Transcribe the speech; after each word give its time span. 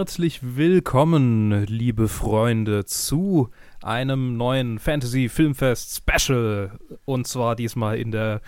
Herzlich 0.00 0.56
willkommen, 0.56 1.66
liebe 1.66 2.08
Freunde, 2.08 2.86
zu 2.86 3.50
einem 3.82 4.38
neuen 4.38 4.78
Fantasy 4.78 5.28
Filmfest 5.28 5.94
Special. 5.94 6.78
Und 7.04 7.26
zwar 7.26 7.54
diesmal 7.54 7.98
in 7.98 8.10
der 8.10 8.40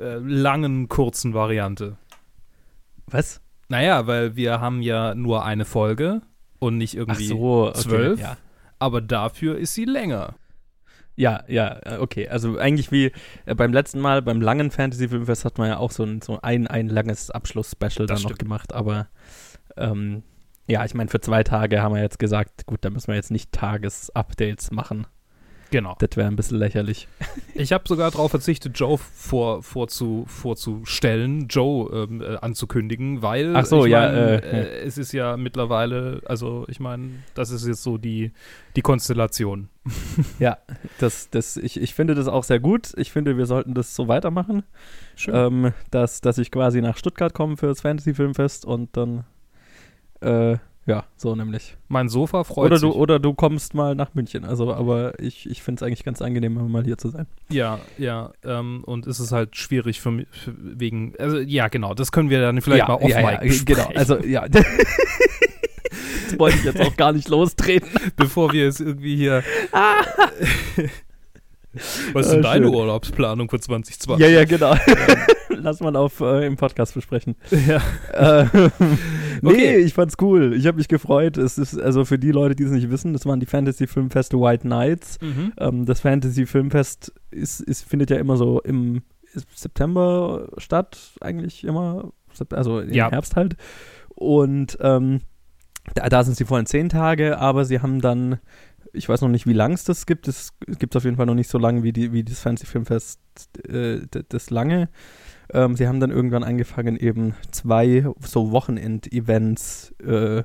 äh, 0.00 0.16
langen, 0.16 0.88
kurzen 0.88 1.32
Variante. 1.32 1.96
Was? 3.06 3.40
Naja, 3.68 4.08
weil 4.08 4.34
wir 4.34 4.60
haben 4.60 4.82
ja 4.82 5.14
nur 5.14 5.44
eine 5.44 5.64
Folge 5.64 6.22
und 6.58 6.76
nicht 6.76 6.96
irgendwie 6.96 7.28
so, 7.28 7.68
okay, 7.68 7.78
zwölf. 7.78 8.20
ja. 8.20 8.36
Aber 8.80 9.00
dafür 9.00 9.58
ist 9.58 9.74
sie 9.74 9.84
länger. 9.84 10.34
Ja, 11.14 11.44
ja, 11.46 11.78
äh, 11.84 11.98
okay. 11.98 12.28
Also 12.28 12.58
eigentlich 12.58 12.90
wie 12.90 13.12
äh, 13.44 13.54
beim 13.54 13.72
letzten 13.72 14.00
Mal, 14.00 14.22
beim 14.22 14.40
langen 14.40 14.72
Fantasy 14.72 15.08
Filmfest 15.08 15.44
hat 15.44 15.56
man 15.56 15.68
ja 15.68 15.76
auch 15.76 15.92
so 15.92 16.02
ein, 16.02 16.20
so 16.20 16.40
ein, 16.42 16.66
ein 16.66 16.88
langes 16.88 17.30
Abschluss-Special 17.30 18.06
dann 18.06 18.16
Das 18.16 18.22
noch 18.24 18.30
stimmt. 18.30 18.40
gemacht, 18.40 18.72
aber 18.72 19.06
ähm, 19.76 20.24
ja, 20.66 20.84
ich 20.84 20.94
meine, 20.94 21.10
für 21.10 21.20
zwei 21.20 21.42
Tage 21.42 21.82
haben 21.82 21.94
wir 21.94 22.02
jetzt 22.02 22.18
gesagt, 22.18 22.66
gut, 22.66 22.78
da 22.82 22.90
müssen 22.90 23.08
wir 23.08 23.14
jetzt 23.14 23.30
nicht 23.30 23.52
Tages-Updates 23.52 24.70
machen. 24.70 25.06
Genau. 25.70 25.96
Das 25.98 26.10
wäre 26.16 26.28
ein 26.28 26.36
bisschen 26.36 26.58
lächerlich. 26.58 27.08
Ich 27.58 27.72
habe 27.72 27.84
sogar 27.88 28.10
darauf 28.10 28.30
verzichtet, 28.32 28.78
Joe 28.78 28.98
vor, 28.98 29.62
vorzu, 29.62 30.26
vorzustellen, 30.28 31.48
Joe 31.48 31.90
ähm, 31.90 32.20
äh, 32.20 32.36
anzukündigen, 32.36 33.22
weil 33.22 33.56
Ach 33.56 33.64
so, 33.64 33.86
ich 33.86 33.92
ja, 33.92 34.00
mein, 34.00 34.14
äh, 34.14 34.36
äh, 34.36 34.84
es 34.84 34.98
ist 34.98 35.12
ja 35.12 35.38
mittlerweile, 35.38 36.20
also 36.26 36.66
ich 36.68 36.80
meine, 36.80 37.12
das 37.32 37.50
ist 37.50 37.66
jetzt 37.66 37.82
so 37.82 37.96
die, 37.96 38.32
die 38.76 38.82
Konstellation. 38.82 39.70
Ja, 40.38 40.58
das, 40.98 41.30
das, 41.30 41.56
ich, 41.56 41.80
ich 41.80 41.94
finde 41.94 42.14
das 42.14 42.28
auch 42.28 42.44
sehr 42.44 42.60
gut. 42.60 42.92
Ich 42.98 43.10
finde, 43.10 43.38
wir 43.38 43.46
sollten 43.46 43.72
das 43.72 43.94
so 43.96 44.06
weitermachen, 44.06 44.64
Schön. 45.14 45.34
ähm, 45.34 45.72
dass, 45.90 46.20
dass 46.20 46.36
ich 46.36 46.50
quasi 46.50 46.82
nach 46.82 46.98
Stuttgart 46.98 47.32
komme 47.32 47.56
für 47.56 47.68
das 47.68 47.80
Fantasy 47.80 48.12
Filmfest 48.12 48.66
und 48.66 48.94
dann, 48.98 49.24
äh, 50.20 50.56
ja, 50.86 51.04
so 51.16 51.34
nämlich. 51.34 51.76
mein 51.88 52.08
Sofa 52.08 52.44
freut 52.44 52.66
Oder 52.66 52.76
sich. 52.76 52.88
du, 52.88 52.96
oder 52.96 53.18
du 53.18 53.34
kommst 53.34 53.74
mal 53.74 53.96
nach 53.96 54.14
München. 54.14 54.44
Also, 54.44 54.72
aber 54.72 55.18
ich, 55.18 55.50
ich 55.50 55.62
finde 55.62 55.80
es 55.80 55.86
eigentlich 55.86 56.04
ganz 56.04 56.22
angenehm, 56.22 56.70
mal 56.70 56.84
hier 56.84 56.96
zu 56.96 57.08
sein. 57.08 57.26
Ja, 57.48 57.80
ja, 57.98 58.32
ähm, 58.44 58.84
und 58.86 59.08
es 59.08 59.18
ist 59.18 59.32
halt 59.32 59.56
schwierig 59.56 60.00
für 60.00 60.12
mich, 60.12 60.28
wegen, 60.46 61.14
also 61.18 61.38
ja, 61.38 61.66
genau, 61.66 61.92
das 61.94 62.12
können 62.12 62.30
wir 62.30 62.40
dann 62.40 62.60
vielleicht 62.60 62.86
ja, 62.86 62.88
mal 62.88 63.02
off 63.02 63.10
ja, 63.10 63.20
ja, 63.20 63.40
genau. 63.64 63.88
Also, 63.96 64.18
ja. 64.20 64.46
das 64.48 64.64
wollte 66.38 66.58
ich 66.58 66.64
jetzt 66.64 66.80
auch 66.80 66.96
gar 66.96 67.12
nicht 67.12 67.28
lostreten. 67.28 67.88
bevor 68.14 68.52
wir 68.52 68.66
jetzt 68.66 68.80
irgendwie 68.80 69.16
hier. 69.16 69.42
Was 72.12 72.26
ist 72.26 72.32
Ah, 72.32 72.34
denn 72.34 72.42
deine. 72.42 72.70
Urlaubsplanung 72.70 73.48
für 73.50 73.60
2020? 73.60 74.24
Ja, 74.24 74.30
ja, 74.30 74.44
genau. 74.44 74.74
Lass 75.48 75.80
mal 75.80 75.96
auf 75.96 76.20
äh, 76.20 76.46
im 76.46 76.56
Podcast 76.56 76.94
besprechen. 76.94 77.36
ja. 77.66 77.80
Äh, 78.12 78.46
nee, 79.42 79.50
Okay. 79.50 79.76
ich 79.78 79.94
fand's 79.94 80.16
cool. 80.20 80.54
Ich 80.54 80.66
habe 80.66 80.76
mich 80.78 80.88
gefreut. 80.88 81.36
Es 81.38 81.56
ist, 81.58 81.78
also 81.80 82.04
für 82.04 82.18
die 82.18 82.30
Leute, 82.30 82.54
die 82.54 82.64
es 82.64 82.70
nicht 82.70 82.90
wissen, 82.90 83.12
das 83.12 83.24
waren 83.26 83.40
die 83.40 83.46
Fantasy 83.46 83.86
Filmfeste 83.86 84.38
White 84.38 84.62
Knights. 84.62 85.18
Mhm. 85.20 85.52
Ähm, 85.58 85.86
das 85.86 86.00
Fantasy 86.00 86.46
Filmfest 86.46 87.12
ist, 87.30 87.60
ist, 87.60 87.84
findet 87.88 88.10
ja 88.10 88.18
immer 88.18 88.36
so 88.36 88.60
im 88.60 89.02
September 89.54 90.48
statt, 90.58 90.98
eigentlich 91.20 91.64
immer. 91.64 92.12
Also 92.50 92.80
im 92.80 92.92
Ja. 92.92 93.10
Herbst 93.10 93.34
halt. 93.36 93.56
Und 94.14 94.76
ähm, 94.80 95.20
da, 95.94 96.08
da 96.08 96.22
sind 96.24 96.36
sie 96.36 96.44
vorhin 96.44 96.66
zehn 96.66 96.88
Tage, 96.88 97.38
aber 97.38 97.64
sie 97.64 97.80
haben 97.80 98.00
dann, 98.00 98.38
ich 98.96 99.08
weiß 99.08 99.20
noch 99.20 99.28
nicht, 99.28 99.46
wie 99.46 99.52
lang 99.52 99.72
es 99.72 99.84
das 99.84 100.06
gibt. 100.06 100.28
Es 100.28 100.54
gibt 100.78 100.96
auf 100.96 101.04
jeden 101.04 101.16
Fall 101.16 101.26
noch 101.26 101.34
nicht 101.34 101.50
so 101.50 101.58
lange 101.58 101.82
wie, 101.82 101.92
die, 101.92 102.12
wie 102.12 102.24
das 102.24 102.40
Fantasy 102.40 102.66
Filmfest 102.66 103.20
äh, 103.68 104.00
das 104.28 104.50
lange. 104.50 104.88
Ähm, 105.52 105.76
sie 105.76 105.86
haben 105.86 106.00
dann 106.00 106.10
irgendwann 106.10 106.44
angefangen, 106.44 106.96
eben 106.96 107.34
zwei 107.50 108.06
so 108.20 108.50
Wochenend-Events 108.50 109.94
äh, 110.00 110.42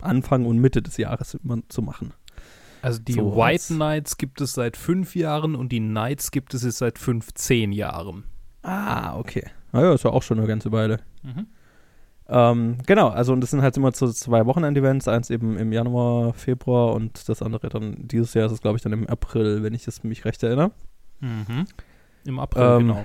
Anfang 0.00 0.46
und 0.46 0.58
Mitte 0.58 0.82
des 0.82 0.96
Jahres 0.96 1.34
immer 1.34 1.58
zu 1.68 1.82
machen. 1.82 2.14
Also 2.80 3.00
die 3.00 3.14
So 3.14 3.36
White 3.36 3.74
Knights 3.74 4.16
gibt 4.16 4.40
es 4.40 4.52
seit 4.52 4.76
fünf 4.76 5.16
Jahren 5.16 5.54
und 5.56 5.72
die 5.72 5.80
Knights 5.80 6.30
gibt 6.30 6.54
es 6.54 6.62
jetzt 6.62 6.78
seit 6.78 6.98
15 6.98 7.72
Jahren. 7.72 8.24
Ah, 8.62 9.18
okay. 9.18 9.44
Naja, 9.72 9.92
ist 9.92 10.04
ja 10.04 10.10
auch 10.10 10.22
schon 10.22 10.38
eine 10.38 10.46
ganze 10.46 10.72
Weile. 10.72 11.00
Ähm, 12.30 12.76
genau, 12.86 13.08
also 13.08 13.32
und 13.32 13.40
das 13.40 13.50
sind 13.50 13.62
halt 13.62 13.76
immer 13.76 13.90
so 13.92 14.10
zwei 14.12 14.44
Wochenend-Events, 14.44 15.08
eins 15.08 15.30
eben 15.30 15.56
im 15.56 15.72
Januar, 15.72 16.34
Februar 16.34 16.94
und 16.94 17.28
das 17.28 17.40
andere 17.40 17.70
dann 17.70 17.96
dieses 18.06 18.34
Jahr 18.34 18.46
ist 18.46 18.52
es, 18.52 18.60
glaube 18.60 18.76
ich, 18.76 18.82
dann 18.82 18.92
im 18.92 19.06
April, 19.06 19.62
wenn 19.62 19.72
ich 19.72 19.84
das 19.84 20.04
mich 20.04 20.24
recht 20.24 20.42
erinnere. 20.42 20.72
Mhm. 21.20 21.66
Im 22.26 22.38
April, 22.38 22.62
Ähm, 22.62 22.78
genau. 22.88 23.04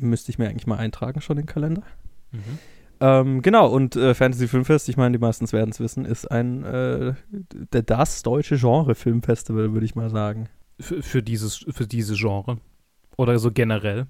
Müsste 0.00 0.32
ich 0.32 0.38
mir 0.38 0.48
eigentlich 0.48 0.66
mal 0.66 0.78
eintragen 0.78 1.20
schon 1.20 1.36
den 1.36 1.46
Kalender. 1.46 1.82
Mhm. 2.32 2.58
Ähm, 3.02 3.42
genau, 3.42 3.68
und 3.68 3.96
äh, 3.96 4.14
Fantasy 4.14 4.48
Filmfest, 4.48 4.88
ich 4.88 4.96
meine, 4.96 5.16
die 5.16 5.22
meistens 5.22 5.52
werden 5.52 5.70
es 5.70 5.80
wissen, 5.80 6.04
ist 6.04 6.30
ein 6.30 6.64
äh, 6.64 7.14
das 7.70 8.22
deutsche 8.22 8.56
Genre-Filmfestival, 8.56 9.72
würde 9.72 9.86
ich 9.86 9.94
mal 9.94 10.10
sagen. 10.10 10.48
Für, 10.78 11.02
für, 11.02 11.22
dieses, 11.22 11.64
für 11.68 11.86
diese 11.86 12.14
Genre. 12.14 12.58
Oder 13.16 13.38
so 13.38 13.52
generell. 13.52 14.06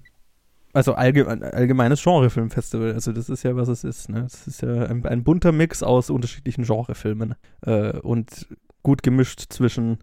Also 0.73 0.93
allge 0.93 1.27
ein 1.27 1.43
allgemeines 1.43 2.03
Genrefilmfestival, 2.03 2.93
also 2.93 3.11
das 3.11 3.29
ist 3.29 3.43
ja, 3.43 3.55
was 3.55 3.67
es 3.67 3.83
ist. 3.83 4.09
Ne? 4.09 4.21
Das 4.23 4.47
ist 4.47 4.61
ja 4.61 4.85
ein, 4.85 5.05
ein 5.05 5.23
bunter 5.23 5.51
Mix 5.51 5.83
aus 5.83 6.09
unterschiedlichen 6.09 6.63
Genrefilmen 6.63 7.35
äh, 7.65 7.97
und 7.99 8.47
gut 8.83 9.03
gemischt 9.03 9.45
zwischen 9.49 9.99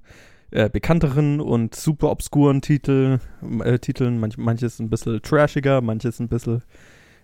äh, 0.50 0.68
bekannteren 0.68 1.40
und 1.40 1.74
super 1.74 2.10
obskuren 2.10 2.60
Titel, 2.60 3.18
äh, 3.64 3.78
Titeln, 3.78 4.20
manch, 4.20 4.36
manches 4.36 4.78
ein 4.78 4.90
bisschen 4.90 5.22
trashiger, 5.22 5.80
manches 5.80 6.20
ein 6.20 6.28
bisschen, 6.28 6.62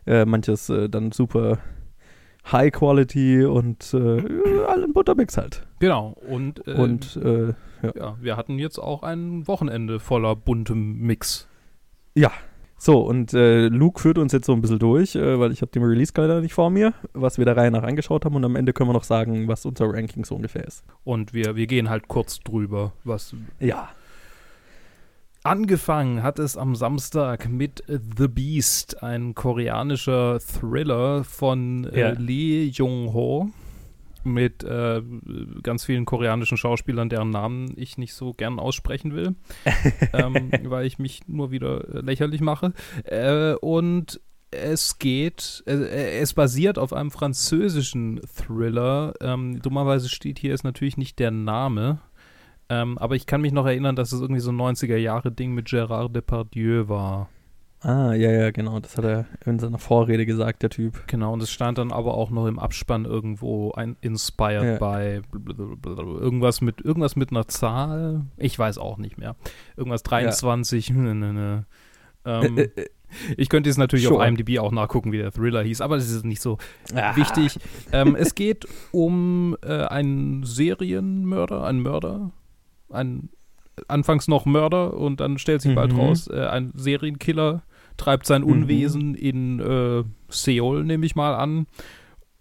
äh, 0.06 0.24
manches 0.24 0.68
äh, 0.68 0.88
dann 0.88 1.12
super 1.12 1.58
High 2.50 2.72
Quality 2.72 3.44
und 3.44 3.94
äh, 3.94 4.22
all 4.66 4.84
ein 4.84 4.92
bunter 4.92 5.14
Mix 5.14 5.36
halt. 5.36 5.66
Genau. 5.78 6.16
Und, 6.28 6.66
äh, 6.66 6.72
und 6.72 7.16
äh, 7.16 7.54
ja, 7.96 8.16
wir 8.20 8.36
hatten 8.36 8.58
jetzt 8.58 8.78
auch 8.78 9.02
ein 9.02 9.46
Wochenende 9.46 10.00
voller 10.00 10.36
buntem 10.36 10.98
Mix. 10.98 11.48
So, 12.84 13.00
und 13.00 13.32
äh, 13.32 13.68
Luke 13.68 13.98
führt 13.98 14.18
uns 14.18 14.32
jetzt 14.34 14.44
so 14.44 14.52
ein 14.52 14.60
bisschen 14.60 14.78
durch, 14.78 15.14
äh, 15.14 15.40
weil 15.40 15.52
ich 15.52 15.62
habe 15.62 15.72
den 15.72 15.82
Release-Kalender 15.82 16.42
nicht 16.42 16.52
vor 16.52 16.68
mir, 16.68 16.92
was 17.14 17.38
wir 17.38 17.46
der 17.46 17.56
Reihe 17.56 17.70
nach 17.70 17.82
angeschaut 17.82 18.26
haben 18.26 18.36
und 18.36 18.44
am 18.44 18.56
Ende 18.56 18.74
können 18.74 18.90
wir 18.90 18.92
noch 18.92 19.04
sagen, 19.04 19.48
was 19.48 19.64
unser 19.64 19.86
Ranking 19.86 20.26
so 20.26 20.34
ungefähr 20.34 20.66
ist. 20.66 20.84
Und 21.02 21.32
wir, 21.32 21.56
wir 21.56 21.66
gehen 21.66 21.88
halt 21.88 22.08
kurz 22.08 22.40
drüber, 22.40 22.92
was 23.02 23.34
Ja. 23.58 23.88
Angefangen 25.44 26.22
hat 26.22 26.38
es 26.38 26.58
am 26.58 26.76
Samstag 26.76 27.48
mit 27.48 27.82
The 27.88 28.28
Beast, 28.28 29.02
ein 29.02 29.34
koreanischer 29.34 30.38
Thriller 30.40 31.24
von 31.24 31.84
äh, 31.84 32.00
Ja. 32.00 32.10
Lee 32.10 32.64
Jung-ho 32.64 33.48
mit 34.24 34.64
äh, 34.64 35.02
ganz 35.62 35.84
vielen 35.84 36.04
koreanischen 36.04 36.56
Schauspielern, 36.56 37.08
deren 37.08 37.30
Namen 37.30 37.72
ich 37.76 37.98
nicht 37.98 38.14
so 38.14 38.32
gern 38.32 38.58
aussprechen 38.58 39.14
will, 39.14 39.34
ähm, 40.12 40.50
weil 40.64 40.86
ich 40.86 40.98
mich 40.98 41.26
nur 41.26 41.50
wieder 41.50 41.94
äh, 41.94 42.00
lächerlich 42.00 42.40
mache. 42.40 42.72
Äh, 43.04 43.54
und 43.54 44.20
es 44.50 44.98
geht, 44.98 45.64
äh, 45.66 45.74
äh, 45.74 46.18
es 46.20 46.32
basiert 46.34 46.78
auf 46.78 46.92
einem 46.92 47.10
französischen 47.10 48.20
Thriller. 48.34 49.14
Ähm, 49.20 49.60
dummerweise 49.60 50.08
steht 50.08 50.38
hier 50.38 50.54
ist 50.54 50.64
natürlich 50.64 50.96
nicht 50.96 51.18
der 51.18 51.30
Name. 51.30 52.00
Ähm, 52.68 52.96
aber 52.98 53.14
ich 53.14 53.26
kann 53.26 53.42
mich 53.42 53.52
noch 53.52 53.66
erinnern, 53.66 53.96
dass 53.96 54.12
es 54.12 54.20
irgendwie 54.20 54.40
so 54.40 54.50
ein 54.50 54.56
90er-Jahre-Ding 54.56 55.52
mit 55.52 55.68
Gérard 55.68 56.12
Depardieu 56.12 56.88
war. 56.88 57.28
Ah, 57.84 58.14
ja, 58.14 58.30
ja, 58.30 58.50
genau, 58.50 58.80
das 58.80 58.96
hat 58.96 59.04
er 59.04 59.26
in 59.44 59.58
seiner 59.58 59.78
Vorrede 59.78 60.24
gesagt, 60.24 60.62
der 60.62 60.70
Typ. 60.70 61.06
Genau, 61.06 61.34
und 61.34 61.42
es 61.42 61.50
stand 61.50 61.76
dann 61.76 61.92
aber 61.92 62.14
auch 62.14 62.30
noch 62.30 62.46
im 62.46 62.58
Abspann 62.58 63.04
irgendwo 63.04 63.72
ein 63.72 63.96
Inspired 64.00 64.80
Ja. 64.80 64.92
by 64.92 65.20
irgendwas 65.94 66.62
mit 66.62 66.80
irgendwas 66.80 67.14
mit 67.14 67.30
einer 67.30 67.46
Zahl. 67.46 68.22
Ich 68.38 68.58
weiß 68.58 68.78
auch 68.78 68.96
nicht 68.96 69.18
mehr. 69.18 69.36
Irgendwas 69.76 70.02
23. 70.02 70.90
ne, 70.90 71.14
ne, 71.14 71.32
ne. 71.34 71.66
Ähm, 72.24 72.56
Äh, 72.56 72.62
äh, 72.62 72.70
äh, 72.76 72.86
ich 73.36 73.50
könnte 73.50 73.68
jetzt 73.68 73.76
natürlich 73.76 74.06
sure. 74.06 74.22
auf 74.22 74.26
IMDb 74.26 74.58
auch 74.58 74.72
nachgucken, 74.72 75.12
wie 75.12 75.18
der 75.18 75.30
Thriller 75.30 75.62
hieß, 75.62 75.82
aber 75.82 75.96
das 75.96 76.10
ist 76.10 76.24
nicht 76.24 76.40
so 76.40 76.56
ah, 76.94 77.14
wichtig. 77.16 77.58
Ähm, 77.92 78.16
es 78.16 78.34
geht 78.34 78.66
um 78.92 79.56
äh, 79.62 79.84
einen 79.84 80.42
Serienmörder, 80.42 81.64
einen 81.64 81.82
Mörder, 81.82 82.30
ein 82.90 83.28
anfangs 83.88 84.26
noch 84.26 84.46
Mörder 84.46 84.94
und 84.94 85.20
dann 85.20 85.36
stellt 85.38 85.60
sich 85.62 85.74
bald 85.74 85.92
Mhm. 85.92 86.00
raus, 86.00 86.28
äh, 86.28 86.46
ein 86.46 86.72
Serienkiller 86.74 87.62
treibt 87.96 88.26
sein 88.26 88.42
Mhm. 88.42 88.48
Unwesen 88.48 89.14
in 89.14 89.60
äh, 89.60 90.04
Seoul, 90.28 90.84
nehme 90.84 91.06
ich 91.06 91.14
mal 91.14 91.34
an. 91.34 91.66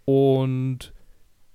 Und 0.05 0.92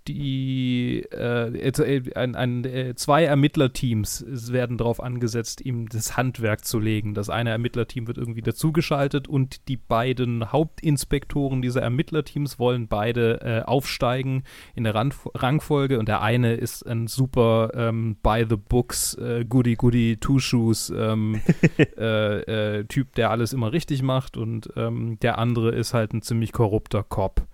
die 0.08 1.04
äh, 1.12 1.68
äh, 1.68 2.02
ein, 2.14 2.34
ein, 2.34 2.64
äh, 2.64 2.94
zwei 2.94 3.24
Ermittlerteams 3.24 4.24
werden 4.26 4.78
darauf 4.78 5.02
angesetzt, 5.02 5.60
ihm 5.60 5.88
das 5.88 6.16
Handwerk 6.16 6.64
zu 6.64 6.78
legen. 6.78 7.14
Das 7.14 7.28
eine 7.28 7.50
Ermittlerteam 7.50 8.06
wird 8.06 8.16
irgendwie 8.16 8.42
dazugeschaltet 8.42 9.28
und 9.28 9.68
die 9.68 9.76
beiden 9.76 10.50
Hauptinspektoren 10.50 11.60
dieser 11.62 11.82
Ermittlerteams 11.82 12.58
wollen 12.58 12.88
beide 12.88 13.40
äh, 13.42 13.62
aufsteigen 13.62 14.44
in 14.74 14.84
der 14.84 14.94
Rand 14.94 15.14
Rangfolge. 15.34 15.98
Und 15.98 16.08
der 16.08 16.22
eine 16.22 16.54
ist 16.54 16.86
ein 16.86 17.06
super 17.06 17.70
ähm, 17.74 18.16
by 18.22 18.46
the 18.48 18.56
books 18.56 19.14
äh, 19.14 19.44
goody 19.46 19.76
goody 19.76 20.16
two 20.16 20.38
shoes 20.38 20.90
ähm, 20.96 21.40
äh, 21.98 22.78
äh, 22.78 22.84
Typ, 22.84 23.14
der 23.14 23.30
alles 23.30 23.52
immer 23.52 23.72
richtig 23.72 24.02
macht. 24.02 24.36
Und 24.36 24.70
ähm, 24.76 25.18
der 25.20 25.38
andere 25.38 25.70
ist 25.70 25.92
halt 25.92 26.14
ein 26.14 26.22
ziemlich 26.22 26.52
korrupter 26.52 27.02
Cop 27.02 27.46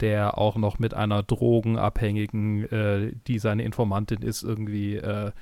der 0.00 0.38
auch 0.38 0.56
noch 0.56 0.78
mit 0.78 0.94
einer 0.94 1.22
Drogenabhängigen, 1.22 2.64
äh, 2.70 3.12
die 3.26 3.38
seine 3.38 3.62
Informantin 3.62 4.22
ist, 4.22 4.42
irgendwie 4.42 4.96
äh, 4.96 5.32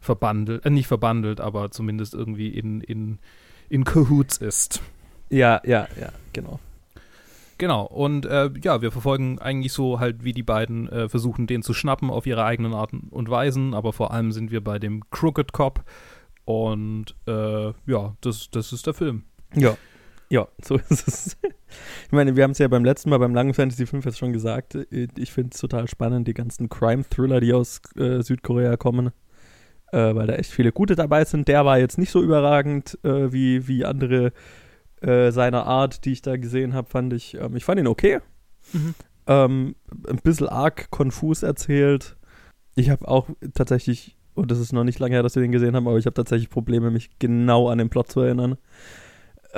verbandelt, 0.00 0.64
äh, 0.64 0.70
nicht 0.70 0.86
verbandelt, 0.86 1.40
aber 1.40 1.70
zumindest 1.70 2.14
irgendwie 2.14 2.48
in, 2.48 2.80
in, 2.80 3.18
in 3.68 3.84
Cahoots 3.84 4.38
ist. 4.38 4.82
Ja, 5.30 5.60
ja, 5.64 5.88
ja, 5.98 6.10
genau. 6.32 6.60
Genau, 7.56 7.84
und 7.84 8.26
äh, 8.26 8.50
ja, 8.62 8.82
wir 8.82 8.90
verfolgen 8.90 9.38
eigentlich 9.38 9.72
so 9.72 10.00
halt, 10.00 10.24
wie 10.24 10.32
die 10.32 10.42
beiden 10.42 10.88
äh, 10.88 11.08
versuchen, 11.08 11.46
den 11.46 11.62
zu 11.62 11.72
schnappen 11.72 12.10
auf 12.10 12.26
ihre 12.26 12.44
eigenen 12.44 12.74
Arten 12.74 13.08
und 13.10 13.30
Weisen, 13.30 13.74
aber 13.74 13.92
vor 13.92 14.12
allem 14.12 14.32
sind 14.32 14.50
wir 14.50 14.62
bei 14.62 14.78
dem 14.78 15.08
Crooked 15.10 15.52
Cop 15.52 15.84
und 16.44 17.14
äh, 17.26 17.72
ja, 17.86 18.16
das, 18.20 18.50
das 18.50 18.72
ist 18.72 18.86
der 18.86 18.94
Film. 18.94 19.22
Ja, 19.54 19.76
ja, 20.30 20.48
so 20.62 20.76
ist 20.88 21.08
es. 21.08 21.36
Ich 22.06 22.12
meine, 22.12 22.36
wir 22.36 22.44
haben 22.44 22.52
es 22.52 22.58
ja 22.58 22.68
beim 22.68 22.84
letzten 22.84 23.10
Mal 23.10 23.18
beim 23.18 23.34
langen 23.34 23.54
Fantasy 23.54 23.86
5 23.86 24.04
jetzt 24.04 24.18
schon 24.18 24.32
gesagt. 24.32 24.78
Ich 24.90 25.32
finde 25.32 25.50
es 25.52 25.60
total 25.60 25.88
spannend, 25.88 26.28
die 26.28 26.34
ganzen 26.34 26.68
Crime-Thriller, 26.68 27.40
die 27.40 27.52
aus 27.52 27.80
äh, 27.96 28.22
Südkorea 28.22 28.76
kommen, 28.76 29.08
äh, 29.92 30.14
weil 30.14 30.26
da 30.26 30.34
echt 30.34 30.50
viele 30.50 30.72
gute 30.72 30.94
dabei 30.94 31.24
sind. 31.24 31.48
Der 31.48 31.64
war 31.64 31.78
jetzt 31.78 31.98
nicht 31.98 32.10
so 32.10 32.22
überragend 32.22 32.98
äh, 33.02 33.32
wie, 33.32 33.66
wie 33.66 33.84
andere 33.84 34.32
äh, 35.00 35.32
seiner 35.32 35.66
Art, 35.66 36.04
die 36.04 36.12
ich 36.12 36.22
da 36.22 36.36
gesehen 36.36 36.74
habe, 36.74 36.88
fand 36.88 37.12
ich. 37.12 37.34
Ähm, 37.34 37.56
ich 37.56 37.64
fand 37.64 37.80
ihn 37.80 37.86
okay. 37.86 38.20
Mhm. 38.72 38.94
Ähm, 39.26 39.74
ein 40.08 40.20
bisschen 40.22 40.48
arg 40.48 40.90
konfus 40.90 41.42
erzählt. 41.42 42.16
Ich 42.76 42.90
habe 42.90 43.06
auch 43.08 43.28
tatsächlich, 43.54 44.16
und 44.34 44.50
das 44.50 44.58
ist 44.58 44.72
noch 44.72 44.84
nicht 44.84 44.98
lange 44.98 45.14
her, 45.14 45.22
dass 45.22 45.34
wir 45.34 45.42
den 45.42 45.52
gesehen 45.52 45.76
haben, 45.76 45.86
aber 45.86 45.98
ich 45.98 46.06
habe 46.06 46.14
tatsächlich 46.14 46.50
Probleme, 46.50 46.90
mich 46.90 47.18
genau 47.18 47.68
an 47.68 47.78
den 47.78 47.88
Plot 47.88 48.10
zu 48.10 48.20
erinnern. 48.20 48.56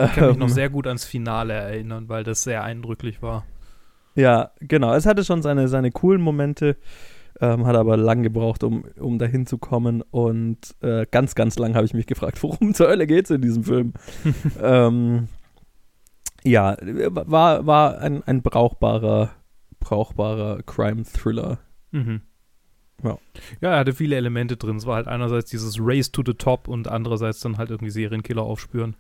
Ich 0.05 0.13
kann 0.13 0.29
mich 0.29 0.39
noch 0.39 0.49
ähm. 0.49 0.53
sehr 0.53 0.71
gut 0.71 0.87
ans 0.87 1.05
Finale 1.05 1.55
erinnern, 1.55 2.09
weil 2.09 2.25
das 2.25 2.43
sehr 2.43 2.63
eindrücklich 2.63 3.23
war. 3.23 3.45
Ja, 4.15 4.51
genau. 4.61 4.95
Es 4.95 5.07
hatte 5.07 5.25
schon 5.25 5.43
seine, 5.43 5.69
seine 5.69 5.91
coolen 5.91 6.21
Momente, 6.21 6.77
ähm, 7.41 7.67
hat 7.67 7.77
aber 7.77 7.97
lang 7.97 8.23
gebraucht, 8.23 8.65
um, 8.65 8.85
um 8.99 9.19
dahin 9.19 9.47
zu 9.47 9.59
kommen. 9.59 10.03
Und 10.03 10.75
äh, 10.81 11.07
ganz, 11.11 11.35
ganz 11.35 11.59
lang 11.59 11.75
habe 11.75 11.87
ich 11.87 11.95
mich 11.95 12.07
gefragt, 12.07 12.43
worum 12.43 12.75
zur 12.75 12.89
Hölle 12.89 13.07
geht 13.07 13.27
es 13.27 13.31
in 13.31 13.43
diesem 13.43 13.65
Film? 13.65 13.93
ähm, 14.63 15.29
ja, 16.43 16.77
war, 16.81 17.67
war 17.67 17.99
ein, 17.99 18.23
ein 18.25 18.43
brauchbarer, 18.43 19.31
brauchbarer 19.81 20.63
Crime-Thriller. 20.63 21.59
Mhm. 21.91 22.23
Ja. 23.03 23.19
ja, 23.61 23.71
er 23.73 23.79
hatte 23.81 23.93
viele 23.93 24.17
Elemente 24.17 24.57
drin. 24.57 24.77
Es 24.77 24.87
war 24.87 24.97
halt 24.97 25.09
einerseits 25.09 25.51
dieses 25.51 25.77
Race 25.79 26.11
to 26.11 26.23
the 26.25 26.33
Top 26.33 26.67
und 26.67 26.89
andererseits 26.89 27.41
dann 27.41 27.59
halt 27.59 27.71
irgendwie 27.71 27.91
Serienkiller 27.91 28.43
aufspüren. 28.43 28.97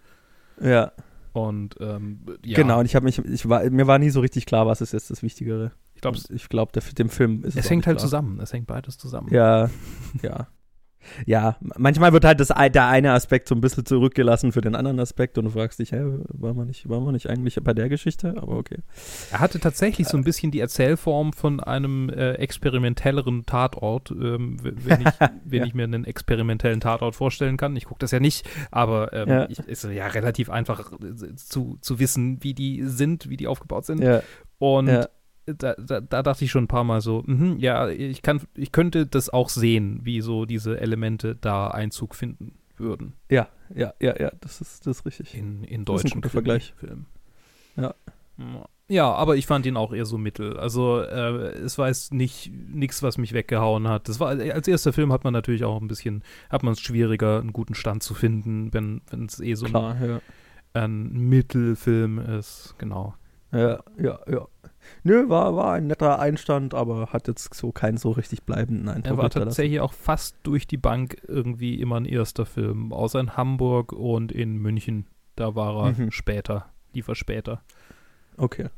Ja. 0.61 0.93
Und 1.33 1.77
ähm, 1.81 2.21
ja. 2.45 2.57
Genau, 2.57 2.81
und 2.81 2.87
ich 2.87 2.97
habe 2.97 3.05
mich, 3.05 3.19
ich 3.19 3.49
war, 3.49 3.69
mir 3.69 3.87
war 3.87 3.99
nie 3.99 4.11
so 4.11 4.21
richtig 4.21 4.47
klar, 4.47 4.67
was 4.67 4.81
ist 4.81 4.93
jetzt 4.93 5.11
das 5.11 5.23
Wichtigere. 5.23 5.73
Ich 5.95 6.01
glaube, 6.01 6.19
ich 6.31 6.49
glaube, 6.49 6.81
dem 6.81 7.09
Film 7.09 7.45
ist 7.45 7.57
es. 7.57 7.65
Es 7.65 7.71
hängt 7.71 7.87
halt 7.87 7.99
klar. 7.99 8.05
zusammen. 8.05 8.41
Es 8.41 8.53
hängt 8.53 8.67
beides 8.67 8.97
zusammen. 8.99 9.29
Ja, 9.33 9.71
ja 10.23 10.49
ja, 11.25 11.57
manchmal 11.77 12.13
wird 12.13 12.25
halt 12.25 12.41
das, 12.41 12.49
der 12.49 12.87
eine 12.87 13.13
Aspekt 13.13 13.49
so 13.49 13.55
ein 13.55 13.61
bisschen 13.61 13.85
zurückgelassen 13.85 14.53
für 14.53 14.61
den 14.61 14.75
anderen 14.75 15.01
Aspekt 15.01 15.39
und 15.39 15.45
du 15.45 15.51
fragst 15.51 15.79
dich, 15.79 15.93
hä, 15.93 16.03
waren 16.29 16.57
wir 16.57 16.65
nicht, 16.65 16.89
waren 16.89 17.05
wir 17.05 17.13
nicht 17.13 17.29
eigentlich 17.29 17.59
bei 17.63 17.75
der 17.75 17.89
Geschichte? 17.89 18.35
Aber 18.37 18.57
okay. 18.57 18.79
Er 19.31 19.41
hatte 19.41 19.61
tatsächlich 19.61 20.09
so 20.09 20.17
ein 20.17 20.25
bisschen 20.25 20.51
die 20.51 20.61
Erzählform 20.61 21.33
von 21.33 21.61
einem 21.61 22.11
äh, 22.11 22.33
experimentelleren 22.35 23.47
Tatort, 23.47 24.11
ähm, 24.11 24.59
wenn, 24.63 25.01
ich, 25.01 25.07
wenn 25.45 25.61
ja. 25.61 25.67
ich 25.67 25.75
mir 25.75 25.85
einen 25.85 26.05
experimentellen 26.05 26.81
Tatort 26.81 27.15
vorstellen 27.15 27.57
kann. 27.57 27.77
Ich 27.77 27.87
gucke 27.87 28.01
das 28.01 28.11
ja 28.11 28.21
nicht, 28.21 28.49
aber 28.71 29.13
ähm, 29.13 29.29
ja. 29.29 29.49
Ich, 29.49 29.59
ist 29.61 29.85
ja 29.85 30.07
relativ 30.07 30.51
einfach 30.51 30.93
äh, 30.93 31.35
zu, 31.37 31.79
zu 31.81 31.99
wissen, 31.99 32.43
wie 32.43 32.55
die 32.55 32.83
sind, 32.85 33.29
wie 33.29 33.37
die 33.37 33.47
aufgebaut 33.47 33.87
sind. 33.87 34.03
Ja. 34.03 34.23
Und 34.59 34.89
da, 35.47 35.75
da, 35.75 36.01
da, 36.01 36.23
dachte 36.23 36.45
ich 36.45 36.51
schon 36.51 36.65
ein 36.65 36.69
paar 36.69 36.85
Mal 36.85 37.01
so, 37.01 37.23
mh, 37.25 37.57
ja, 37.59 37.89
ich 37.89 38.23
kann, 38.23 38.41
ich 38.55 38.73
könnte 38.73 39.07
das 39.07 39.31
auch 39.31 39.49
sehen, 39.49 40.01
wie 40.03 40.21
so 40.21 40.45
diese 40.45 40.81
Elemente 40.81 41.37
da 41.37 41.69
Einzug 41.69 42.15
finden 42.15 42.59
würden. 42.77 43.15
Ja, 43.31 43.49
ja, 43.75 43.95
ja, 44.01 44.21
ja, 44.21 44.33
das 44.41 44.61
ist, 44.61 44.87
das 44.87 44.99
ist 44.99 45.07
richtig. 45.07 45.35
In, 45.35 45.65
in 45.65 45.85
deutschen 45.85 46.23
Vergleich. 46.23 46.75
Film. 46.77 47.07
Ja. 47.77 47.95
Ja, 48.89 49.13
aber 49.13 49.37
ich 49.37 49.47
fand 49.47 49.67
ihn 49.67 49.77
auch 49.77 49.93
eher 49.93 50.05
so 50.05 50.17
mittel. 50.17 50.59
Also 50.59 51.01
äh, 51.01 51.49
es 51.59 51.77
war 51.77 51.89
jetzt 51.89 52.15
nicht 52.15 52.53
nichts, 52.53 53.03
was 53.03 53.19
mich 53.19 53.33
weggehauen 53.33 53.89
hat. 53.89 54.09
Das 54.09 54.21
war 54.21 54.29
als 54.29 54.69
erster 54.69 54.93
Film 54.93 55.13
hat 55.13 55.25
man 55.25 55.33
natürlich 55.33 55.65
auch 55.65 55.81
ein 55.81 55.89
bisschen, 55.89 56.23
hat 56.51 56.63
man 56.63 56.75
es 56.75 56.81
schwieriger, 56.81 57.41
einen 57.41 57.53
guten 57.53 57.75
Stand 57.75 58.05
zu 58.05 58.15
finden, 58.15 58.73
wenn 58.73 59.03
es 59.27 59.41
eh 59.41 59.55
so 59.55 59.67
Klar, 59.67 59.97
ein, 59.97 60.09
ja. 60.09 60.21
ein 60.75 61.13
Mittelfilm 61.13 62.19
ist. 62.19 62.77
Genau. 62.79 63.15
Ja, 63.57 63.81
ja, 63.99 64.19
ja. 64.31 64.47
Nö, 65.03 65.29
war, 65.29 65.57
war 65.57 65.73
ein 65.73 65.87
netter 65.87 66.19
Einstand, 66.19 66.75
aber 66.75 67.09
hat 67.13 67.29
jetzt 67.29 67.55
so 67.55 67.73
keinen 67.73 67.97
so 67.97 68.11
richtig 68.11 68.43
bleibenden 68.43 68.89
Eindruck. 68.89 69.19
Er 69.19 69.23
war 69.23 69.31
tatsächlich 69.31 69.81
auch 69.81 69.93
fast 69.93 70.37
durch 70.43 70.67
die 70.67 70.77
Bank 70.77 71.17
irgendwie 71.27 71.81
immer 71.81 71.97
ein 71.97 72.05
erster 72.05 72.47
Film, 72.47 72.93
außer 72.93 73.21
in 73.21 73.37
Hamburg 73.37 73.93
und 73.93 74.31
in 74.31 74.59
München. 74.59 75.07
Da 75.35 75.55
war 75.55 75.87
er 75.87 75.93
mhm. 75.93 76.11
später, 76.11 76.71
lief 76.93 77.09
er 77.09 77.15
später. 77.15 77.63
Okay. 78.37 78.69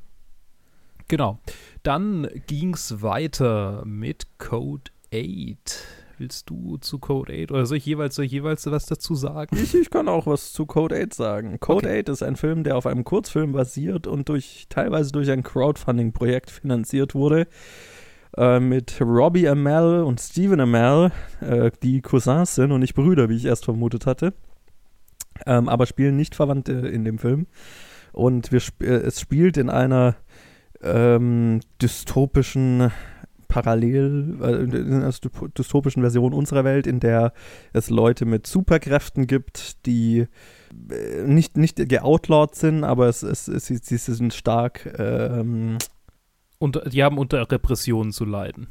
Genau. 1.08 1.38
Dann 1.82 2.28
ging 2.46 2.74
es 2.74 3.02
weiter 3.02 3.82
mit 3.84 4.26
Code 4.38 4.90
8. 5.12 5.84
Willst 6.18 6.50
du 6.50 6.78
zu 6.78 6.98
Code 6.98 7.32
8 7.32 7.52
oder 7.52 7.64
soll 7.64 7.76
ich 7.76 7.86
jeweils, 7.86 8.16
soll 8.16 8.24
ich 8.24 8.32
jeweils 8.32 8.66
was 8.66 8.86
dazu 8.86 9.14
sagen? 9.14 9.56
Ich, 9.56 9.72
ich 9.72 9.88
kann 9.88 10.08
auch 10.08 10.26
was 10.26 10.52
zu 10.52 10.66
Code 10.66 11.00
8 11.00 11.14
sagen. 11.14 11.60
Code 11.60 11.86
okay. 11.86 12.00
8 12.00 12.08
ist 12.08 12.22
ein 12.24 12.34
Film, 12.34 12.64
der 12.64 12.76
auf 12.76 12.86
einem 12.86 13.04
Kurzfilm 13.04 13.52
basiert 13.52 14.08
und 14.08 14.28
durch 14.28 14.66
teilweise 14.68 15.12
durch 15.12 15.30
ein 15.30 15.44
Crowdfunding-Projekt 15.44 16.50
finanziert 16.50 17.14
wurde. 17.14 17.46
Äh, 18.36 18.58
mit 18.58 19.00
Robbie 19.00 19.48
Amell 19.48 20.02
und 20.02 20.20
Stephen 20.20 20.58
Amell, 20.58 21.12
äh, 21.40 21.70
die 21.84 22.02
Cousins 22.02 22.56
sind 22.56 22.72
und 22.72 22.80
nicht 22.80 22.94
Brüder, 22.94 23.28
wie 23.28 23.36
ich 23.36 23.44
erst 23.44 23.64
vermutet 23.64 24.04
hatte. 24.04 24.34
Ähm, 25.46 25.68
aber 25.68 25.86
spielen 25.86 26.16
nicht 26.16 26.34
Verwandte 26.34 26.72
in 26.72 27.04
dem 27.04 27.18
Film. 27.18 27.46
Und 28.12 28.50
wir 28.50 28.58
sp 28.58 28.82
äh, 28.82 29.06
es 29.06 29.20
spielt 29.20 29.56
in 29.56 29.70
einer 29.70 30.16
ähm, 30.82 31.60
dystopischen 31.80 32.90
parallel 33.48 34.38
äh, 34.42 34.52
in 34.62 34.92
einer 34.92 35.12
dystopischen 35.56 36.02
Version 36.02 36.32
unserer 36.32 36.64
Welt, 36.64 36.86
in 36.86 37.00
der 37.00 37.32
es 37.72 37.90
Leute 37.90 38.24
mit 38.24 38.46
Superkräften 38.46 39.26
gibt, 39.26 39.84
die 39.86 40.26
äh, 40.90 41.22
nicht, 41.24 41.56
nicht 41.56 41.76
geoutlawed 41.88 42.54
sind, 42.54 42.84
aber 42.84 43.08
es, 43.08 43.22
es, 43.22 43.48
es, 43.48 43.66
sie, 43.66 43.78
sie 43.78 43.96
sind 43.96 44.34
stark 44.34 44.94
ähm, 44.98 45.78
und 46.58 46.80
die 46.92 47.02
haben 47.02 47.18
unter 47.18 47.50
Repressionen 47.50 48.12
zu 48.12 48.24
leiden. 48.24 48.68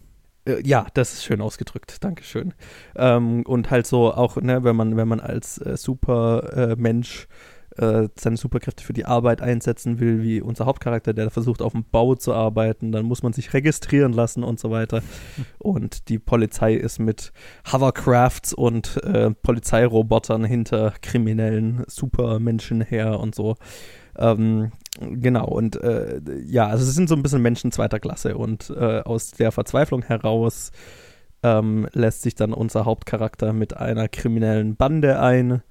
Äh, 0.47 0.61
ja, 0.65 0.87
das 0.93 1.13
ist 1.13 1.25
schön 1.25 1.41
ausgedrückt, 1.41 2.03
Dankeschön. 2.03 2.53
Ähm, 2.95 3.43
und 3.45 3.69
halt 3.69 3.87
so 3.87 4.13
auch, 4.13 4.37
ne, 4.37 4.63
wenn 4.63 4.75
man, 4.75 4.95
wenn 4.95 5.07
man 5.07 5.19
als 5.19 5.57
äh, 5.59 5.75
Supermensch 5.77 7.23
äh, 7.23 7.56
seine 7.77 8.37
Superkräfte 8.37 8.83
für 8.83 8.93
die 8.93 9.05
Arbeit 9.05 9.41
einsetzen 9.41 9.99
will, 9.99 10.23
wie 10.23 10.41
unser 10.41 10.65
Hauptcharakter, 10.65 11.13
der 11.13 11.29
versucht 11.29 11.61
auf 11.61 11.73
dem 11.73 11.85
Bau 11.89 12.15
zu 12.15 12.33
arbeiten, 12.33 12.91
dann 12.91 13.05
muss 13.05 13.23
man 13.23 13.33
sich 13.33 13.53
registrieren 13.53 14.13
lassen 14.13 14.43
und 14.43 14.59
so 14.59 14.71
weiter. 14.71 15.01
Und 15.59 16.09
die 16.09 16.19
Polizei 16.19 16.73
ist 16.73 16.99
mit 16.99 17.31
Hovercrafts 17.71 18.53
und 18.53 18.97
äh, 19.03 19.31
Polizeirobotern 19.31 20.43
hinter 20.43 20.93
kriminellen 21.01 21.83
Supermenschen 21.87 22.81
her 22.81 23.19
und 23.19 23.35
so. 23.35 23.55
Ähm, 24.17 24.71
genau, 24.99 25.47
und 25.47 25.75
äh, 25.81 26.19
ja, 26.45 26.67
also 26.67 26.83
es 26.83 26.95
sind 26.95 27.07
so 27.07 27.15
ein 27.15 27.23
bisschen 27.23 27.41
Menschen 27.41 27.71
zweiter 27.71 27.99
Klasse 27.99 28.37
und 28.37 28.71
äh, 28.71 29.01
aus 29.01 29.31
der 29.31 29.51
Verzweiflung 29.51 30.01
heraus 30.01 30.71
ähm, 31.43 31.87
lässt 31.93 32.23
sich 32.23 32.35
dann 32.35 32.53
unser 32.53 32.85
Hauptcharakter 32.85 33.53
mit 33.53 33.77
einer 33.77 34.07
kriminellen 34.07 34.75
Bande 34.75 35.19
ein 35.19 35.61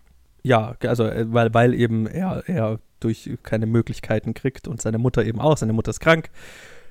ja, 0.47 0.77
also 0.83 1.05
äh, 1.05 1.27
weil, 1.29 1.53
weil 1.55 1.75
eben 1.75 2.07
er, 2.07 2.45
er 2.47 2.79
durch 3.01 3.29
keine 3.43 3.67
Möglichkeiten 3.67 4.33
kriegt 4.33 4.69
und 4.69 4.81
seine 4.81 4.99
Mutter 4.99 5.25
eben 5.25 5.41
auch. 5.41 5.57
Seine 5.57 5.73
Mutter 5.73 5.91
ist 5.91 5.99
krank 5.99 6.31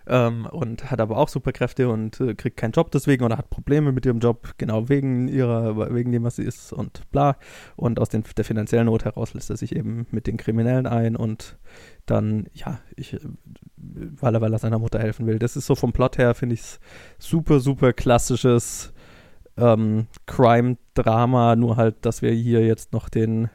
ähm, 0.07 0.45
und 0.45 0.91
hat 0.91 0.99
aber 0.99 1.17
auch 1.17 1.29
Superkräfte 1.29 1.87
und 1.87 2.19
äh, 2.19 2.35
kriegt 2.35 2.57
keinen 2.57 2.73
Job 2.73 2.91
deswegen 2.91 3.23
oder 3.23 3.37
hat 3.37 3.49
Probleme 3.49 3.93
mit 3.93 4.05
ihrem 4.05 4.19
Job, 4.19 4.55
genau 4.57 4.89
wegen 4.89 5.29
ihrer, 5.29 5.95
wegen 5.95 6.11
dem, 6.11 6.25
was 6.25 6.35
sie 6.35 6.43
ist 6.43 6.73
und 6.73 7.09
bla. 7.11 7.37
Und 7.77 7.97
aus 7.97 8.09
den, 8.09 8.25
der 8.35 8.43
finanziellen 8.43 8.87
Not 8.87 9.05
heraus 9.05 9.33
lässt 9.33 9.49
er 9.49 9.55
sich 9.55 9.73
eben 9.73 10.05
mit 10.11 10.27
den 10.27 10.35
Kriminellen 10.35 10.85
ein 10.85 11.15
und 11.15 11.57
dann, 12.05 12.47
ja, 12.53 12.79
ich, 12.97 13.17
weil 13.77 14.35
er, 14.35 14.41
weil 14.41 14.51
er 14.51 14.59
seiner 14.59 14.79
Mutter 14.79 14.99
helfen 14.99 15.27
will. 15.27 15.39
Das 15.39 15.55
ist 15.55 15.65
so 15.65 15.75
vom 15.75 15.93
Plot 15.93 16.17
her, 16.17 16.35
finde 16.35 16.55
ich 16.55 16.77
super, 17.19 17.61
super 17.61 17.93
klassisches 17.93 18.91
ähm, 19.57 20.07
Crime-Drama, 20.25 21.55
nur 21.55 21.77
halt, 21.77 22.05
dass 22.05 22.21
wir 22.21 22.31
hier 22.31 22.65
jetzt 22.65 22.93
noch 22.93 23.09
den, 23.09 23.49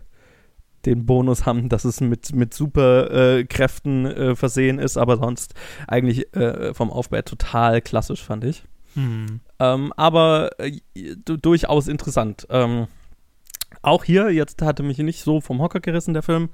den 0.87 1.07
Bonus 1.07 1.47
haben, 1.47 1.69
dass 1.69 1.85
es 1.85 2.01
mit, 2.01 2.35
mit 2.35 2.55
Superkräften 2.55 4.07
äh, 4.07 4.31
äh, 4.31 4.37
versehen 4.37 4.79
ist, 4.79 4.97
aber 4.97 5.19
sonst 5.19 5.55
eigentlich 5.87 6.35
äh, 6.35 6.73
vom 6.75 6.91
Aufbau 6.91 7.23
total 7.23 7.81
klassisch, 7.83 8.23
fand 8.23 8.45
ich. 8.45 8.65
Hm. 8.95 9.41
Ähm, 9.59 9.93
aber 9.97 10.51
äh, 10.59 10.81
durchaus 11.25 11.87
interessant. 11.87 12.47
Ähm, 12.51 12.89
auch 13.83 14.05
hier, 14.05 14.31
jetzt 14.31 14.63
hatte 14.63 14.83
mich 14.83 14.99
nicht 14.99 15.23
so 15.23 15.41
vom 15.41 15.61
Hocker 15.61 15.81
gerissen, 15.81 16.15
der 16.15 16.23
Film. 16.23 16.51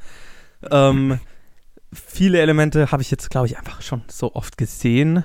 Ähm, 0.70 1.18
viele 1.92 2.40
Elemente 2.40 2.92
habe 2.92 3.02
ich 3.02 3.10
jetzt, 3.10 3.30
glaube 3.30 3.46
ich, 3.46 3.58
einfach 3.58 3.82
schon 3.82 4.02
so 4.08 4.34
oft 4.34 4.58
gesehen. 4.58 5.24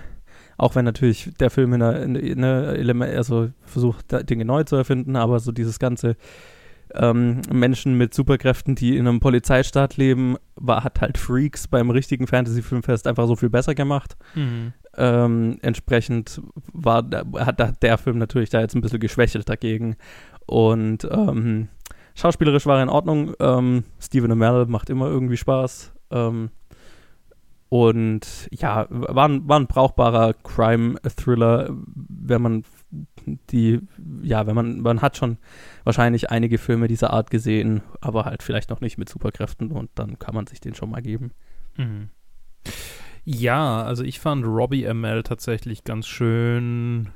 Auch 0.61 0.75
wenn 0.75 0.85
natürlich 0.85 1.31
der 1.39 1.49
Film 1.49 1.73
in 1.73 1.81
einer, 1.81 2.19
in 2.19 2.43
einer 2.43 3.07
also 3.17 3.49
versucht, 3.63 4.05
Dinge 4.29 4.45
neu 4.45 4.63
zu 4.63 4.75
erfinden, 4.75 5.15
aber 5.15 5.39
so 5.39 5.51
dieses 5.51 5.79
ganze 5.79 6.15
ähm, 6.93 7.41
Menschen 7.51 7.97
mit 7.97 8.13
Superkräften, 8.13 8.75
die 8.75 8.95
in 8.95 9.07
einem 9.07 9.19
Polizeistaat 9.19 9.97
leben, 9.97 10.35
war, 10.53 10.83
hat 10.83 11.01
halt 11.01 11.17
Freaks 11.17 11.67
beim 11.67 11.89
richtigen 11.89 12.27
Fantasy-Filmfest 12.27 13.07
einfach 13.07 13.25
so 13.25 13.35
viel 13.35 13.49
besser 13.49 13.73
gemacht. 13.73 14.15
Mhm. 14.35 14.73
Ähm, 14.97 15.57
entsprechend 15.63 16.39
war, 16.71 17.09
hat 17.39 17.81
der 17.81 17.97
Film 17.97 18.19
natürlich 18.19 18.51
da 18.51 18.61
jetzt 18.61 18.75
ein 18.75 18.81
bisschen 18.81 18.99
geschwächelt 18.99 19.49
dagegen. 19.49 19.95
Und 20.45 21.07
ähm, 21.09 21.69
schauspielerisch 22.13 22.67
war 22.67 22.77
er 22.77 22.83
in 22.83 22.89
Ordnung. 22.89 23.33
Ähm, 23.39 23.83
Stephen 23.99 24.31
Amell 24.31 24.67
macht 24.67 24.91
immer 24.91 25.07
irgendwie 25.07 25.37
Spaß. 25.37 25.91
Ähm, 26.11 26.51
und 27.73 28.49
ja, 28.51 28.85
war 28.89 29.29
ein, 29.29 29.47
war 29.47 29.57
ein 29.57 29.67
brauchbarer 29.67 30.33
Crime-Thriller, 30.33 31.69
wenn 31.93 32.41
man 32.41 32.63
die, 33.49 33.79
ja, 34.21 34.45
wenn 34.45 34.55
man, 34.55 34.81
man 34.81 35.01
hat 35.01 35.15
schon 35.15 35.37
wahrscheinlich 35.85 36.29
einige 36.29 36.57
Filme 36.57 36.89
dieser 36.89 37.13
Art 37.13 37.31
gesehen, 37.31 37.81
aber 38.01 38.25
halt 38.25 38.43
vielleicht 38.43 38.71
noch 38.71 38.81
nicht 38.81 38.97
mit 38.97 39.07
Superkräften 39.07 39.71
und 39.71 39.89
dann 39.95 40.19
kann 40.19 40.35
man 40.35 40.47
sich 40.47 40.59
den 40.59 40.75
schon 40.75 40.89
mal 40.89 41.01
geben. 41.01 41.31
Mhm. 41.77 42.09
Ja, 43.23 43.83
also 43.83 44.03
ich 44.03 44.19
fand 44.19 44.45
Robbie 44.45 44.93
ML 44.93 45.23
tatsächlich 45.23 45.85
ganz 45.85 46.07
schön 46.07 47.07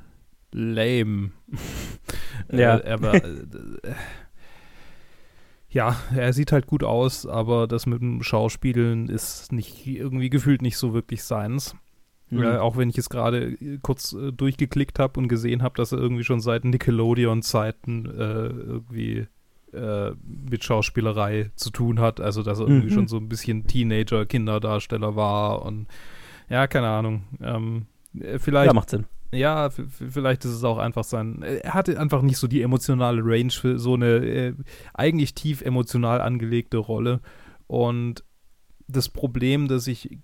lame. 0.54 1.32
ja. 2.50 2.78
er 2.78 3.02
war, 3.02 3.16
äh, 3.16 3.22
ja, 5.76 5.98
er 6.16 6.32
sieht 6.32 6.54
halt 6.54 6.68
gut 6.68 6.86
aus, 6.86 7.26
aber 7.26 7.68
das 7.68 7.86
mit 7.86 8.00
dem 8.00 8.24
Schauspielen 8.24 9.10
ist 9.10 9.52
nicht 9.52 9.86
irgendwie 9.86 10.30
gefühlt 10.30 10.62
nicht 10.62 10.78
so 10.78 10.94
wirklich 10.94 11.26
seins. 11.26 11.76
Mhm. 12.30 12.44
Äh, 12.44 12.58
auch 12.60 12.78
wenn 12.78 12.88
ich 12.88 12.98
es 12.98 13.10
gerade 13.10 13.52
äh, 13.52 13.80
kurz 13.82 14.14
äh, 14.14 14.32
durchgeklickt 14.32 15.00
habe 15.00 15.20
und 15.20 15.28
gesehen 15.28 15.64
habe, 15.64 15.76
dass 15.76 15.92
er 15.92 15.98
irgendwie 15.98 16.24
schon 16.24 16.40
seit 16.40 16.64
Nickelodeon-Zeiten 16.64 18.06
äh, 18.06 18.48
irgendwie 18.48 19.28
äh, 19.74 20.12
mit 20.50 20.64
Schauspielerei 20.64 21.52
zu 21.58 21.72
tun 21.72 22.00
hat. 22.00 22.22
Also, 22.22 22.42
dass 22.42 22.60
er 22.60 22.68
mhm. 22.68 22.76
irgendwie 22.76 22.94
schon 22.94 23.08
so 23.10 23.18
ein 23.18 23.28
bisschen 23.28 23.68
Teenager-Kinderdarsteller 23.68 25.18
war 25.18 25.64
und 25.64 25.88
ja, 26.48 26.68
keine 26.68 26.88
Ahnung. 26.88 27.24
Ähm, 27.42 27.88
äh, 28.18 28.40
vielleicht. 28.40 28.68
Ja, 28.68 28.74
macht 28.74 28.92
Sinn. 28.92 29.08
Ja, 29.32 29.70
vielleicht 29.70 30.46
ist 30.46 30.52
es 30.52 30.64
auch 30.64 30.78
einfach 30.78 31.04
sein. 31.04 31.42
Er 31.42 31.74
hatte 31.74 32.00
einfach 32.00 32.22
nicht 32.22 32.38
so 32.38 32.48
die 32.48 32.62
emotionale 32.62 33.22
Range 33.24 33.52
für 33.52 33.80
so 33.80 33.96
eine 33.96 34.56
eigentlich 34.94 35.34
tief 35.34 35.62
emotional 35.62 36.22
angelegte 36.22 36.78
Rolle. 36.78 37.22
Und 37.68 38.24
das 38.88 39.10
Problem, 39.10 39.68
das 39.68 39.88
ich 39.88 40.20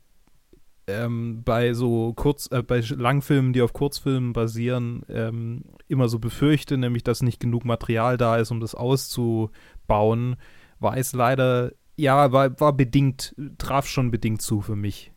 ähm, 0.87 1.43
bei 1.43 1.73
so 1.73 2.13
kurz, 2.13 2.49
äh, 2.51 2.63
bei 2.63 2.79
Langfilmen, 2.79 3.53
die 3.53 3.61
auf 3.61 3.73
Kurzfilmen 3.73 4.33
basieren, 4.33 5.03
ähm, 5.09 5.63
immer 5.87 6.09
so 6.09 6.19
befürchte, 6.19 6.77
nämlich 6.77 7.03
dass 7.03 7.21
nicht 7.21 7.39
genug 7.39 7.65
Material 7.65 8.17
da 8.17 8.37
ist, 8.37 8.51
um 8.51 8.59
das 8.59 8.75
auszubauen, 8.75 10.35
war 10.79 10.97
es 10.97 11.13
leider, 11.13 11.71
ja, 11.97 12.31
war, 12.31 12.59
war 12.59 12.73
bedingt, 12.73 13.35
traf 13.57 13.87
schon 13.87 14.11
bedingt 14.11 14.41
zu 14.41 14.61
für 14.61 14.75
mich. 14.75 15.10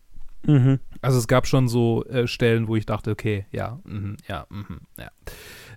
Mhm. 0.46 0.80
Also 1.00 1.18
es 1.18 1.28
gab 1.28 1.46
schon 1.46 1.68
so 1.68 2.04
äh, 2.04 2.26
Stellen, 2.26 2.68
wo 2.68 2.76
ich 2.76 2.86
dachte, 2.86 3.10
okay, 3.10 3.46
ja, 3.52 3.80
mh, 3.84 4.16
ja, 4.28 4.46
mh, 4.48 4.78
ja. 4.98 5.10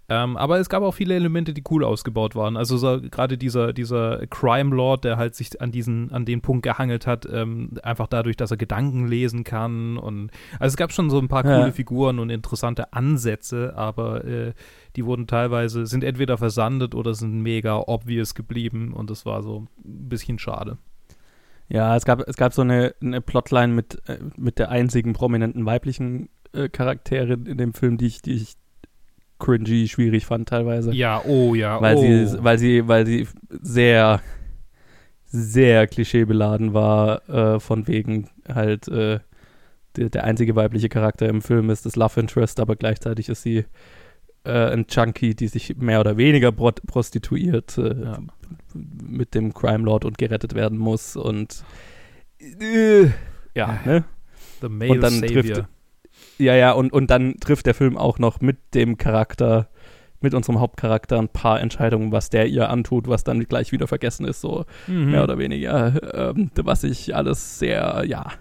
Ähm, 0.10 0.38
aber 0.38 0.58
es 0.60 0.70
gab 0.70 0.84
auch 0.84 0.94
viele 0.94 1.16
Elemente, 1.16 1.54
die 1.54 1.64
cool 1.70 1.84
ausgebaut 1.84 2.34
waren. 2.34 2.56
Also 2.56 2.78
so, 2.78 3.02
gerade 3.02 3.38
dieser, 3.38 3.74
dieser 3.74 4.26
Crime 4.28 4.74
Lord, 4.74 5.04
der 5.04 5.18
halt 5.18 5.36
sich 5.36 5.60
an 5.60 5.72
diesen, 5.72 6.14
an 6.14 6.24
den 6.24 6.42
Punkt 6.42 6.64
gehangelt 6.64 7.06
hat, 7.06 7.28
ähm, 7.30 7.72
einfach 7.84 8.08
dadurch, 8.08 8.38
dass 8.38 8.52
er 8.52 8.58
Gedanken 8.58 9.08
lesen 9.08 9.44
kann. 9.44 9.98
Und 9.98 10.32
also 10.60 10.74
es 10.74 10.78
gab 10.78 10.94
schon 10.94 11.10
so 11.10 11.20
ein 11.20 11.28
paar 11.28 11.44
coole 11.44 11.58
ja. 11.58 11.72
Figuren 11.72 12.20
und 12.20 12.30
interessante 12.30 12.94
Ansätze, 12.94 13.74
aber 13.76 14.24
äh, 14.24 14.54
die 14.96 15.06
wurden 15.06 15.28
teilweise, 15.28 15.86
sind 15.86 16.06
entweder 16.06 16.38
versandet 16.38 16.96
oder 16.96 17.14
sind 17.14 17.42
mega 17.42 17.78
obvious 17.78 18.34
geblieben 18.34 18.94
und 18.94 19.10
das 19.10 19.26
war 19.26 19.44
so 19.44 19.68
ein 19.84 20.10
bisschen 20.10 20.40
schade. 20.40 20.78
Ja, 21.70 21.96
es 21.96 22.06
gab, 22.06 22.22
es 22.28 22.38
gab 22.38 22.54
so 22.54 22.62
eine, 22.62 22.96
eine 23.02 23.22
Plotline 23.22 23.74
mit, 23.74 24.02
äh, 24.08 24.20
mit 24.38 24.60
der 24.60 24.70
einzigen 24.70 25.14
prominenten 25.14 25.66
weiblichen 25.66 26.30
äh, 26.54 26.70
Charakterin 26.70 27.46
in 27.46 27.58
dem 27.58 27.74
Film, 27.74 27.98
die 27.98 28.08
ich, 28.08 28.22
die 28.22 28.36
ich 28.36 28.54
cringy, 29.40 29.88
schwierig 29.88 30.26
fand 30.26 30.50
teilweise. 30.50 30.94
Ja, 30.94 31.22
oh 31.26 31.56
ja, 31.56 31.82
weil 31.82 31.96
oh. 31.96 32.02
Sie, 32.02 32.44
weil 32.44 32.58
sie, 32.58 32.88
weil 32.88 33.06
sie 33.06 33.28
sehr, 33.50 34.22
sehr 35.26 35.88
klischeebeladen 35.88 36.74
war, 36.74 37.28
äh, 37.30 37.60
von 37.60 37.88
wegen 37.88 38.30
halt 38.48 38.88
äh, 38.88 39.20
der, 39.98 40.10
der 40.10 40.24
einzige 40.24 40.56
weibliche 40.56 40.90
Charakter 40.90 41.28
im 41.28 41.42
Film 41.42 41.70
ist 41.70 41.86
das 41.86 41.96
Love 41.96 42.22
Interest, 42.22 42.60
aber 42.60 42.76
gleichzeitig 42.76 43.30
ist 43.30 43.44
sie 43.44 43.66
äh, 44.44 44.72
ein 44.72 44.86
Junkie, 44.90 45.36
die 45.36 45.48
sich 45.48 45.76
mehr 45.78 46.00
oder 46.00 46.18
weniger 46.18 46.52
prostituiert, 46.52 47.78
äh, 47.78 48.02
ja. 48.02 48.20
Mit 48.74 49.36
dem 49.36 49.54
Crime 49.54 49.84
Lord 49.84 50.06
und 50.06 50.18
gerettet 50.18 50.56
werden 50.56 50.78
muss 50.78 51.16
und 51.16 51.64
äh, 52.40 53.10
ja, 53.54 53.80
ne? 53.86 54.04
The 54.62 54.70
male 54.70 54.92
und 54.92 55.02
dann 55.02 55.14
Savior. 55.14 55.44
trifft 55.44 55.68
ja, 56.38 56.56
ja, 56.56 56.72
und, 56.72 56.94
und 56.94 57.10
dann 57.10 57.40
trifft 57.40 57.66
der 57.66 57.74
Film 57.74 57.98
auch 57.98 58.20
noch 58.20 58.42
mit 58.42 58.58
dem 58.74 58.98
Charakter, 58.98 59.70
mit 60.22 60.34
unserem 60.34 60.60
Hauptcharakter 60.60 61.18
ein 61.18 61.30
paar 61.30 61.60
Entscheidungen, 61.62 62.12
was 62.12 62.30
der 62.30 62.48
ihr 62.48 62.70
antut, 62.70 63.08
was 63.08 63.24
dann 63.24 63.44
gleich 63.46 63.72
wieder 63.72 63.88
vergessen 63.88 64.26
ist, 64.26 64.42
so 64.42 64.66
mhm. 64.88 65.12
mehr 65.12 65.24
oder 65.24 65.38
weniger. 65.38 66.34
Ähm, 66.36 66.52
was 66.56 66.84
ich 66.84 67.16
alles 67.16 67.60
sehr, 67.60 68.04
ja. 68.08 68.32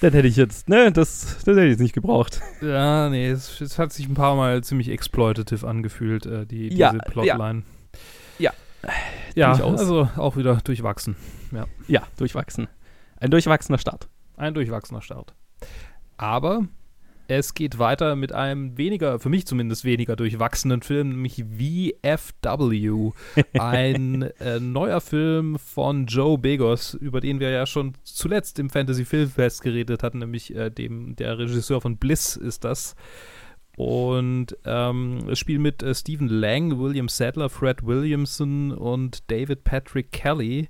Dann 0.00 0.12
hätte 0.12 0.28
ich 0.28 0.36
jetzt, 0.36 0.68
ne, 0.68 0.92
das, 0.92 1.38
das 1.44 1.46
hätte 1.46 1.64
ich 1.64 1.72
jetzt 1.72 1.80
nicht 1.80 1.94
gebraucht. 1.94 2.40
Ja, 2.62 3.10
nee, 3.10 3.28
es, 3.28 3.60
es 3.60 3.78
hat 3.78 3.92
sich 3.92 4.08
ein 4.08 4.14
paar 4.14 4.34
Mal 4.34 4.62
ziemlich 4.64 4.88
exploitative 4.88 5.66
angefühlt, 5.66 6.26
äh, 6.26 6.46
die, 6.46 6.70
diese 6.70 6.80
ja, 6.80 6.92
Plotline. 6.92 7.62
Ja. 8.38 8.50
Ja, 8.50 8.52
ja 9.34 9.52
also 9.52 10.08
auch 10.16 10.36
wieder 10.36 10.56
durchwachsen. 10.56 11.16
Ja. 11.52 11.66
ja, 11.88 12.02
durchwachsen. 12.16 12.68
Ein 13.16 13.30
durchwachsener 13.30 13.78
Start. 13.78 14.08
Ein 14.36 14.54
durchwachsener 14.54 15.02
Start. 15.02 15.34
Aber 16.16 16.66
es 17.30 17.54
geht 17.54 17.78
weiter 17.78 18.16
mit 18.16 18.32
einem 18.32 18.76
weniger, 18.76 19.20
für 19.20 19.28
mich 19.28 19.46
zumindest 19.46 19.84
weniger 19.84 20.16
durchwachsenen 20.16 20.82
Film, 20.82 21.10
nämlich 21.10 21.44
VFW. 21.44 23.12
Ein 23.58 24.22
äh, 24.40 24.58
neuer 24.58 25.00
Film 25.00 25.58
von 25.58 26.06
Joe 26.06 26.38
Begos, 26.38 26.94
über 26.94 27.20
den 27.20 27.38
wir 27.38 27.50
ja 27.50 27.66
schon 27.66 27.94
zuletzt 28.02 28.58
im 28.58 28.68
Fantasy 28.68 29.04
Filmfest 29.04 29.62
geredet 29.62 30.02
hatten, 30.02 30.18
nämlich 30.18 30.54
äh, 30.56 30.70
dem, 30.70 31.14
der 31.16 31.38
Regisseur 31.38 31.80
von 31.80 31.98
Bliss 31.98 32.36
ist 32.36 32.64
das. 32.64 32.96
Und 33.80 34.58
ähm, 34.66 35.20
es 35.30 35.38
spielt 35.38 35.62
mit 35.62 35.82
äh, 35.82 35.94
Stephen 35.94 36.28
Lang, 36.28 36.78
William 36.78 37.08
Sadler, 37.08 37.48
Fred 37.48 37.86
Williamson 37.86 38.72
und 38.72 39.30
David 39.30 39.64
Patrick 39.64 40.12
Kelly. 40.12 40.68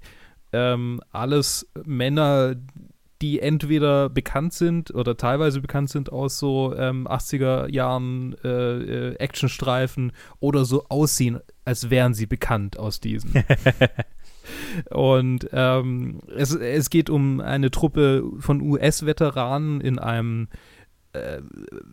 Ähm, 0.53 1.01
alles 1.11 1.69
Männer, 1.85 2.55
die 3.21 3.41
entweder 3.41 4.11
bekannt 4.11 4.53
sind 4.53 4.95
oder 4.95 5.17
teilweise 5.17 5.61
bekannt 5.61 5.91
sind 5.91 6.13
aus 6.13 6.39
so 6.39 6.73
ähm, 6.77 7.09
80er 7.09 7.69
Jahren 7.69 8.37
äh, 8.45 9.09
äh, 9.09 9.15
Actionstreifen 9.17 10.13
oder 10.39 10.65
so 10.65 10.85
aussehen, 10.89 11.41
als 11.65 11.91
wären 11.91 12.15
sie 12.15 12.27
bekannt 12.27 12.79
aus 12.79 13.01
diesen. 13.01 13.33
Und 14.91 15.49
ähm, 15.53 16.21
es, 16.37 16.55
es 16.55 16.91
geht 16.91 17.11
um 17.11 17.41
eine 17.41 17.73
Truppe 17.73 18.23
von 18.39 18.61
US-Veteranen 18.61 19.81
in 19.81 19.99
einem 19.99 20.47
äh, 21.13 21.41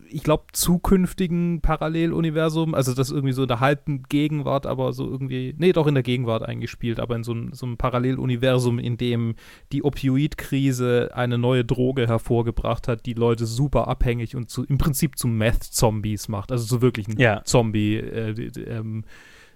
ich 0.10 0.24
glaube, 0.24 0.46
zukünftigen 0.54 1.62
Paralleluniversum, 1.62 2.74
also 2.74 2.94
das 2.94 3.12
irgendwie 3.12 3.34
so 3.34 3.44
in 3.44 3.48
der 3.48 3.60
halben 3.60 4.04
Gegenwart, 4.04 4.66
aber 4.66 4.94
so 4.94 5.10
irgendwie, 5.10 5.56
nee, 5.58 5.74
doch 5.74 5.88
in 5.88 5.96
der 5.96 6.04
Gegenwart 6.04 6.44
eingespielt, 6.44 7.00
aber 7.00 7.16
in 7.16 7.24
so, 7.24 7.36
so 7.52 7.66
einem 7.66 7.78
Paralleluniversum, 7.78 8.80
in 8.80 8.98
dem 8.98 9.36
die 9.72 9.84
Opioid-Krise 9.84 11.12
eine 11.14 11.38
neue 11.38 11.66
Droge 11.66 12.08
hervorgebracht 12.08 12.88
hat, 12.88 13.06
die 13.06 13.14
Leute 13.14 13.46
super 13.46 13.88
abhängig 13.88 14.36
und 14.36 14.50
zu, 14.50 14.64
im 14.66 14.78
Prinzip 14.78 15.18
zu 15.18 15.28
Meth-Zombies 15.28 16.28
macht, 16.28 16.52
also 16.52 16.66
so 16.66 16.82
wirklich 16.82 17.08
ein 17.08 17.20
ja. 17.20 17.44
Zombie, 17.44 17.96
äh, 17.96 18.32
ähm, 18.68 19.04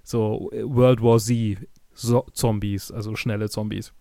so 0.04 0.50
World 0.54 1.02
War 1.02 1.20
Z 1.20 1.58
so 1.94 2.26
Zombies, 2.34 2.92
also 2.92 3.16
schnelle 3.16 3.50
Zombies. 3.50 3.94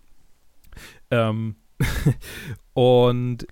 Ähm, 1.10 1.56
und 2.72 3.46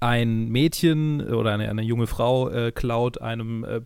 ein 0.00 0.48
Mädchen 0.48 1.20
oder 1.20 1.52
eine, 1.52 1.68
eine 1.68 1.82
junge 1.82 2.06
Frau 2.06 2.48
äh, 2.50 2.72
klaut 2.72 3.20
einem 3.20 3.64
äh, 3.64 3.80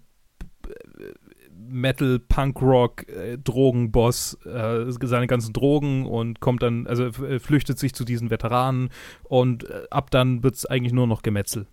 Metal, 1.54 2.19
Punk 2.19 2.61
Rock, 2.61 3.09
äh, 3.09 3.38
Drogenboss 3.38 4.38
äh, 4.45 4.85
seine 5.02 5.26
ganzen 5.26 5.52
Drogen 5.52 6.07
und 6.07 6.40
kommt 6.40 6.62
dann, 6.62 6.87
also 6.87 7.07
äh, 7.07 7.38
flüchtet 7.38 7.78
sich 7.78 7.95
zu 7.95 8.04
diesen 8.04 8.31
Veteranen 8.31 8.90
und 9.25 9.66
ab 9.90 10.11
dann 10.11 10.42
wird 10.42 10.57
es 10.57 10.66
eigentlich 10.66 10.92
nur 10.92 11.07
noch 11.07 11.23
Gemetzel. 11.23 11.66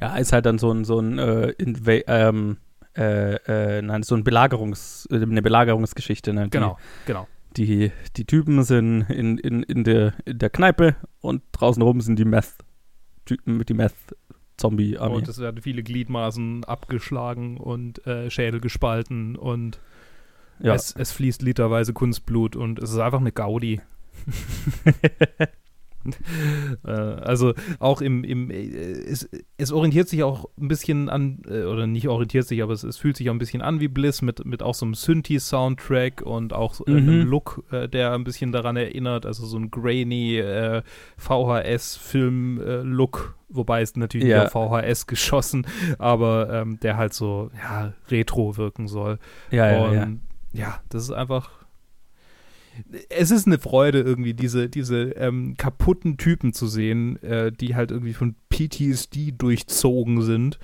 Ja, 0.00 0.16
ist 0.16 0.32
halt 0.32 0.46
dann 0.46 0.58
so 0.58 0.72
ein, 0.72 0.84
so 0.84 0.98
ein, 0.98 1.18
äh, 1.18 1.54
ähm, 2.06 2.58
äh, 2.94 3.82
nein, 3.82 4.02
so 4.02 4.14
ein 4.14 4.24
Belagerungs, 4.24 5.08
eine 5.10 5.42
Belagerungsgeschichte, 5.42 6.32
ne? 6.32 6.44
Die, 6.44 6.50
genau, 6.50 6.78
genau 7.06 7.26
die, 7.56 7.90
die 8.16 8.24
Typen 8.24 8.62
sind 8.62 9.02
in, 9.08 9.38
in, 9.38 9.62
in, 9.62 9.84
der, 9.84 10.14
in 10.24 10.38
der 10.38 10.50
Kneipe 10.50 10.96
und 11.20 11.42
draußen 11.52 11.82
rum 11.82 12.00
sind 12.00 12.18
die 12.18 12.24
Meth-Typen 13.26 13.56
mit 13.56 13.68
die 13.68 13.74
Meth-Zombie-Armee. 13.74 15.14
Und 15.14 15.28
es 15.28 15.38
werden 15.38 15.60
viele 15.60 15.82
Gliedmaßen 15.82 16.64
abgeschlagen 16.64 17.58
und 17.58 18.06
äh, 18.06 18.30
Schädel 18.30 18.60
gespalten 18.60 19.36
und 19.36 19.80
Ja. 20.60 20.74
es, 20.74 20.94
es 20.96 21.12
fließt 21.12 21.42
literweise 21.42 21.92
Kunstblut 21.92 22.56
und 22.56 22.78
es 22.78 22.90
ist 22.92 22.98
einfach 22.98 23.20
eine 23.20 23.32
Gaudi. 23.32 23.80
äh, 26.86 26.90
also 26.90 27.54
auch 27.78 28.00
im, 28.00 28.24
im 28.24 28.50
äh, 28.50 28.56
es, 28.56 29.28
es 29.56 29.72
orientiert 29.72 30.08
sich 30.08 30.22
auch 30.22 30.46
ein 30.60 30.68
bisschen 30.68 31.08
an, 31.08 31.42
äh, 31.48 31.64
oder 31.64 31.86
nicht 31.86 32.08
orientiert 32.08 32.46
sich, 32.46 32.62
aber 32.62 32.72
es, 32.72 32.82
es 32.84 32.96
fühlt 32.96 33.16
sich 33.16 33.28
auch 33.30 33.34
ein 33.34 33.38
bisschen 33.38 33.62
an 33.62 33.80
wie 33.80 33.88
Bliss 33.88 34.22
mit, 34.22 34.44
mit 34.44 34.62
auch 34.62 34.74
so 34.74 34.84
einem 34.86 34.94
Synthi-Soundtrack 34.94 36.22
und 36.22 36.52
auch 36.52 36.76
Mhm. 36.86 36.96
einem 36.96 37.26
Look, 37.26 37.64
der 37.92 38.12
ein 38.12 38.24
bisschen 38.24 38.52
daran 38.52 38.76
erinnert, 38.76 39.26
also 39.26 39.46
so 39.46 39.58
ein 39.58 39.70
grainy 39.70 40.38
äh, 40.38 40.82
VHS-Film-Look, 42.06 43.34
wobei 43.48 43.82
es 43.82 43.96
natürlich 43.96 44.28
Ja. 44.28 44.48
VHS 44.48 45.06
geschossen, 45.06 45.66
aber 45.98 46.50
ähm, 46.52 46.78
der 46.80 46.96
halt 46.96 47.14
so, 47.14 47.50
ja, 47.56 47.92
retro 48.10 48.56
wirken 48.56 48.88
soll. 48.88 49.18
ja, 49.50 49.70
ja, 49.72 49.84
und 49.84 49.94
ja. 49.94 50.08
ja, 50.52 50.80
das 50.88 51.04
ist 51.04 51.12
einfach. 51.12 51.50
Es 53.08 53.30
ist 53.30 53.46
eine 53.46 53.58
Freude, 53.58 54.00
irgendwie 54.00 54.34
diese, 54.34 54.68
diese 54.68 55.10
ähm, 55.12 55.54
kaputten 55.56 56.16
Typen 56.16 56.52
zu 56.52 56.66
sehen, 56.66 57.22
äh, 57.22 57.52
die 57.52 57.74
halt 57.74 57.90
irgendwie 57.90 58.14
von 58.14 58.34
PTSD 58.50 59.32
durchzogen 59.36 60.22
sind. 60.22 60.58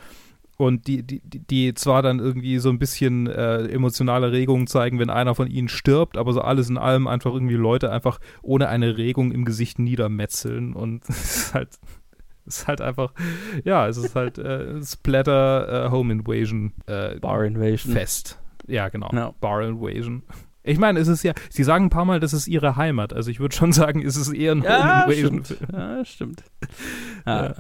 Und 0.59 0.87
die, 0.87 1.03
die, 1.03 1.21
die- 1.25 1.75
zwar 1.75 2.03
dann 2.03 2.21
irgendwie 2.21 2.59
so 2.59 2.69
ein 2.69 2.79
bisschen 2.79 3.27
äh, 3.27 3.65
emotionale 3.67 4.31
Regungen 4.33 4.67
zeigen, 4.67 4.99
wenn 5.01 5.11
einer 5.11 5.35
von 5.35 5.49
ihnen 5.49 5.69
stirbt, 5.69 6.17
aber 6.17 6.33
so 6.33 6.41
alles 6.43 6.69
in 6.69 6.79
allem 6.79 7.09
einfach 7.09 7.33
irgendwie 7.33 7.55
Leute 7.57 7.91
einfach 7.91 8.21
ohne 8.43 8.69
eine 8.69 8.97
Regung 8.97 9.33
im 9.33 9.45
Gesicht 9.45 9.79
niedermetzeln. 9.81 10.75
Und 10.75 11.03
es 11.09 11.37
ist 11.37 11.55
halt, 11.55 11.71
es 12.47 12.59
ist 12.59 12.69
halt 12.69 12.81
einfach, 12.81 13.13
ja, 13.65 13.89
es 13.89 13.97
ist 13.97 14.15
halt 14.15 14.39
äh, 14.39 14.81
Splatter 14.85 15.87
äh, 15.87 15.91
Home 15.91 16.13
Invasion 16.13 16.73
äh, 16.87 17.19
Bar 17.19 17.45
Invasion. 17.45 17.93
Fest. 17.95 18.39
Ja, 18.69 18.89
genau. 18.89 19.11
Ja. 19.13 19.35
Bar 19.41 19.63
Invasion. 19.67 20.23
Ich 20.65 20.79
meine, 20.79 21.01
es 21.01 21.09
ist 21.09 21.23
ja, 21.25 21.33
sie 21.51 21.65
sagen 21.65 21.87
ein 21.87 21.91
paar 21.91 22.05
Mal, 22.05 22.21
das 22.21 22.33
ist 22.33 22.47
ihre 22.47 22.77
Heimat. 22.77 23.13
Also 23.13 23.31
ich 23.31 23.41
würde 23.41 23.55
schon 23.55 23.73
sagen, 23.73 24.03
es 24.05 24.17
ist 24.17 24.33
eher 24.33 24.53
ein 24.53 24.63
Ja, 24.63 25.05
Home 25.07 25.15
Invasion. 25.15 25.45
stimmt. 25.45 25.73
Ja, 25.73 26.05
stimmt. 26.05 26.45
Ja, 27.27 27.55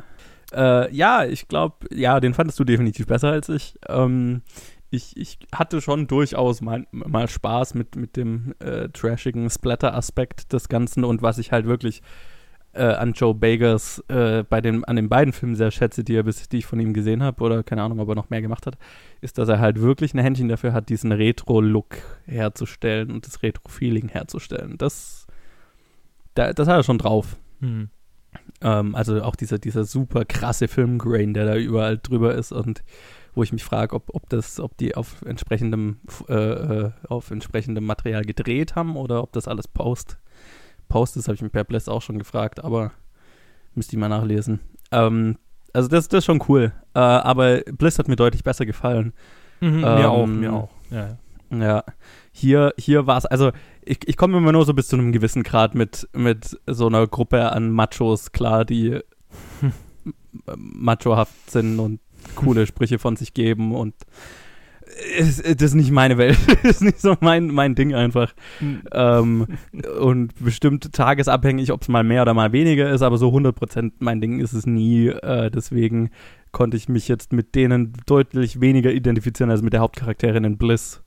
äh, 0.52 0.94
ja 0.94 1.24
ich 1.24 1.48
glaube, 1.48 1.86
ja, 1.94 2.20
den 2.20 2.34
fandest 2.34 2.58
du 2.58 2.64
definitiv 2.64 3.06
besser 3.06 3.30
als 3.30 3.48
ich. 3.48 3.78
Ähm, 3.88 4.42
ich, 4.90 5.16
ich 5.16 5.38
hatte 5.54 5.80
schon 5.80 6.06
durchaus 6.06 6.60
mal, 6.60 6.86
mal 6.90 7.28
Spaß 7.28 7.74
mit, 7.74 7.96
mit 7.96 8.16
dem 8.16 8.54
äh, 8.58 8.88
trashigen 8.90 9.48
Splatter-Aspekt 9.48 10.52
des 10.52 10.68
Ganzen 10.68 11.04
und 11.04 11.22
was 11.22 11.38
ich 11.38 11.50
halt 11.52 11.66
wirklich 11.66 12.02
äh, 12.74 12.84
an 12.84 13.12
Joe 13.12 13.34
Bagers 13.34 14.02
äh, 14.08 14.44
bei 14.48 14.60
den, 14.60 14.84
an 14.84 14.96
den 14.96 15.08
beiden 15.08 15.32
Filmen 15.32 15.54
sehr 15.54 15.70
schätze, 15.70 16.04
die, 16.04 16.14
er 16.14 16.22
bis, 16.22 16.48
die 16.48 16.58
ich 16.58 16.66
von 16.66 16.80
ihm 16.80 16.94
gesehen 16.94 17.22
habe, 17.22 17.42
oder 17.42 17.62
keine 17.62 17.82
Ahnung, 17.82 18.00
ob 18.00 18.08
er 18.08 18.14
noch 18.14 18.30
mehr 18.30 18.42
gemacht 18.42 18.66
hat, 18.66 18.78
ist, 19.20 19.38
dass 19.38 19.48
er 19.48 19.60
halt 19.60 19.80
wirklich 19.80 20.14
ein 20.14 20.20
Händchen 20.20 20.48
dafür 20.48 20.72
hat, 20.72 20.88
diesen 20.88 21.12
Retro-Look 21.12 21.96
herzustellen 22.26 23.10
und 23.10 23.26
das 23.26 23.42
Retro-Feeling 23.42 24.08
herzustellen. 24.08 24.78
Das, 24.78 25.26
da, 26.34 26.52
das 26.52 26.68
hat 26.68 26.76
er 26.76 26.82
schon 26.82 26.98
drauf. 26.98 27.36
Hm. 27.60 27.90
Ähm, 28.62 28.94
also 28.94 29.22
auch 29.22 29.36
dieser, 29.36 29.58
dieser 29.58 29.84
super 29.84 30.24
krasse 30.24 30.68
Filmgrain, 30.68 31.34
der 31.34 31.46
da 31.46 31.56
überall 31.56 31.98
drüber 31.98 32.34
ist 32.34 32.52
und 32.52 32.82
wo 33.34 33.42
ich 33.42 33.52
mich 33.52 33.64
frage, 33.64 33.94
ob, 33.96 34.14
ob 34.14 34.28
das, 34.28 34.60
ob 34.60 34.76
die 34.76 34.94
auf 34.94 35.22
entsprechendem, 35.22 36.00
äh, 36.28 36.34
äh, 36.34 36.90
auf 37.08 37.30
entsprechendem 37.30 37.84
Material 37.84 38.24
gedreht 38.24 38.76
haben 38.76 38.96
oder 38.96 39.22
ob 39.22 39.32
das 39.32 39.48
alles 39.48 39.68
Post, 39.68 40.18
Post 40.88 41.16
ist, 41.16 41.28
habe 41.28 41.34
ich 41.34 41.42
mich 41.42 41.52
per 41.52 41.64
Bliss 41.64 41.88
auch 41.88 42.02
schon 42.02 42.18
gefragt, 42.18 42.62
aber 42.62 42.92
müsste 43.74 43.96
ich 43.96 44.00
mal 44.00 44.08
nachlesen. 44.08 44.60
Ähm, 44.90 45.38
also 45.72 45.88
das, 45.88 46.08
das 46.08 46.18
ist 46.18 46.24
schon 46.26 46.42
cool. 46.48 46.72
Äh, 46.94 46.98
aber 46.98 47.60
Bliss 47.60 47.98
hat 47.98 48.08
mir 48.08 48.16
deutlich 48.16 48.44
besser 48.44 48.66
gefallen. 48.66 49.12
Mhm, 49.60 49.80
mir 49.80 49.86
Ähm, 49.98 50.04
auch, 50.06 50.26
mir 50.26 50.52
auch. 50.52 50.70
Ja, 50.90 50.98
ja. 51.08 51.18
Ja, 51.54 51.84
hier, 52.32 52.72
hier 52.78 53.06
war 53.06 53.18
es, 53.18 53.26
also 53.26 53.52
ich, 53.82 54.08
ich 54.08 54.16
komme 54.16 54.38
immer 54.38 54.52
nur 54.52 54.64
so 54.64 54.72
bis 54.72 54.88
zu 54.88 54.96
einem 54.96 55.12
gewissen 55.12 55.42
Grad 55.42 55.74
mit, 55.74 56.08
mit 56.14 56.58
so 56.66 56.86
einer 56.86 57.06
Gruppe 57.06 57.52
an 57.52 57.70
Machos 57.70 58.32
klar, 58.32 58.64
die 58.64 59.00
machohaft 60.56 61.50
sind 61.50 61.78
und 61.78 62.00
coole 62.36 62.66
Sprüche 62.66 62.98
von 62.98 63.16
sich 63.16 63.34
geben 63.34 63.74
und 63.74 63.94
es, 65.18 65.40
es, 65.40 65.56
das 65.56 65.70
ist 65.70 65.74
nicht 65.74 65.90
meine 65.90 66.18
Welt, 66.18 66.38
das 66.62 66.72
ist 66.72 66.82
nicht 66.82 67.00
so 67.00 67.16
mein, 67.20 67.48
mein 67.48 67.74
Ding 67.74 67.94
einfach. 67.94 68.32
Hm. 68.58 68.82
Ähm, 68.92 69.46
und 70.00 70.34
bestimmt 70.42 70.92
tagesabhängig, 70.92 71.72
ob 71.72 71.82
es 71.82 71.88
mal 71.88 72.04
mehr 72.04 72.22
oder 72.22 72.34
mal 72.34 72.52
weniger 72.52 72.90
ist, 72.90 73.02
aber 73.02 73.18
so 73.18 73.28
100% 73.30 73.92
mein 73.98 74.20
Ding 74.20 74.40
ist 74.40 74.52
es 74.52 74.66
nie. 74.66 75.08
Äh, 75.08 75.50
deswegen 75.50 76.10
konnte 76.52 76.76
ich 76.76 76.88
mich 76.88 77.08
jetzt 77.08 77.32
mit 77.32 77.54
denen 77.54 77.94
deutlich 78.06 78.60
weniger 78.60 78.92
identifizieren 78.92 79.50
als 79.50 79.62
mit 79.62 79.72
der 79.72 79.80
Hauptcharakterin 79.80 80.44
in 80.44 80.58
Bliss. 80.58 81.02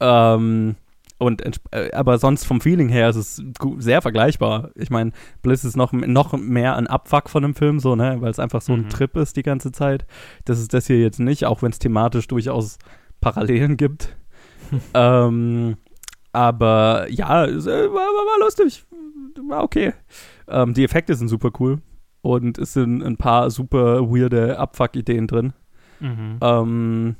Ähm, 0.00 0.74
und 1.18 1.40
äh, 1.70 1.92
aber 1.92 2.18
sonst 2.18 2.44
vom 2.44 2.60
Feeling 2.60 2.88
her 2.88 3.08
ist 3.08 3.14
es 3.14 3.42
sehr 3.78 4.02
vergleichbar. 4.02 4.70
Ich 4.74 4.90
meine, 4.90 5.12
Bliss 5.42 5.64
ist 5.64 5.76
noch, 5.76 5.92
noch 5.92 6.32
mehr 6.32 6.76
ein 6.76 6.88
Abfuck 6.88 7.30
von 7.30 7.44
dem 7.44 7.54
Film, 7.54 7.78
so, 7.78 7.94
ne, 7.94 8.16
weil 8.18 8.32
es 8.32 8.40
einfach 8.40 8.60
so 8.60 8.72
ein 8.72 8.82
Mhm. 8.82 8.88
Trip 8.88 9.16
ist 9.16 9.36
die 9.36 9.44
ganze 9.44 9.70
Zeit. 9.70 10.04
Das 10.44 10.58
ist 10.58 10.74
das 10.74 10.88
hier 10.88 10.98
jetzt 11.00 11.20
nicht, 11.20 11.44
auch 11.44 11.62
wenn 11.62 11.70
es 11.70 11.78
thematisch 11.78 12.26
durchaus 12.26 12.78
Parallelen 13.22 13.78
gibt. 13.78 14.14
ähm, 14.94 15.76
aber 16.32 17.06
ja, 17.08 17.46
es 17.46 17.66
äh, 17.66 17.88
war, 17.88 17.94
war, 17.94 18.26
war 18.26 18.44
lustig. 18.44 18.84
War 19.48 19.62
okay. 19.62 19.94
Ähm, 20.48 20.74
die 20.74 20.84
Effekte 20.84 21.14
sind 21.14 21.28
super 21.28 21.50
cool. 21.58 21.78
Und 22.20 22.58
es 22.58 22.74
sind 22.74 23.02
ein 23.02 23.16
paar 23.16 23.50
super 23.50 24.02
weirde 24.10 24.58
Abfuck-Ideen 24.58 25.26
drin. 25.26 25.52
Mhm. 26.00 26.38
Ähm, 26.40 27.16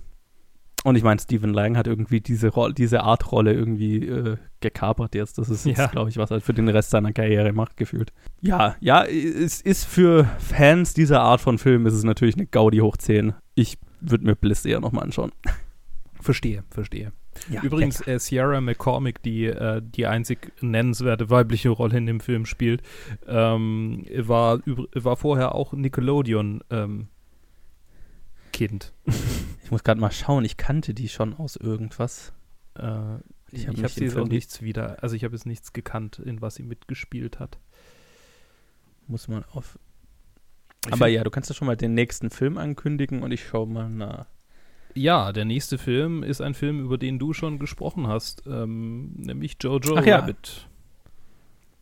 und 0.84 0.96
ich 0.96 1.04
meine, 1.04 1.20
Stephen 1.20 1.52
Lang 1.54 1.76
hat 1.76 1.86
irgendwie 1.86 2.20
diese, 2.20 2.48
Roll 2.48 2.72
diese 2.72 3.02
Art 3.02 3.30
Rolle 3.30 3.52
irgendwie 3.52 4.06
äh, 4.06 4.36
gekapert 4.60 5.14
jetzt. 5.14 5.38
Das 5.38 5.48
ist 5.48 5.64
Ja. 5.64 5.86
glaube 5.86 6.10
ich, 6.10 6.16
was 6.16 6.30
er 6.30 6.40
für 6.40 6.54
den 6.54 6.68
Rest 6.68 6.90
seiner 6.90 7.12
Karriere 7.12 7.52
macht, 7.52 7.76
gefühlt. 7.76 8.12
Ja, 8.40 8.76
ja, 8.80 9.04
es 9.04 9.60
ist 9.60 9.84
für 9.84 10.24
Fans 10.38 10.94
dieser 10.94 11.20
Art 11.20 11.40
von 11.40 11.58
Film 11.58 11.86
ist 11.86 11.94
es 11.94 12.04
natürlich 12.04 12.36
eine 12.36 12.46
Gaudi 12.46 12.78
hoch 12.78 12.96
10. 12.96 13.34
Ich 13.54 13.78
würde 14.00 14.24
mir 14.24 14.34
Bliss 14.34 14.64
eher 14.64 14.80
nochmal 14.80 15.04
anschauen. 15.04 15.30
Verstehe, 16.22 16.64
verstehe. 16.70 17.12
Ja, 17.50 17.62
Übrigens, 17.62 18.06
äh, 18.06 18.18
Sierra 18.18 18.60
McCormick, 18.60 19.22
die 19.22 19.46
äh, 19.46 19.82
die 19.82 20.06
einzig 20.06 20.52
nennenswerte 20.60 21.30
weibliche 21.30 21.70
Rolle 21.70 21.98
in 21.98 22.06
dem 22.06 22.20
Film 22.20 22.46
spielt, 22.46 22.82
ähm, 23.26 24.06
war, 24.16 24.60
war 24.94 25.16
vorher 25.16 25.54
auch 25.54 25.72
Nickelodeon 25.72 26.62
ähm, 26.70 27.08
Kind. 28.52 28.92
Ich 29.64 29.70
muss 29.70 29.82
gerade 29.82 30.00
mal 30.00 30.12
schauen, 30.12 30.44
ich 30.44 30.56
kannte 30.56 30.94
die 30.94 31.08
schon 31.08 31.34
aus 31.34 31.56
irgendwas. 31.56 32.32
Äh, 32.78 33.16
Ich 33.50 33.66
hab 33.66 33.74
habe 33.74 33.82
mich 33.82 33.94
sie 33.94 34.04
jetzt 34.04 34.16
auch 34.16 34.28
nichts 34.28 34.62
wieder, 34.62 35.02
also 35.02 35.16
ich 35.16 35.24
habe 35.24 35.34
jetzt 35.34 35.46
nichts 35.46 35.72
gekannt, 35.72 36.18
in 36.18 36.40
was 36.40 36.54
sie 36.56 36.62
mitgespielt 36.62 37.38
hat. 37.38 37.58
Muss 39.08 39.26
man 39.28 39.44
auf. 39.52 39.78
Ich 40.86 40.92
Aber 40.92 41.06
ja, 41.06 41.24
du 41.24 41.30
kannst 41.30 41.48
ja 41.48 41.54
schon 41.54 41.66
mal 41.66 41.76
den 41.76 41.94
nächsten 41.94 42.30
Film 42.30 42.58
ankündigen 42.58 43.22
und 43.22 43.32
ich 43.32 43.46
schaue 43.46 43.66
mal 43.66 43.88
nach. 43.88 44.26
Ja, 44.94 45.32
der 45.32 45.44
nächste 45.44 45.78
Film 45.78 46.22
ist 46.22 46.40
ein 46.40 46.54
Film, 46.54 46.80
über 46.80 46.98
den 46.98 47.18
du 47.18 47.32
schon 47.32 47.58
gesprochen 47.58 48.06
hast, 48.08 48.42
ähm, 48.46 49.12
nämlich 49.16 49.56
Jojo 49.60 49.96
Ach 49.96 50.04
ja. 50.06 50.18
Rabbit. 50.18 50.68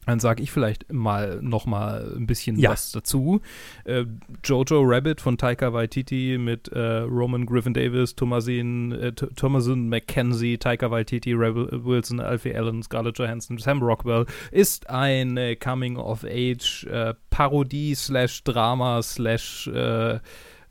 Dann 0.07 0.19
sage 0.19 0.43
ich 0.43 0.51
vielleicht 0.51 0.91
mal 0.93 1.41
noch 1.43 1.67
mal 1.67 2.15
ein 2.17 2.27
bisschen 2.27 2.59
Ja. 2.59 2.71
was 2.71 2.91
dazu. 2.91 3.43
Äh, 3.85 4.07
Jojo 4.43 4.81
Rabbit 4.83 5.21
von 5.21 5.37
Taika 5.39 5.73
Waititi 5.73 6.37
mit 6.39 6.69
äh, 6.69 6.79
Roman 7.01 7.45
Griffin 7.47 7.75
Davis, 7.75 8.17
Thomasin, 8.17 8.93
äh, 8.93 9.13
Th- 9.13 9.33
Thomasin 9.37 9.89
McKenzie, 9.89 10.57
Taika 10.59 10.91
Waititi, 10.91 11.33
Rebel 11.35 11.85
Wilson, 11.85 12.19
Alfie 12.19 12.55
Allen, 12.57 12.83
Scarlett 12.83 13.19
Johansson, 13.19 13.59
Sam 13.59 13.83
Rockwell 13.83 14.25
ist 14.51 14.89
eine 14.89 15.55
Coming-of-Age 15.57 16.87
äh, 16.87 17.95
slash 17.95 18.43
Drama 18.45 19.03
slash 19.03 19.67
äh, 19.69 20.19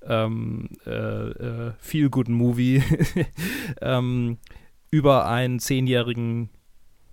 ähm, 0.06 0.70
äh, 0.86 0.90
äh, 0.92 1.74
Feel-Good-Movie 1.80 2.84
ähm, 3.82 4.38
über 4.92 5.28
einen 5.28 5.60
zehnjährigen 5.60 6.50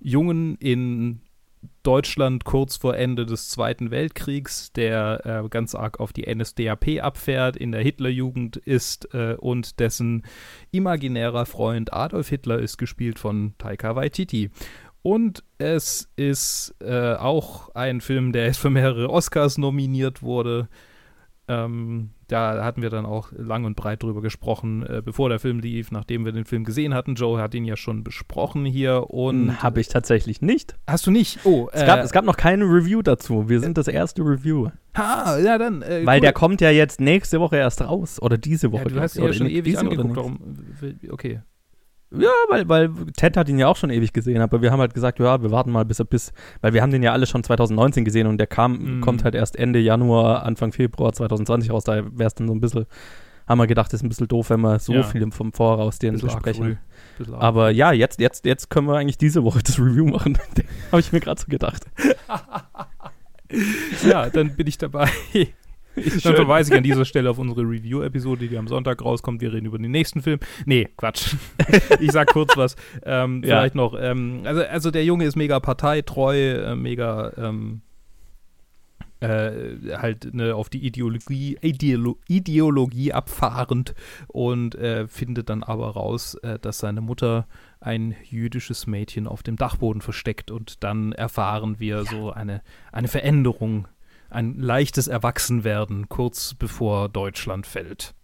Jungen 0.00 0.56
in 0.56 1.20
Deutschland 1.82 2.44
kurz 2.44 2.76
vor 2.76 2.96
Ende 2.96 3.26
des 3.26 3.48
Zweiten 3.48 3.90
Weltkriegs, 3.90 4.72
der 4.72 5.44
äh, 5.44 5.48
ganz 5.48 5.74
arg 5.74 6.00
auf 6.00 6.12
die 6.12 6.32
NSDAP 6.32 7.00
abfährt, 7.00 7.56
in 7.56 7.72
der 7.72 7.82
Hitlerjugend 7.82 8.56
ist 8.56 9.12
äh, 9.14 9.36
und 9.38 9.78
dessen 9.80 10.24
imaginärer 10.72 11.46
Freund 11.46 11.92
Adolf 11.92 12.28
Hitler 12.28 12.58
ist 12.58 12.78
gespielt 12.78 13.18
von 13.18 13.54
Taika 13.58 13.94
Waititi. 13.96 14.50
Und 15.02 15.44
es 15.58 16.10
ist 16.16 16.74
äh, 16.80 17.14
auch 17.14 17.72
ein 17.76 18.00
Film, 18.00 18.32
der 18.32 18.52
für 18.54 18.70
mehrere 18.70 19.08
Oscars 19.08 19.56
nominiert 19.56 20.22
wurde. 20.22 20.68
Ähm, 21.46 22.10
da 22.28 22.64
hatten 22.64 22.82
wir 22.82 22.90
dann 22.90 23.06
auch 23.06 23.30
lang 23.32 23.64
und 23.64 23.76
breit 23.76 24.02
drüber 24.02 24.20
gesprochen, 24.20 24.84
äh, 24.84 25.02
bevor 25.04 25.28
der 25.28 25.38
Film 25.38 25.60
lief, 25.60 25.92
nachdem 25.92 26.24
wir 26.24 26.32
den 26.32 26.44
Film 26.44 26.64
gesehen 26.64 26.94
hatten. 26.94 27.14
Joe 27.14 27.40
hat 27.40 27.54
ihn 27.54 27.64
ja 27.64 27.76
schon 27.76 28.02
besprochen 28.02 28.64
hier 28.64 29.10
und. 29.10 29.62
Habe 29.62 29.80
ich 29.80 29.88
tatsächlich 29.88 30.42
nicht. 30.42 30.76
Hast 30.86 31.06
du 31.06 31.10
nicht? 31.10 31.40
Oh, 31.44 31.68
es, 31.72 31.84
gab, 31.84 32.00
es 32.00 32.12
gab 32.12 32.24
noch 32.24 32.36
keine 32.36 32.64
Review 32.64 33.02
dazu. 33.02 33.48
Wir 33.48 33.60
sind 33.60 33.78
das 33.78 33.88
erste 33.88 34.22
Review. 34.22 34.70
Ha, 34.96 35.38
ja 35.38 35.58
dann. 35.58 35.82
Äh, 35.82 36.04
Weil 36.04 36.18
cool. 36.18 36.20
der 36.22 36.32
kommt 36.32 36.60
ja 36.60 36.70
jetzt 36.70 37.00
nächste 37.00 37.40
Woche 37.40 37.56
erst 37.56 37.82
raus. 37.82 38.20
Oder 38.20 38.38
diese 38.38 38.72
Woche. 38.72 38.84
Ja, 38.84 38.88
du 38.88 39.00
hast 39.00 39.16
ja 39.16 39.32
schon 39.32 39.46
ewig 39.46 39.78
angeguckt. 39.78 40.16
Darum, 40.16 40.38
okay. 41.10 41.40
Ja, 42.12 42.30
weil, 42.48 42.68
weil 42.68 42.90
Ted 43.16 43.36
hat 43.36 43.48
ihn 43.48 43.58
ja 43.58 43.66
auch 43.66 43.76
schon 43.76 43.90
ewig 43.90 44.12
gesehen, 44.12 44.40
aber 44.40 44.62
wir 44.62 44.70
haben 44.70 44.80
halt 44.80 44.94
gesagt, 44.94 45.18
ja, 45.18 45.42
wir 45.42 45.50
warten 45.50 45.72
mal 45.72 45.84
bis 45.84 45.98
er 45.98 46.04
bis, 46.04 46.32
weil 46.60 46.72
wir 46.72 46.80
haben 46.82 46.92
den 46.92 47.02
ja 47.02 47.12
alle 47.12 47.26
schon 47.26 47.42
2019 47.42 48.04
gesehen 48.04 48.28
und 48.28 48.38
der 48.38 48.46
kam, 48.46 48.98
mm. 48.98 49.00
kommt 49.00 49.24
halt 49.24 49.34
erst 49.34 49.56
Ende 49.56 49.80
Januar, 49.80 50.44
Anfang 50.44 50.72
Februar 50.72 51.12
2020 51.12 51.72
raus, 51.72 51.84
da 51.84 51.96
wäre 51.96 52.28
es 52.28 52.34
dann 52.34 52.46
so 52.46 52.54
ein 52.54 52.60
bisschen, 52.60 52.86
haben 53.48 53.58
wir 53.58 53.66
gedacht, 53.66 53.92
ist 53.92 54.02
ein 54.02 54.08
bisschen 54.08 54.28
doof, 54.28 54.50
wenn 54.50 54.60
wir 54.60 54.78
so 54.78 54.92
ja. 54.92 55.02
viel 55.02 55.30
vom 55.32 55.52
Voraus 55.52 55.98
den 55.98 56.18
besprechen. 56.18 56.78
Aber 57.32 57.70
ja, 57.70 57.92
jetzt, 57.92 58.20
jetzt, 58.20 58.44
jetzt 58.44 58.70
können 58.70 58.88
wir 58.88 58.96
eigentlich 58.96 59.18
diese 59.18 59.44
Woche 59.44 59.60
das 59.64 59.78
Review 59.78 60.06
machen. 60.06 60.38
habe 60.92 61.00
ich 61.00 61.12
mir 61.12 61.20
gerade 61.20 61.40
so 61.40 61.46
gedacht. 61.48 61.86
ja, 64.08 64.28
dann 64.30 64.56
bin 64.56 64.66
ich 64.66 64.78
dabei. 64.78 65.08
Dann 66.22 66.36
verweise 66.36 66.72
ich 66.72 66.76
an 66.76 66.84
dieser 66.84 67.04
Stelle 67.04 67.30
auf 67.30 67.38
unsere 67.38 67.62
Review-Episode, 67.62 68.48
die 68.48 68.58
am 68.58 68.68
Sonntag 68.68 69.02
rauskommt. 69.02 69.40
Wir 69.40 69.52
reden 69.52 69.66
über 69.66 69.78
den 69.78 69.90
nächsten 69.90 70.22
Film. 70.22 70.40
Nee, 70.64 70.88
Quatsch. 70.96 71.34
ich 72.00 72.12
sag 72.12 72.28
kurz 72.28 72.56
was. 72.56 72.76
Ähm, 73.04 73.42
ja. 73.42 73.60
Vielleicht 73.60 73.74
noch. 73.74 73.94
Ähm, 73.98 74.42
also, 74.44 74.62
also 74.62 74.90
der 74.90 75.04
Junge 75.04 75.24
ist 75.24 75.36
mega 75.36 75.58
parteitreu, 75.60 76.36
äh, 76.36 76.76
mega 76.76 77.32
ähm, 77.36 77.82
äh, 79.20 79.96
halt 79.96 80.34
ne, 80.34 80.54
auf 80.54 80.68
die 80.68 80.86
Ideologie, 80.86 81.56
Ideolo 81.62 82.18
Ideologie 82.28 83.12
abfahrend 83.12 83.94
und 84.28 84.74
äh, 84.74 85.08
findet 85.08 85.48
dann 85.48 85.62
aber 85.62 85.88
raus, 85.90 86.34
äh, 86.42 86.58
dass 86.58 86.78
seine 86.78 87.00
Mutter 87.00 87.46
ein 87.80 88.14
jüdisches 88.28 88.86
Mädchen 88.86 89.26
auf 89.26 89.42
dem 89.42 89.56
Dachboden 89.56 90.02
versteckt 90.02 90.50
und 90.50 90.84
dann 90.84 91.12
erfahren 91.12 91.78
wir 91.78 91.96
ja. 91.96 92.04
so 92.04 92.30
eine, 92.30 92.62
eine 92.92 93.08
Veränderung 93.08 93.88
ein 94.30 94.58
leichtes 94.58 95.08
Erwachsenwerden 95.08 96.08
kurz 96.08 96.54
bevor 96.54 97.08
Deutschland 97.08 97.66
fällt. 97.66 98.14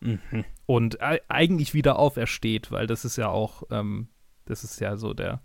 Mhm. 0.00 0.44
Und 0.66 0.98
eigentlich 1.28 1.74
wieder 1.74 1.98
aufersteht, 1.98 2.70
weil 2.70 2.86
das 2.86 3.04
ist 3.04 3.16
ja 3.16 3.28
auch, 3.28 3.64
ähm, 3.70 4.08
das 4.46 4.64
ist 4.64 4.80
ja 4.80 4.96
so 4.96 5.14
der, 5.14 5.40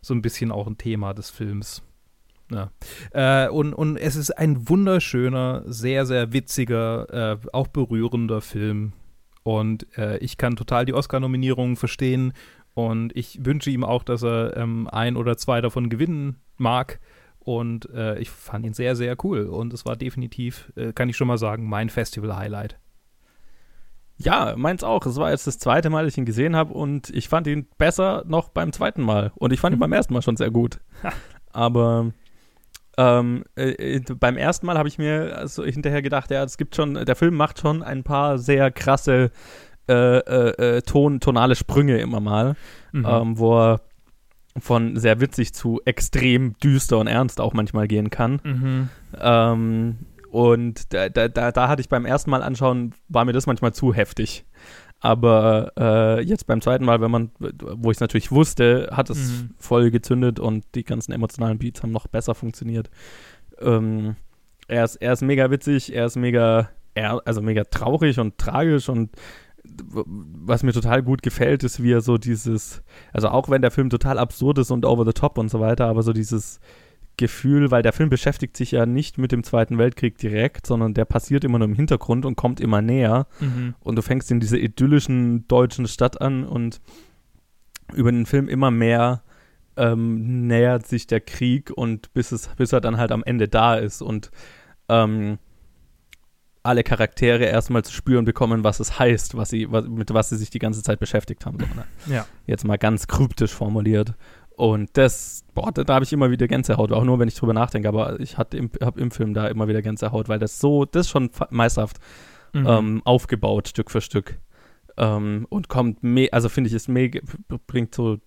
so 0.00 0.14
ein 0.14 0.22
bisschen 0.22 0.50
auch 0.50 0.66
ein 0.66 0.78
Thema 0.78 1.14
des 1.14 1.30
Films. 1.30 1.82
Ja. 2.50 2.70
Äh, 3.12 3.48
und, 3.48 3.74
und 3.74 3.96
es 3.96 4.16
ist 4.16 4.30
ein 4.32 4.68
wunderschöner, 4.68 5.62
sehr, 5.66 6.06
sehr 6.06 6.32
witziger, 6.32 7.38
äh, 7.42 7.48
auch 7.52 7.68
berührender 7.68 8.40
Film. 8.40 8.92
Und 9.42 9.86
äh, 9.96 10.18
ich 10.18 10.36
kann 10.36 10.56
total 10.56 10.84
die 10.84 10.94
Oscar-Nominierungen 10.94 11.76
verstehen. 11.76 12.32
Und 12.74 13.14
ich 13.16 13.44
wünsche 13.44 13.70
ihm 13.70 13.84
auch, 13.84 14.02
dass 14.02 14.22
er 14.22 14.56
ähm, 14.56 14.88
ein 14.90 15.16
oder 15.16 15.36
zwei 15.36 15.60
davon 15.60 15.88
gewinnen 15.90 16.36
mag. 16.56 17.00
Und 17.40 17.88
äh, 17.90 18.18
ich 18.18 18.30
fand 18.30 18.66
ihn 18.66 18.74
sehr, 18.74 18.94
sehr 18.94 19.16
cool. 19.24 19.46
Und 19.46 19.72
es 19.72 19.84
war 19.84 19.96
definitiv, 19.96 20.72
äh, 20.76 20.92
kann 20.92 21.08
ich 21.08 21.16
schon 21.16 21.26
mal 21.26 21.38
sagen, 21.38 21.68
mein 21.68 21.88
Festival-Highlight. 21.88 22.78
Ja, 24.18 24.54
meins 24.56 24.84
auch. 24.84 25.06
Es 25.06 25.16
war 25.16 25.30
jetzt 25.30 25.46
das 25.46 25.58
zweite 25.58 25.88
Mal, 25.88 26.04
dass 26.04 26.12
ich 26.12 26.18
ihn 26.18 26.26
gesehen 26.26 26.54
habe 26.54 26.74
und 26.74 27.08
ich 27.08 27.28
fand 27.28 27.46
ihn 27.46 27.66
besser 27.78 28.22
noch 28.26 28.50
beim 28.50 28.72
zweiten 28.72 29.02
Mal. 29.02 29.32
Und 29.36 29.52
ich 29.52 29.60
fand 29.60 29.74
ihn 29.74 29.78
mhm. 29.78 29.80
beim 29.88 29.92
ersten 29.92 30.12
Mal 30.12 30.22
schon 30.22 30.36
sehr 30.36 30.50
gut. 30.50 30.80
Aber 31.52 32.12
ähm, 32.98 33.44
äh, 33.56 33.96
äh, 33.96 34.00
beim 34.00 34.36
ersten 34.36 34.66
Mal 34.66 34.76
habe 34.76 34.88
ich 34.88 34.98
mir 34.98 35.36
also 35.36 35.64
hinterher 35.64 36.02
gedacht, 36.02 36.30
ja, 36.30 36.44
es 36.44 36.58
gibt 36.58 36.76
schon, 36.76 36.94
der 36.94 37.16
Film 37.16 37.34
macht 37.34 37.58
schon 37.58 37.82
ein 37.82 38.04
paar 38.04 38.38
sehr 38.38 38.70
krasse 38.70 39.30
äh, 39.88 40.18
äh, 40.18 40.76
äh 40.76 40.82
Ton, 40.82 41.20
tonale 41.20 41.56
Sprünge 41.56 41.98
immer 41.98 42.20
mal, 42.20 42.56
mhm. 42.92 43.06
ähm, 43.08 43.38
wo 43.38 43.58
er 43.58 43.80
von 44.58 44.96
sehr 44.96 45.20
witzig 45.20 45.54
zu 45.54 45.80
extrem 45.84 46.54
düster 46.58 46.98
und 46.98 47.06
ernst 47.06 47.40
auch 47.40 47.52
manchmal 47.52 47.86
gehen 47.86 48.10
kann. 48.10 48.40
Mhm. 48.42 48.88
Ähm, 49.20 49.98
und 50.30 50.92
da, 50.92 51.08
da, 51.08 51.28
da, 51.28 51.68
hatte 51.68 51.80
ich 51.80 51.88
beim 51.88 52.06
ersten 52.06 52.30
Mal 52.30 52.42
anschauen, 52.42 52.94
war 53.08 53.24
mir 53.24 53.32
das 53.32 53.46
manchmal 53.46 53.72
zu 53.72 53.94
heftig. 53.94 54.44
Aber 55.00 55.72
äh, 55.78 56.22
jetzt 56.22 56.46
beim 56.46 56.60
zweiten 56.60 56.84
Mal, 56.84 57.00
wenn 57.00 57.10
man, 57.10 57.30
wo 57.38 57.90
ich 57.90 57.96
es 57.96 58.00
natürlich 58.00 58.30
wusste, 58.30 58.90
hat 58.92 59.08
es 59.08 59.18
mhm. 59.18 59.50
voll 59.58 59.90
gezündet 59.90 60.38
und 60.38 60.64
die 60.74 60.84
ganzen 60.84 61.12
emotionalen 61.12 61.58
Beats 61.58 61.82
haben 61.82 61.90
noch 61.90 62.06
besser 62.06 62.34
funktioniert. 62.34 62.90
Ähm, 63.60 64.16
er, 64.68 64.84
ist, 64.84 64.96
er 64.96 65.14
ist 65.14 65.22
mega 65.22 65.50
witzig, 65.50 65.94
er 65.94 66.04
ist 66.04 66.16
mega, 66.16 66.68
er, 66.94 67.22
also 67.24 67.40
mega 67.40 67.64
traurig 67.64 68.18
und 68.18 68.36
tragisch 68.36 68.90
und 68.90 69.10
was 69.64 70.62
mir 70.62 70.72
total 70.72 71.02
gut 71.02 71.22
gefällt, 71.22 71.64
ist, 71.64 71.82
wie 71.82 71.92
er 71.92 72.00
so 72.00 72.18
dieses, 72.18 72.82
also 73.12 73.28
auch 73.28 73.48
wenn 73.50 73.62
der 73.62 73.70
Film 73.70 73.90
total 73.90 74.18
absurd 74.18 74.58
ist 74.58 74.70
und 74.70 74.86
over 74.86 75.04
the 75.04 75.12
top 75.12 75.38
und 75.38 75.50
so 75.50 75.60
weiter, 75.60 75.86
aber 75.86 76.02
so 76.02 76.12
dieses 76.12 76.60
Gefühl, 77.16 77.70
weil 77.70 77.82
der 77.82 77.92
Film 77.92 78.08
beschäftigt 78.08 78.56
sich 78.56 78.70
ja 78.70 78.86
nicht 78.86 79.18
mit 79.18 79.32
dem 79.32 79.44
Zweiten 79.44 79.76
Weltkrieg 79.76 80.16
direkt, 80.16 80.66
sondern 80.66 80.94
der 80.94 81.04
passiert 81.04 81.44
immer 81.44 81.58
nur 81.58 81.68
im 81.68 81.74
Hintergrund 81.74 82.24
und 82.24 82.36
kommt 82.36 82.60
immer 82.60 82.80
näher. 82.80 83.26
Mhm. 83.40 83.74
Und 83.80 83.96
du 83.96 84.02
fängst 84.02 84.30
in 84.30 84.40
dieser 84.40 84.56
idyllischen 84.56 85.46
deutschen 85.46 85.86
Stadt 85.86 86.20
an 86.20 86.44
und 86.44 86.80
über 87.92 88.10
den 88.10 88.24
Film 88.24 88.48
immer 88.48 88.70
mehr 88.70 89.22
ähm, 89.76 90.46
nähert 90.46 90.86
sich 90.86 91.06
der 91.06 91.20
Krieg 91.20 91.70
und 91.70 92.12
bis 92.14 92.32
es, 92.32 92.48
bis 92.56 92.72
er 92.72 92.80
dann 92.80 92.96
halt 92.96 93.12
am 93.12 93.22
Ende 93.22 93.48
da 93.48 93.74
ist 93.74 94.00
und 94.00 94.30
ähm, 94.88 95.38
alle 96.62 96.82
Charaktere 96.82 97.44
erstmal 97.44 97.84
zu 97.84 97.92
spüren 97.92 98.24
bekommen, 98.24 98.64
was 98.64 98.80
es 98.80 98.98
heißt, 98.98 99.36
was 99.36 99.48
sie, 99.48 99.70
was, 99.70 99.86
mit 99.86 100.12
was 100.12 100.28
sie 100.28 100.36
sich 100.36 100.50
die 100.50 100.58
ganze 100.58 100.82
Zeit 100.82 101.00
beschäftigt 101.00 101.46
haben. 101.46 101.58
So, 101.58 101.66
ne? 101.66 101.84
Ja. 102.06 102.26
Jetzt 102.46 102.64
mal 102.64 102.76
ganz 102.76 103.06
kryptisch 103.06 103.52
formuliert. 103.52 104.14
Und 104.56 104.90
das, 104.92 105.44
boah, 105.54 105.72
da, 105.72 105.84
da 105.84 105.94
habe 105.94 106.04
ich 106.04 106.12
immer 106.12 106.30
wieder 106.30 106.46
Gänsehaut, 106.46 106.92
auch 106.92 107.04
nur 107.04 107.18
wenn 107.18 107.28
ich 107.28 107.34
drüber 107.34 107.54
nachdenke, 107.54 107.88
aber 107.88 108.20
ich 108.20 108.36
habe 108.36 108.56
im, 108.58 109.10
Film 109.10 109.32
da 109.32 109.48
immer 109.48 109.68
wieder 109.68 109.80
Gänsehaut, 109.80 110.28
weil 110.28 110.38
das 110.38 110.58
so, 110.58 110.84
das 110.84 111.06
ist 111.06 111.10
schon 111.10 111.30
meisterhaft 111.48 111.98
mhm. 112.52 112.66
ähm, 112.66 113.02
aufgebaut, 113.06 113.68
Stück 113.68 113.90
für 113.90 114.02
Stück. 114.02 114.38
Ähm, 114.98 115.46
und 115.48 115.68
kommt, 115.68 116.00
also 116.30 116.50
finde 116.50 116.68
ich, 116.68 116.74
es 116.74 116.88
mega, 116.88 117.20
bringt 117.66 117.94
so 117.94 118.18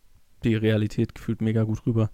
die 0.44 0.56
Realität 0.56 1.14
gefühlt 1.14 1.42
mega 1.42 1.64
gut 1.64 1.86
rüber. 1.86 2.10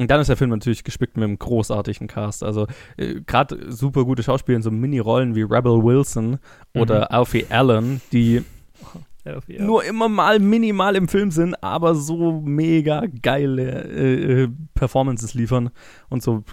Und 0.00 0.10
dann 0.10 0.18
ist 0.18 0.28
der 0.28 0.38
Film 0.38 0.48
natürlich 0.48 0.82
gespickt 0.82 1.18
mit 1.18 1.24
einem 1.24 1.38
großartigen 1.38 2.06
Cast. 2.06 2.42
Also 2.42 2.66
äh, 2.96 3.20
gerade 3.20 3.70
super 3.70 4.06
gute 4.06 4.22
Schauspieler 4.22 4.56
in 4.56 4.62
so 4.62 4.70
Mini-Rollen 4.70 5.34
wie 5.34 5.42
Rebel 5.42 5.84
Wilson 5.84 6.38
oder 6.74 7.00
mhm. 7.00 7.06
Alfie 7.10 7.44
Allen, 7.50 8.00
die 8.10 8.42
Alfie, 9.26 9.60
nur 9.60 9.84
immer 9.84 10.08
mal 10.08 10.38
minimal 10.38 10.96
im 10.96 11.06
Film 11.06 11.30
sind, 11.30 11.62
aber 11.62 11.94
so 11.94 12.40
mega 12.40 13.04
geile 13.20 13.84
äh, 13.90 14.44
äh 14.44 14.48
Performances 14.72 15.34
liefern 15.34 15.68
und 16.08 16.22
so 16.22 16.44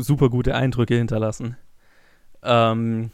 super 0.00 0.28
gute 0.28 0.54
Eindrücke 0.54 0.94
hinterlassen. 0.94 1.56
Ähm, 2.42 3.12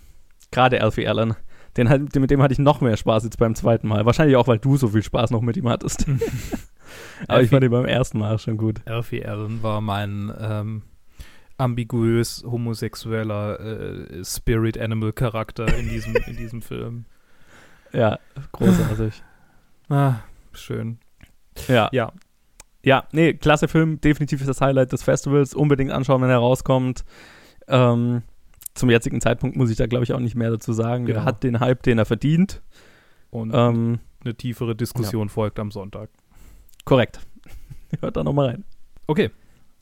gerade 0.50 0.82
Alfie 0.82 1.06
Allen. 1.06 1.36
Den, 1.76 2.08
mit 2.16 2.30
dem 2.32 2.42
hatte 2.42 2.54
ich 2.54 2.58
noch 2.58 2.80
mehr 2.80 2.96
Spaß 2.96 3.22
jetzt 3.22 3.38
beim 3.38 3.54
zweiten 3.54 3.86
Mal. 3.86 4.04
Wahrscheinlich 4.04 4.36
auch, 4.36 4.48
weil 4.48 4.58
du 4.58 4.76
so 4.76 4.88
viel 4.88 5.04
Spaß 5.04 5.30
noch 5.30 5.42
mit 5.42 5.56
ihm 5.56 5.68
hattest. 5.68 6.06
Aber 7.28 7.42
ich 7.42 7.50
fand 7.50 7.64
ihn 7.64 7.70
beim 7.70 7.86
ersten 7.86 8.18
Mal 8.18 8.38
schon 8.38 8.56
gut. 8.56 8.80
Alfie 8.86 9.24
Allen 9.24 9.62
war 9.62 9.80
mein 9.80 10.32
ähm, 10.38 10.82
ambiguös 11.58 12.44
homosexueller 12.44 13.60
äh, 13.60 14.24
Spirit 14.24 14.78
Animal 14.78 15.12
Charakter 15.12 15.66
in 15.76 15.88
diesem, 15.88 16.16
in 16.26 16.36
diesem 16.36 16.62
Film. 16.62 17.04
Ja, 17.92 18.18
großartig. 18.52 19.22
ah, 19.88 20.16
schön. 20.52 20.98
Ja. 21.68 21.88
Ja. 21.92 22.12
Ja, 22.82 23.04
nee, 23.12 23.32
klasse 23.32 23.66
Film, 23.66 23.98
definitiv 24.00 24.40
ist 24.40 24.46
das 24.46 24.60
Highlight 24.60 24.92
des 24.92 25.02
Festivals. 25.02 25.54
Unbedingt 25.54 25.90
anschauen, 25.90 26.20
wenn 26.20 26.28
er 26.28 26.36
rauskommt. 26.36 27.04
Ähm, 27.66 28.22
zum 28.74 28.90
jetzigen 28.90 29.20
Zeitpunkt 29.22 29.56
muss 29.56 29.70
ich 29.70 29.76
da, 29.76 29.86
glaube 29.86 30.04
ich, 30.04 30.12
auch 30.12 30.20
nicht 30.20 30.34
mehr 30.34 30.50
dazu 30.50 30.72
sagen. 30.74 31.06
Genau. 31.06 31.20
Er 31.20 31.24
hat 31.24 31.44
den 31.44 31.60
Hype, 31.60 31.82
den 31.82 31.98
er 31.98 32.04
verdient. 32.04 32.60
Und 33.30 33.52
ähm, 33.54 34.00
eine 34.22 34.34
tiefere 34.34 34.76
Diskussion 34.76 35.28
ja. 35.28 35.32
folgt 35.32 35.58
am 35.58 35.70
Sonntag. 35.70 36.10
Korrekt. 36.84 37.20
Hört 38.00 38.16
da 38.16 38.24
nochmal 38.24 38.50
rein. 38.50 38.64
Okay. 39.06 39.30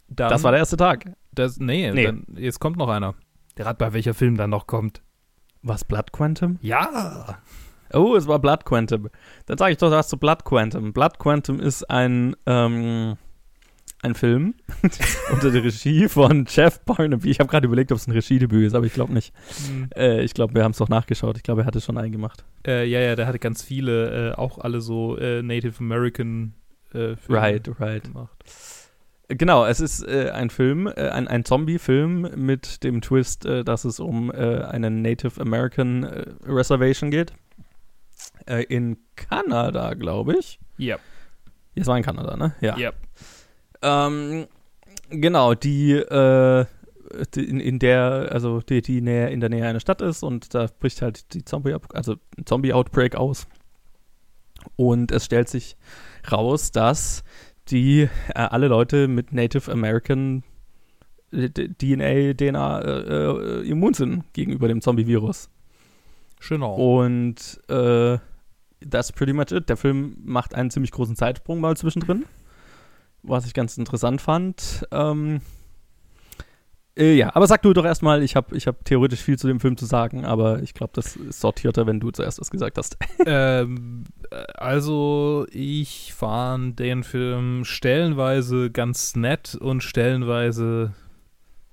Dann, 0.08 0.30
das 0.30 0.42
war 0.42 0.52
der 0.52 0.60
erste 0.60 0.76
Tag. 0.76 1.10
Das, 1.32 1.58
nee, 1.58 1.90
nee. 1.90 2.04
Dann, 2.04 2.26
jetzt 2.36 2.60
kommt 2.60 2.76
noch 2.76 2.88
einer. 2.88 3.14
Der 3.56 3.66
hat 3.66 3.78
bei 3.78 3.92
welcher 3.92 4.14
Film 4.14 4.36
dann 4.36 4.50
noch 4.50 4.66
kommt. 4.66 5.02
Was, 5.62 5.84
Blood 5.84 6.12
Quantum? 6.12 6.58
Ja. 6.60 7.38
Oh, 7.92 8.16
es 8.16 8.26
war 8.26 8.38
Blood 8.38 8.64
Quantum. 8.64 9.08
Dann 9.46 9.58
sage 9.58 9.72
ich 9.72 9.78
doch 9.78 9.90
was 9.90 10.08
zu 10.08 10.16
Blood 10.16 10.44
Quantum. 10.44 10.92
Blood 10.92 11.18
Quantum 11.18 11.60
ist 11.60 11.88
ein, 11.88 12.34
ähm, 12.46 13.16
ein 14.02 14.14
Film 14.14 14.54
unter 15.32 15.50
der 15.50 15.62
Regie 15.62 16.08
von 16.08 16.46
Jeff 16.48 16.80
Barnaby. 16.80 17.30
Ich 17.30 17.38
habe 17.38 17.48
gerade 17.48 17.66
überlegt, 17.66 17.92
ob 17.92 17.98
es 17.98 18.06
ein 18.06 18.12
Regiedebüt 18.12 18.66
ist, 18.66 18.74
aber 18.74 18.86
ich 18.86 18.94
glaube 18.94 19.12
nicht. 19.12 19.32
Mhm. 19.70 19.90
Äh, 19.94 20.22
ich 20.22 20.34
glaube, 20.34 20.54
wir 20.54 20.64
haben 20.64 20.72
es 20.72 20.78
doch 20.78 20.88
nachgeschaut. 20.88 21.36
Ich 21.36 21.42
glaube, 21.42 21.62
er 21.62 21.66
hatte 21.66 21.80
schon 21.80 21.98
einen 21.98 22.12
gemacht. 22.12 22.44
Äh, 22.66 22.86
ja, 22.86 23.00
ja, 23.00 23.14
der 23.14 23.26
hatte 23.26 23.38
ganz 23.38 23.62
viele, 23.62 24.30
äh, 24.30 24.34
auch 24.34 24.58
alle 24.58 24.80
so 24.80 25.16
äh, 25.18 25.42
Native 25.42 25.78
American 25.78 26.54
äh, 26.94 27.16
Filme 27.16 27.40
right, 27.40 27.80
right. 27.80 28.02
gemacht. 28.04 28.44
Genau, 29.28 29.64
es 29.64 29.80
ist 29.80 30.06
äh, 30.06 30.30
ein 30.30 30.50
Film, 30.50 30.86
äh, 30.86 31.08
ein, 31.08 31.26
ein 31.28 31.44
Zombie-Film 31.44 32.32
mit 32.36 32.84
dem 32.84 33.00
Twist, 33.00 33.46
äh, 33.46 33.64
dass 33.64 33.84
es 33.84 33.98
um 34.00 34.30
äh, 34.30 34.62
eine 34.64 34.90
Native 34.90 35.40
American 35.40 36.04
äh, 36.04 36.26
Reservation 36.46 37.10
geht. 37.10 37.32
Äh, 38.46 38.64
in 38.64 38.98
Kanada, 39.16 39.94
glaube 39.94 40.36
ich. 40.38 40.58
Ja. 40.76 40.98
Es 41.74 41.86
war 41.86 41.96
in 41.96 42.02
Kanada, 42.02 42.36
ne? 42.36 42.54
Ja. 42.60 42.76
Ja. 42.76 42.92
Ähm, 43.80 44.46
genau, 45.08 45.54
die, 45.54 45.92
äh, 45.92 46.66
in, 47.36 47.60
in 47.60 47.78
der, 47.78 48.28
also 48.32 48.60
die, 48.60 48.82
die 48.82 49.00
näher, 49.00 49.30
in 49.30 49.40
der 49.40 49.48
Nähe 49.48 49.66
einer 49.66 49.80
Stadt 49.80 50.02
ist 50.02 50.22
und 50.22 50.54
da 50.54 50.66
bricht 50.80 51.00
halt 51.00 51.32
die 51.34 51.44
Zombie, 51.44 51.76
also 51.94 52.16
ein 52.36 52.44
Zombie-Outbreak 52.44 53.14
aus. 53.14 53.46
Und 54.76 55.10
es 55.10 55.24
stellt 55.24 55.48
sich 55.48 55.76
raus, 56.30 56.72
dass 56.72 57.24
die 57.68 58.02
äh, 58.02 58.08
alle 58.34 58.68
Leute 58.68 59.08
mit 59.08 59.32
Native 59.32 59.70
American 59.70 60.42
DNA, 61.32 62.34
DNA 62.34 62.80
äh, 62.80 63.60
äh, 63.60 63.68
immun 63.68 63.94
sind 63.94 64.32
gegenüber 64.34 64.68
dem 64.68 64.82
Zombie-Virus. 64.82 65.48
Genau. 66.46 66.74
Und 66.74 67.60
äh, 67.68 68.18
that's 68.88 69.12
pretty 69.12 69.32
much 69.32 69.50
it. 69.52 69.68
Der 69.68 69.76
Film 69.76 70.16
macht 70.22 70.54
einen 70.54 70.70
ziemlich 70.70 70.90
großen 70.90 71.16
Zeitsprung 71.16 71.60
mal 71.60 71.76
zwischendrin, 71.76 72.24
was 73.22 73.46
ich 73.46 73.54
ganz 73.54 73.78
interessant 73.78 74.20
fand. 74.20 74.86
Ähm, 74.90 75.40
äh, 76.96 77.14
ja, 77.14 77.34
aber 77.34 77.46
sag 77.46 77.62
du 77.62 77.72
doch 77.72 77.84
erstmal, 77.84 78.22
ich 78.22 78.36
habe 78.36 78.56
ich 78.56 78.66
hab 78.66 78.84
theoretisch 78.84 79.20
viel 79.20 79.38
zu 79.38 79.46
dem 79.46 79.60
Film 79.60 79.76
zu 79.76 79.86
sagen, 79.86 80.24
aber 80.24 80.62
ich 80.62 80.74
glaube, 80.74 80.92
das 80.94 81.16
ist 81.16 81.40
sortierter, 81.40 81.86
wenn 81.86 82.00
du 82.00 82.10
zuerst 82.10 82.40
was 82.40 82.50
gesagt 82.50 82.76
hast. 82.78 82.96
ähm, 83.26 84.04
also, 84.54 85.46
ich 85.50 86.12
fand 86.14 86.78
den 86.78 87.02
Film 87.02 87.64
stellenweise 87.64 88.70
ganz 88.70 89.16
nett 89.16 89.54
und 89.54 89.82
stellenweise 89.82 90.92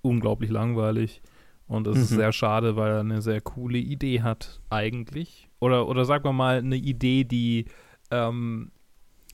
unglaublich 0.02 0.50
langweilig. 0.50 1.22
Und 1.68 1.86
das 1.86 1.98
ist 1.98 2.12
Mhm. 2.12 2.16
sehr 2.16 2.32
schade, 2.32 2.76
weil 2.76 2.92
er 2.94 3.00
eine 3.02 3.22
sehr 3.22 3.42
coole 3.42 3.78
Idee 3.78 4.22
hat, 4.22 4.60
eigentlich. 4.70 5.50
Oder, 5.60 5.88
oder 5.88 6.06
sagen 6.06 6.24
wir 6.24 6.34
mal, 6.34 6.58
eine 6.58 6.78
Idee, 6.78 7.26
die 7.26 7.66
ähm, 8.10 8.72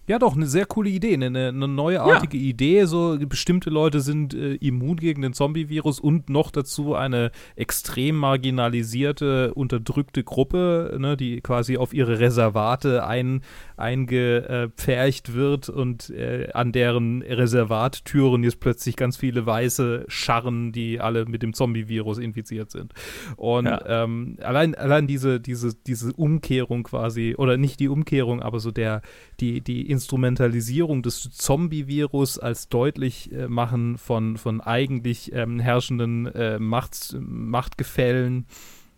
ja 0.08 0.20
doch 0.20 0.36
eine 0.36 0.48
sehr 0.48 0.66
coole 0.66 0.90
Idee, 0.90 1.14
eine, 1.14 1.50
eine 1.50 1.68
neuartige 1.68 2.38
Idee. 2.38 2.86
So 2.86 3.18
bestimmte 3.20 3.70
Leute 3.70 4.02
sind 4.02 4.34
äh, 4.34 4.56
immun 4.56 4.98
gegen 4.98 5.22
den 5.22 5.34
Zombie-Virus 5.34 6.00
und 6.00 6.30
noch 6.30 6.52
dazu 6.52 6.96
eine 6.96 7.32
extrem 7.56 8.18
marginalisierte, 8.18 9.54
unterdrückte 9.54 10.24
Gruppe, 10.24 10.98
ne, 11.00 11.18
die 11.18 11.42
quasi 11.42 11.78
auf 11.78 11.94
ihre 11.94 12.20
Reservate 12.20 13.06
ein, 13.06 13.42
eingepfercht 13.78 15.34
wird 15.34 15.70
und 15.70 16.10
äh, 16.10 16.50
an 16.54 16.72
deren 16.72 17.22
Reservattüren 17.22 18.44
jetzt 18.44 18.60
plötzlich 18.60 18.96
ganz 18.96 19.18
viele 19.18 19.46
weiße 19.46 20.06
Scharren, 20.08 20.72
die 20.72 21.00
alle 21.00 21.26
mit 21.26 21.42
dem 21.42 21.54
Zombie-Virus 21.54 22.18
infiziert 22.18 22.72
sind. 22.72 22.94
Und 23.36 23.66
Ja. 23.66 24.04
ähm, 24.04 24.38
allein, 24.42 24.76
allein 24.76 25.08
diese, 25.08 25.40
diese, 25.40 25.74
diese 25.76 26.14
Umkehrung 26.14 26.84
quasi, 26.84 27.36
oder 27.38 27.58
nicht 27.58 27.80
die 27.80 27.90
Umkehrung, 27.90 28.42
aber 28.42 28.60
so 28.60 28.72
der, 28.72 29.02
die, 29.40 29.62
die 29.62 29.90
Instrumentalisierung 29.90 31.04
des 31.04 31.30
Zombie-Virus 31.32 32.40
als 32.40 32.70
deutlich 32.70 33.32
äh, 33.32 33.48
machen 33.48 33.98
von, 33.98 34.38
von 34.38 34.62
eigentlich 34.62 35.32
ähm, 35.34 35.60
herrschenden 35.60 36.28
äh, 36.28 36.60
Macht, 36.60 37.16
Machtgefällen. 37.20 38.46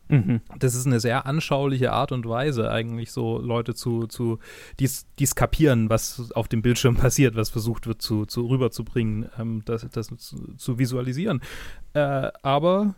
Mhm. 0.09 0.41
Das 0.57 0.75
ist 0.75 0.85
eine 0.85 0.99
sehr 0.99 1.25
anschauliche 1.25 1.91
Art 1.91 2.11
und 2.11 2.27
Weise, 2.27 2.71
eigentlich 2.71 3.11
so 3.11 3.39
Leute 3.39 3.75
zu, 3.75 4.07
zu 4.07 4.39
dies, 4.79 5.05
dies 5.19 5.35
kapieren, 5.35 5.89
was 5.89 6.31
auf 6.31 6.47
dem 6.47 6.61
Bildschirm 6.61 6.95
passiert, 6.97 7.35
was 7.35 7.49
versucht 7.49 7.87
wird 7.87 8.01
zu, 8.01 8.25
zu 8.25 8.47
rüberzubringen, 8.47 9.29
ähm, 9.39 9.61
das, 9.65 9.87
das 9.91 10.07
zu, 10.17 10.55
zu 10.55 10.79
visualisieren. 10.79 11.41
Äh, 11.93 12.31
aber 12.41 12.95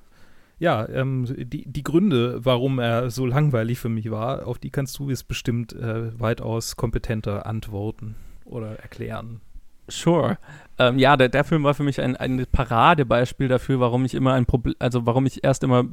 ja, 0.60 0.88
ähm, 0.90 1.26
die, 1.38 1.72
die 1.72 1.84
Gründe, 1.84 2.44
warum 2.44 2.80
er 2.80 3.10
so 3.10 3.26
langweilig 3.26 3.80
für 3.80 3.90
mich 3.90 4.12
war, 4.12 4.46
auf 4.46 4.60
die 4.60 4.70
kannst 4.70 5.00
du 5.00 5.10
jetzt 5.10 5.28
bestimmt 5.28 5.74
äh, 5.74 6.20
weitaus 6.20 6.76
kompetenter 6.76 7.46
antworten 7.46 8.16
oder 8.44 8.78
erklären. 8.80 9.42
Sure. 9.90 10.38
Ähm, 10.78 10.98
ja, 10.98 11.18
der, 11.18 11.30
der 11.30 11.44
Film 11.44 11.64
war 11.64 11.74
für 11.74 11.84
mich 11.84 12.00
ein, 12.00 12.16
ein 12.16 12.46
Paradebeispiel 12.52 13.50
dafür, 13.50 13.80
warum 13.80 14.06
ich 14.06 14.14
immer 14.14 14.34
ein 14.34 14.46
Problem, 14.46 14.76
also 14.80 15.06
warum 15.06 15.26
ich 15.26 15.44
erst 15.44 15.64
immer 15.64 15.86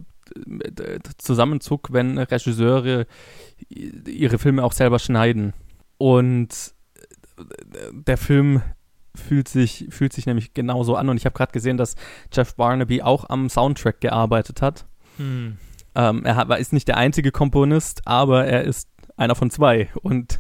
äh, 0.61 1.01
zusammenzug, 1.19 1.93
wenn 1.93 2.19
Regisseure 2.19 3.07
ihre 3.69 4.39
Filme 4.39 4.63
auch 4.63 4.73
selber 4.73 4.99
schneiden. 4.99 5.55
Und 5.99 6.75
äh, 7.37 7.43
der 7.93 8.17
Film 8.17 8.63
fühlt 9.17 9.49
sich, 9.49 9.87
fühlt 9.91 10.13
sich 10.13 10.27
nämlich 10.27 10.55
genauso 10.55 10.95
an. 10.95 11.09
Und 11.09 11.17
ich 11.17 11.25
habe 11.25 11.37
gerade 11.37 11.53
gesehen, 11.53 11.77
dass 11.77 11.97
Jeff 12.33 12.55
Barnaby 12.55 13.03
auch 13.03 13.29
am 13.29 13.49
Soundtrack 13.49 14.01
gearbeitet 14.01 14.63
hat. 14.63 14.87
Ähm, 15.97 16.25
er 16.25 16.37
hat, 16.37 16.57
ist 16.59 16.73
nicht 16.73 16.89
der 16.89 16.99
einzige 16.99 17.33
Komponist, 17.33 18.03
aber 18.07 18.47
er 18.47 18.65
ist 18.65 18.89
einer 19.17 19.35
von 19.35 19.51
zwei. 19.51 19.89
Und 20.03 20.39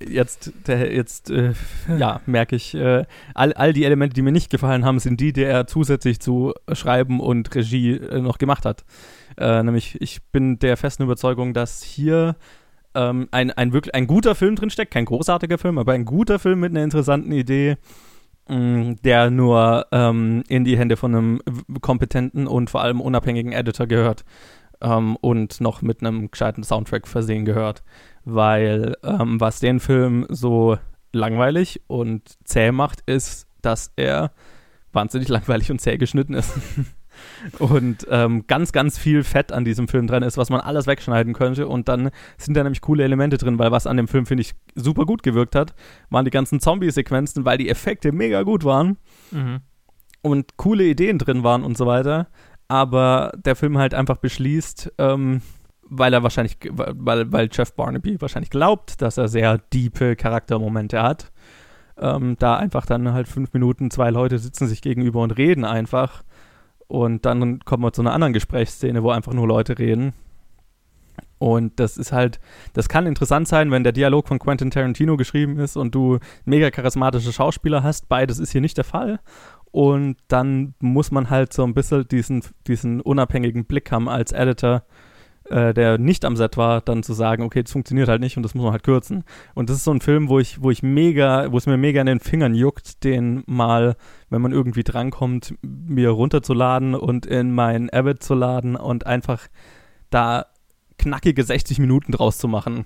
jetzt, 0.00 0.52
jetzt 0.66 1.30
äh, 1.30 1.52
ja, 1.88 2.20
merke 2.26 2.56
ich, 2.56 2.74
äh, 2.74 3.04
all, 3.34 3.52
all 3.54 3.72
die 3.72 3.84
Elemente, 3.84 4.14
die 4.14 4.22
mir 4.22 4.32
nicht 4.32 4.50
gefallen 4.50 4.84
haben, 4.84 4.98
sind 4.98 5.20
die, 5.20 5.32
die 5.32 5.44
er 5.44 5.66
zusätzlich 5.66 6.20
zu 6.20 6.52
Schreiben 6.72 7.20
und 7.20 7.54
Regie 7.54 7.92
äh, 7.92 8.20
noch 8.20 8.38
gemacht 8.38 8.64
hat. 8.64 8.84
Äh, 9.38 9.62
nämlich, 9.62 10.00
ich 10.00 10.22
bin 10.30 10.58
der 10.58 10.76
festen 10.76 11.04
Überzeugung, 11.04 11.54
dass 11.54 11.82
hier 11.82 12.36
ähm, 12.94 13.28
ein, 13.30 13.50
ein, 13.50 13.72
wirklich, 13.72 13.94
ein 13.94 14.06
guter 14.06 14.34
Film 14.34 14.56
drinsteckt, 14.56 14.92
kein 14.92 15.06
großartiger 15.06 15.56
Film, 15.56 15.78
aber 15.78 15.92
ein 15.92 16.04
guter 16.04 16.38
Film 16.38 16.60
mit 16.60 16.72
einer 16.72 16.84
interessanten 16.84 17.32
Idee, 17.32 17.78
mh, 18.48 18.96
der 19.04 19.30
nur 19.30 19.86
ähm, 19.90 20.44
in 20.48 20.64
die 20.64 20.76
Hände 20.76 20.98
von 20.98 21.14
einem 21.14 21.40
kompetenten 21.80 22.46
und 22.46 22.68
vor 22.68 22.82
allem 22.82 23.00
unabhängigen 23.00 23.52
Editor 23.52 23.86
gehört 23.86 24.24
ähm, 24.82 25.16
und 25.16 25.60
noch 25.60 25.80
mit 25.82 26.00
einem 26.00 26.30
gescheiten 26.30 26.64
Soundtrack 26.64 27.06
versehen 27.08 27.44
gehört. 27.44 27.82
Weil 28.24 28.96
ähm, 29.02 29.40
was 29.40 29.58
den 29.60 29.80
Film 29.80 30.26
so 30.28 30.78
langweilig 31.12 31.80
und 31.88 32.36
zäh 32.44 32.70
macht, 32.72 33.00
ist, 33.06 33.46
dass 33.62 33.92
er 33.96 34.32
wahnsinnig 34.92 35.28
langweilig 35.30 35.70
und 35.70 35.80
zäh 35.80 35.96
geschnitten 35.96 36.34
ist. 36.34 36.52
und 37.58 38.06
ähm, 38.10 38.44
ganz, 38.46 38.72
ganz 38.72 38.98
viel 38.98 39.22
Fett 39.24 39.52
an 39.52 39.64
diesem 39.64 39.88
Film 39.88 40.06
dran 40.06 40.22
ist, 40.22 40.38
was 40.38 40.50
man 40.50 40.60
alles 40.60 40.86
wegschneiden 40.86 41.34
könnte. 41.34 41.68
Und 41.68 41.88
dann 41.88 42.10
sind 42.38 42.56
da 42.56 42.62
nämlich 42.62 42.80
coole 42.80 43.04
Elemente 43.04 43.36
drin, 43.38 43.58
weil 43.58 43.70
was 43.70 43.86
an 43.86 43.96
dem 43.96 44.08
Film, 44.08 44.24
finde 44.26 44.42
ich, 44.42 44.54
super 44.74 45.04
gut 45.04 45.22
gewirkt 45.22 45.54
hat, 45.54 45.74
waren 46.10 46.24
die 46.24 46.30
ganzen 46.30 46.60
Zombie-Sequenzen, 46.60 47.44
weil 47.44 47.58
die 47.58 47.68
Effekte 47.68 48.12
mega 48.12 48.42
gut 48.42 48.64
waren 48.64 48.96
Mhm. 49.30 49.60
und 50.22 50.56
coole 50.56 50.84
Ideen 50.84 51.18
drin 51.18 51.42
waren 51.42 51.64
und 51.64 51.76
so 51.76 51.86
weiter. 51.86 52.28
Aber 52.72 53.32
der 53.36 53.54
Film 53.54 53.76
halt 53.76 53.92
einfach 53.92 54.16
beschließt, 54.16 54.94
ähm, 54.96 55.42
weil 55.82 56.14
er 56.14 56.22
wahrscheinlich, 56.22 56.56
weil, 56.70 57.30
weil 57.30 57.50
Jeff 57.52 57.74
Barnaby 57.74 58.18
wahrscheinlich 58.18 58.48
glaubt, 58.48 59.02
dass 59.02 59.18
er 59.18 59.28
sehr 59.28 59.58
diepe 59.74 60.16
Charaktermomente 60.16 61.02
hat. 61.02 61.32
Ähm, 61.98 62.36
da 62.38 62.56
einfach 62.56 62.86
dann 62.86 63.12
halt 63.12 63.28
fünf 63.28 63.52
Minuten, 63.52 63.90
zwei 63.90 64.08
Leute 64.08 64.38
sitzen 64.38 64.68
sich 64.68 64.80
gegenüber 64.80 65.20
und 65.20 65.32
reden 65.32 65.66
einfach. 65.66 66.22
Und 66.88 67.26
dann 67.26 67.60
kommen 67.60 67.82
wir 67.82 67.92
zu 67.92 68.00
einer 68.00 68.14
anderen 68.14 68.32
Gesprächsszene, 68.32 69.02
wo 69.02 69.10
einfach 69.10 69.34
nur 69.34 69.46
Leute 69.46 69.78
reden. 69.78 70.14
Und 71.42 71.78
das 71.78 71.98
ist 71.98 72.12
halt, 72.12 72.40
das 72.72 72.88
kann 72.88 73.04
interessant 73.04 73.48
sein, 73.48 73.70
wenn 73.70 73.82
der 73.82 73.92
Dialog 73.92 74.28
von 74.28 74.38
Quentin 74.38 74.70
Tarantino 74.70 75.16
geschrieben 75.18 75.58
ist 75.58 75.76
und 75.76 75.94
du 75.94 76.20
mega 76.44 76.70
charismatische 76.70 77.32
Schauspieler 77.32 77.82
hast. 77.82 78.08
Beides 78.08 78.38
ist 78.38 78.52
hier 78.52 78.60
nicht 78.60 78.78
der 78.78 78.84
Fall. 78.84 79.20
Und 79.72 80.16
dann 80.28 80.74
muss 80.80 81.10
man 81.10 81.30
halt 81.30 81.52
so 81.52 81.64
ein 81.64 81.74
bisschen 81.74 82.06
diesen, 82.06 82.42
diesen 82.66 83.00
unabhängigen 83.00 83.64
Blick 83.64 83.90
haben 83.90 84.08
als 84.08 84.30
Editor, 84.32 84.84
äh, 85.48 85.72
der 85.72 85.96
nicht 85.96 86.26
am 86.26 86.36
Set 86.36 86.58
war, 86.58 86.82
dann 86.82 87.02
zu 87.02 87.14
sagen, 87.14 87.42
okay, 87.42 87.62
das 87.62 87.72
funktioniert 87.72 88.08
halt 88.08 88.20
nicht 88.20 88.36
und 88.36 88.42
das 88.42 88.54
muss 88.54 88.64
man 88.64 88.72
halt 88.72 88.82
kürzen. 88.82 89.24
Und 89.54 89.70
das 89.70 89.78
ist 89.78 89.84
so 89.84 89.90
ein 89.90 90.02
Film, 90.02 90.28
wo 90.28 90.38
ich, 90.38 90.62
wo 90.62 90.70
ich 90.70 90.82
mega, 90.82 91.50
wo 91.50 91.56
es 91.56 91.66
mir 91.66 91.78
mega 91.78 92.02
in 92.02 92.06
den 92.06 92.20
Fingern 92.20 92.54
juckt, 92.54 93.02
den 93.02 93.44
mal, 93.46 93.96
wenn 94.28 94.42
man 94.42 94.52
irgendwie 94.52 94.84
drankommt, 94.84 95.54
mir 95.62 96.10
runterzuladen 96.10 96.94
und 96.94 97.24
in 97.24 97.52
mein 97.52 97.90
Avid 97.90 98.22
zu 98.22 98.34
laden 98.34 98.76
und 98.76 99.06
einfach 99.06 99.48
da 100.10 100.46
knackige 100.98 101.42
60 101.42 101.78
Minuten 101.78 102.12
draus 102.12 102.36
zu 102.36 102.46
machen. 102.46 102.84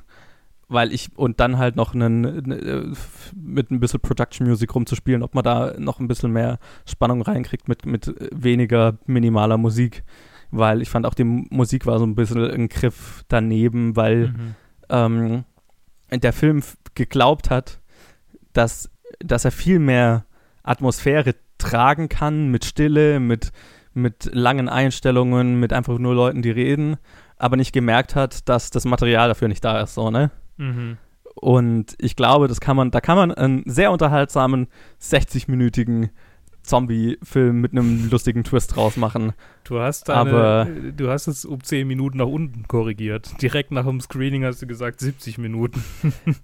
Weil 0.68 0.92
ich, 0.92 1.16
und 1.16 1.38
dann 1.38 1.58
halt 1.58 1.76
noch 1.76 1.94
einen, 1.94 2.20
ne, 2.20 2.92
mit 3.34 3.70
ein 3.70 3.78
bisschen 3.78 4.00
Production 4.00 4.48
Music 4.48 4.74
rumzuspielen, 4.74 5.22
ob 5.22 5.34
man 5.34 5.44
da 5.44 5.74
noch 5.78 6.00
ein 6.00 6.08
bisschen 6.08 6.32
mehr 6.32 6.58
Spannung 6.86 7.22
reinkriegt 7.22 7.68
mit, 7.68 7.86
mit 7.86 8.12
weniger 8.32 8.98
minimaler 9.06 9.58
Musik. 9.58 10.02
Weil 10.50 10.82
ich 10.82 10.90
fand 10.90 11.06
auch 11.06 11.14
die 11.14 11.24
Musik 11.24 11.86
war 11.86 11.98
so 11.98 12.04
ein 12.06 12.14
bisschen 12.16 12.50
ein 12.50 12.68
Griff 12.68 13.24
daneben, 13.28 13.94
weil 13.96 14.28
Mhm. 14.28 14.54
ähm, 14.88 15.44
der 16.10 16.32
Film 16.32 16.62
geglaubt 16.94 17.50
hat, 17.50 17.80
dass, 18.52 18.90
dass 19.20 19.44
er 19.44 19.50
viel 19.50 19.78
mehr 19.78 20.24
Atmosphäre 20.62 21.34
tragen 21.58 22.08
kann 22.08 22.48
mit 22.50 22.64
Stille, 22.64 23.18
mit, 23.20 23.52
mit 23.92 24.30
langen 24.32 24.68
Einstellungen, 24.68 25.58
mit 25.60 25.72
einfach 25.72 25.98
nur 25.98 26.14
Leuten, 26.14 26.42
die 26.42 26.50
reden, 26.50 26.96
aber 27.38 27.56
nicht 27.56 27.72
gemerkt 27.72 28.14
hat, 28.14 28.48
dass 28.48 28.70
das 28.70 28.84
Material 28.84 29.28
dafür 29.28 29.48
nicht 29.48 29.64
da 29.64 29.80
ist, 29.80 29.94
so, 29.94 30.10
ne? 30.10 30.30
Mhm. 30.56 30.96
Und 31.34 31.94
ich 31.98 32.16
glaube, 32.16 32.48
das 32.48 32.60
kann 32.60 32.76
man, 32.76 32.90
da 32.90 33.00
kann 33.00 33.16
man 33.16 33.30
einen 33.32 33.62
sehr 33.66 33.92
unterhaltsamen 33.92 34.68
60-minütigen 35.02 36.08
Zombie-Film 36.62 37.60
mit 37.60 37.72
einem 37.72 38.08
lustigen 38.10 38.42
Twist 38.42 38.74
draus 38.74 38.96
machen. 38.96 39.32
Du 39.64 39.78
hast 39.78 40.08
deine, 40.08 40.30
Aber- 40.30 40.66
du 40.96 41.08
hast 41.10 41.26
es 41.28 41.44
um 41.44 41.62
10 41.62 41.86
Minuten 41.86 42.18
nach 42.18 42.26
unten 42.26 42.66
korrigiert. 42.66 43.40
Direkt 43.40 43.70
nach 43.70 43.84
dem 43.84 44.00
Screening 44.00 44.44
hast 44.44 44.62
du 44.62 44.66
gesagt 44.66 45.00
70 45.00 45.38
Minuten. 45.38 45.82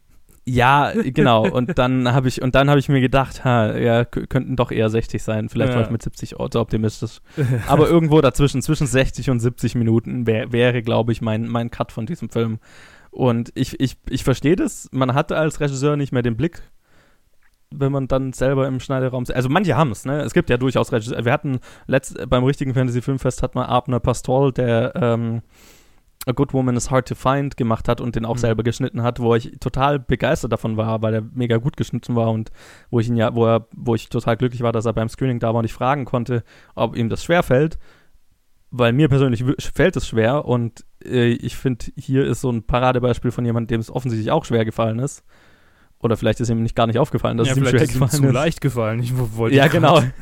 Ja, 0.45 0.91
genau. 0.93 1.49
Und 1.49 1.79
dann 1.79 2.13
habe 2.13 2.27
ich, 2.27 2.43
und 2.43 2.57
dann 2.57 2.69
habe 2.69 2.81
ich 2.81 2.89
mir 2.89 3.01
gedacht, 3.01 3.45
ha, 3.45 3.79
ja, 3.79 4.05
könnten 4.05 4.57
doch 4.57 4.73
eher 4.73 4.91
60 4.91 5.23
sein. 5.23 5.49
Vielleicht 5.49 5.71
Ja. 5.71 5.77
war 5.77 5.85
ich 5.85 5.91
mit 5.93 6.03
70 6.03 6.35
Orte 6.41 6.59
optimistisch. 6.59 7.21
Aber 7.69 7.89
irgendwo 7.89 8.21
dazwischen, 8.21 8.61
zwischen 8.61 8.89
60 8.89 9.31
und 9.31 9.39
70 9.39 9.77
Minuten 9.77 10.27
wär, 10.27 10.51
wäre, 10.51 10.83
glaube 10.83 11.13
ich, 11.13 11.21
mein, 11.23 11.47
mein 11.47 11.71
Cut 11.71 11.93
von 11.93 12.07
diesem 12.07 12.29
Film. 12.29 12.59
Und 13.13 13.53
ich, 13.55 13.79
ich, 13.79 13.97
ich 14.09 14.25
verstehe 14.25 14.57
das. 14.57 14.89
Man 14.91 15.15
hatte 15.15 15.37
als 15.37 15.61
Regisseur 15.61 15.97
nicht 15.97 16.13
mehr 16.13 16.23
den 16.23 16.37
Blick, 16.37 16.63
wenn 17.71 17.93
man 17.93 18.09
dann 18.09 18.33
selber 18.33 18.67
im 18.67 18.81
Schneideraum. 18.81 19.25
Also 19.33 19.49
manche 19.49 19.77
haben 19.77 19.91
es, 19.93 20.05
ne? 20.05 20.23
Es 20.23 20.33
gibt 20.33 20.51
ja 20.51 20.57
durchaus 20.57 20.93
Regisseure. 20.93 21.25
Wir 21.27 21.33
hatten 21.33 21.61
letzt, 21.87 22.19
beim 22.29 22.43
richtigen 22.45 22.75
Fantasy-Filmfest 22.75 23.43
hat 23.43 23.55
man 23.55 23.67
Abner 23.67 24.01
Pastol, 24.01 24.51
der 24.53 24.93
ähm, 24.97 25.43
A 26.27 26.33
Good 26.33 26.55
Woman 26.55 26.77
is 26.77 26.91
Hard 26.91 27.09
to 27.09 27.15
Find 27.15 27.57
gemacht 27.57 27.87
hat 27.89 28.01
und 28.01 28.15
den 28.17 28.25
auch 28.25 28.37
Mhm. 28.37 28.41
selber 28.41 28.63
geschnitten 28.63 29.03
hat, 29.03 29.21
wo 29.21 29.35
ich 29.35 29.59
total 29.61 29.99
begeistert 29.99 30.53
davon 30.53 30.77
war, 30.79 31.03
weil 31.03 31.15
er 31.15 31.23
mega 31.35 31.59
gut 31.59 31.77
geschnitten 31.77 32.15
war 32.17 32.31
und 32.31 32.51
wo 32.91 33.01
ich 33.01 33.09
ihn 33.09 33.17
ja, 33.17 33.35
wo 33.35 33.45
er, 33.47 33.67
wo 33.77 33.95
ich 33.95 34.09
total 34.09 34.37
glücklich 34.37 34.63
war, 34.63 34.73
dass 34.73 34.87
er 34.87 34.93
beim 34.95 35.09
Screening 35.09 35.39
da 35.41 35.49
war 35.49 35.57
und 35.57 35.65
ich 35.65 35.73
fragen 35.75 36.05
konnte, 36.05 36.45
ob 36.75 36.97
ihm 36.97 37.09
das 37.09 37.25
schwer 37.25 37.43
fällt, 37.43 37.79
weil 38.73 38.93
mir 38.93 39.09
persönlich 39.09 39.45
fällt 39.73 39.97
es 39.97 40.09
schwer 40.09 40.45
und 40.47 40.85
äh, 41.05 41.29
ich 41.33 41.57
finde, 41.57 41.85
hier 41.97 42.25
ist 42.27 42.41
so 42.41 42.51
ein 42.51 42.65
Paradebeispiel 42.65 43.31
von 43.31 43.45
jemandem, 43.45 43.69
dem 43.77 43.81
es 43.81 43.91
offensichtlich 43.91 44.31
auch 44.33 44.45
schwer 44.45 44.65
gefallen 44.65 44.99
ist. 44.99 45.23
Oder 46.01 46.17
vielleicht 46.17 46.41
ist 46.41 46.49
ihm 46.49 46.63
nicht 46.65 46.75
gar 46.75 46.89
nicht 46.89 46.99
aufgefallen, 46.99 47.37
dass 47.37 47.47
ja, 47.47 47.53
es 47.53 47.59
ihm 47.59 47.67
schwer 47.67 47.81
ist 47.83 47.95
ihm 47.95 48.01
gefallen 48.01 48.23
zu 48.23 48.27
ist. 48.29 48.33
leicht 48.33 48.61
gefallen. 48.61 49.01
Ich 49.01 49.17
wo- 49.17 49.29
wollte 49.37 49.55
Ja, 49.57 49.69
genau. 49.69 50.03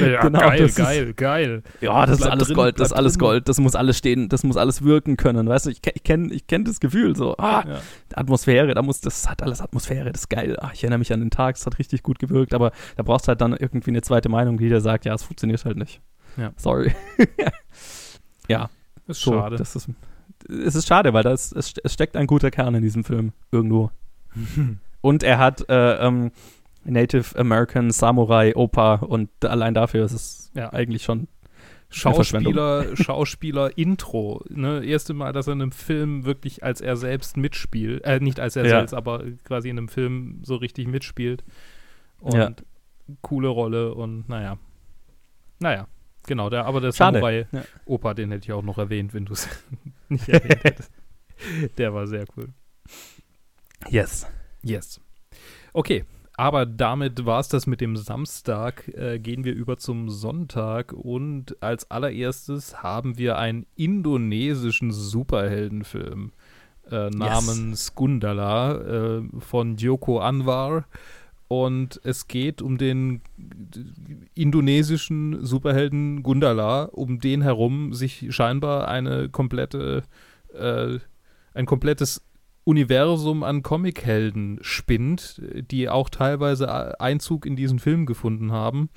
Ja, 0.00 0.22
Genau, 0.22 0.38
geil, 0.38 0.58
das 0.60 0.70
ist- 0.70 0.76
geil, 0.76 1.12
geil. 1.12 1.62
Ja, 1.82 2.06
das 2.06 2.14
ist 2.14 2.20
Bleib 2.20 2.32
alles 2.32 2.46
drin, 2.46 2.56
Gold, 2.56 2.80
das 2.80 2.88
ist 2.88 2.92
alles 2.94 3.12
drin. 3.14 3.18
Gold, 3.20 3.48
das 3.48 3.58
muss 3.60 3.74
alles 3.74 3.98
stehen, 3.98 4.28
das 4.30 4.42
muss 4.44 4.56
alles 4.56 4.82
wirken 4.84 5.16
können. 5.18 5.46
Weißt 5.48 5.66
du, 5.66 5.70
ich, 5.70 5.80
ich 5.92 6.02
kenne 6.04 6.32
ich 6.32 6.46
kenn 6.46 6.64
das 6.64 6.80
Gefühl 6.80 7.14
so, 7.16 7.36
ah, 7.36 7.64
Ja. 7.66 7.80
Atmosphäre, 8.14 8.72
da 8.74 8.80
muss, 8.80 9.00
das 9.02 9.28
hat 9.28 9.42
alles 9.42 9.60
Atmosphäre, 9.60 10.12
das 10.12 10.22
ist 10.22 10.28
geil. 10.30 10.56
Ah, 10.60 10.70
ich 10.72 10.82
erinnere 10.82 11.00
mich 11.00 11.12
an 11.12 11.20
den 11.20 11.30
Tag, 11.30 11.56
es 11.56 11.66
hat 11.66 11.78
richtig 11.78 12.02
gut 12.04 12.18
gewirkt, 12.20 12.54
aber 12.54 12.70
da 12.96 13.02
brauchst 13.02 13.26
du 13.26 13.30
halt 13.30 13.40
dann 13.40 13.54
irgendwie 13.54 13.90
eine 13.90 14.00
zweite 14.02 14.28
Meinung, 14.30 14.56
die 14.56 14.68
dir 14.68 14.80
sagt, 14.80 15.04
ja, 15.04 15.12
es 15.12 15.24
funktioniert 15.24 15.62
halt 15.66 15.76
nicht. 15.76 16.00
Ja. 16.36 16.52
Sorry. 16.56 16.92
ja, 18.48 18.70
Ist 19.06 19.20
so, 19.22 19.32
schade. 19.32 19.56
Das 19.56 19.74
ist, 19.76 19.88
es 20.48 20.74
ist 20.74 20.86
schade, 20.86 21.12
weil 21.12 21.22
das, 21.22 21.52
es, 21.52 21.74
es 21.82 21.92
steckt 21.92 22.16
ein 22.16 22.26
guter 22.26 22.50
Kern 22.50 22.74
in 22.74 22.82
diesem 22.82 23.04
Film 23.04 23.32
irgendwo. 23.50 23.90
Und 25.00 25.22
er 25.22 25.38
hat 25.38 25.68
äh, 25.68 25.96
ähm, 26.06 26.32
Native 26.84 27.38
American 27.38 27.90
Samurai 27.90 28.54
Opa 28.56 28.96
und 28.96 29.28
allein 29.44 29.74
dafür 29.74 30.04
ist 30.04 30.12
es 30.12 30.50
Ja. 30.54 30.72
eigentlich 30.72 31.02
schon. 31.04 31.28
Schauspieler, 31.88 32.96
Schauspieler 32.96 33.78
Intro. 33.78 34.44
Ne? 34.48 34.84
Erste 34.84 35.14
Mal, 35.14 35.32
dass 35.32 35.46
er 35.46 35.52
in 35.52 35.62
einem 35.62 35.72
Film 35.72 36.24
wirklich 36.24 36.64
als 36.64 36.80
er 36.80 36.96
selbst 36.96 37.36
mitspielt. 37.36 38.04
Äh, 38.04 38.18
nicht 38.20 38.40
als 38.40 38.56
er 38.56 38.64
Ja. 38.64 38.70
selbst, 38.70 38.94
aber 38.94 39.22
quasi 39.44 39.68
in 39.68 39.78
einem 39.78 39.88
Film 39.88 40.40
so 40.42 40.56
richtig 40.56 40.88
mitspielt. 40.88 41.44
Und 42.20 42.34
Ja. 42.34 42.50
coole 43.22 43.48
Rolle 43.48 43.94
und 43.94 44.28
naja. 44.28 44.58
Naja, 45.60 45.86
genau. 46.26 46.50
Der, 46.50 46.66
aber 46.66 46.80
der 46.80 46.92
Schade. 46.92 47.18
Samurai 47.18 47.46
Ja. 47.52 47.64
Opa, 47.84 48.14
den 48.14 48.30
hätte 48.30 48.44
ich 48.44 48.52
auch 48.52 48.62
noch 48.62 48.78
erwähnt, 48.78 49.14
wenn 49.14 49.24
du 49.24 49.32
es 49.32 49.48
nicht 50.08 50.28
erwähnt 50.28 50.64
hättest. 50.64 50.90
Der 51.78 51.92
war 51.92 52.06
sehr 52.06 52.24
cool. 52.36 52.48
Yes. 53.88 54.26
Yes. 54.62 55.00
Okay, 55.72 56.04
aber 56.36 56.66
damit 56.66 57.24
war 57.24 57.40
es 57.40 57.48
das 57.48 57.66
mit 57.66 57.80
dem 57.80 57.96
Samstag. 57.96 58.88
Äh, 58.88 59.18
gehen 59.18 59.44
wir 59.44 59.54
über 59.54 59.78
zum 59.78 60.10
Sonntag 60.10 60.92
und 60.92 61.62
als 61.62 61.90
allererstes 61.90 62.82
haben 62.82 63.18
wir 63.18 63.38
einen 63.38 63.66
indonesischen 63.74 64.92
Superheldenfilm 64.92 66.32
äh, 66.90 67.10
namens 67.10 67.94
Gundala 67.94 69.18
äh, 69.18 69.22
von 69.38 69.76
Joko 69.76 70.20
Anwar. 70.20 70.86
Und 71.48 72.00
es 72.02 72.26
geht 72.26 72.60
um 72.60 72.76
den 72.76 73.22
indonesischen 74.34 75.44
Superhelden 75.44 76.24
Gundala, 76.24 76.84
um 76.84 77.20
den 77.20 77.42
herum 77.42 77.92
sich 77.92 78.26
scheinbar 78.30 78.88
eine 78.88 79.28
komplette, 79.28 80.02
äh, 80.52 80.98
ein 81.54 81.66
komplettes 81.66 82.26
Universum 82.64 83.44
an 83.44 83.62
Comichelden 83.62 84.58
spinnt, 84.60 85.40
die 85.70 85.88
auch 85.88 86.08
teilweise 86.08 87.00
Einzug 87.00 87.46
in 87.46 87.54
diesen 87.54 87.78
Film 87.78 88.06
gefunden 88.06 88.50
haben. 88.50 88.90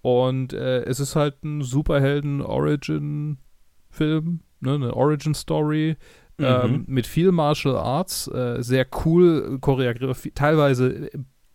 Und 0.00 0.54
äh, 0.54 0.84
es 0.84 0.98
ist 0.98 1.14
halt 1.14 1.44
ein 1.44 1.60
Superhelden-Origin-Film, 1.60 4.40
ne, 4.60 4.74
eine 4.74 4.96
Origin-Story 4.96 5.96
ähm, 6.38 6.84
mit 6.88 7.06
viel 7.06 7.32
Martial 7.32 7.76
Arts, 7.76 8.28
äh, 8.28 8.62
sehr 8.62 8.86
cool 9.04 9.58
choreografiert, 9.60 10.34
teilweise 10.34 11.10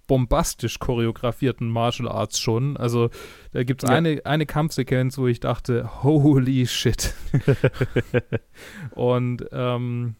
bombastisch 0.08 0.80
choreografierten 0.80 1.70
Martial 1.70 2.08
Arts 2.10 2.40
schon. 2.40 2.78
Also 2.78 3.10
da 3.52 3.64
gibt 3.64 3.84
es 3.84 3.90
Ja. 3.90 3.96
eine, 3.96 4.22
eine 4.26 4.46
Kampfsequenz, 4.46 5.18
wo 5.18 5.28
ich 5.28 5.40
dachte, 5.40 6.04
holy 6.04 6.66
shit. 6.66 7.14
und 8.92 9.46
ähm, 9.52 10.16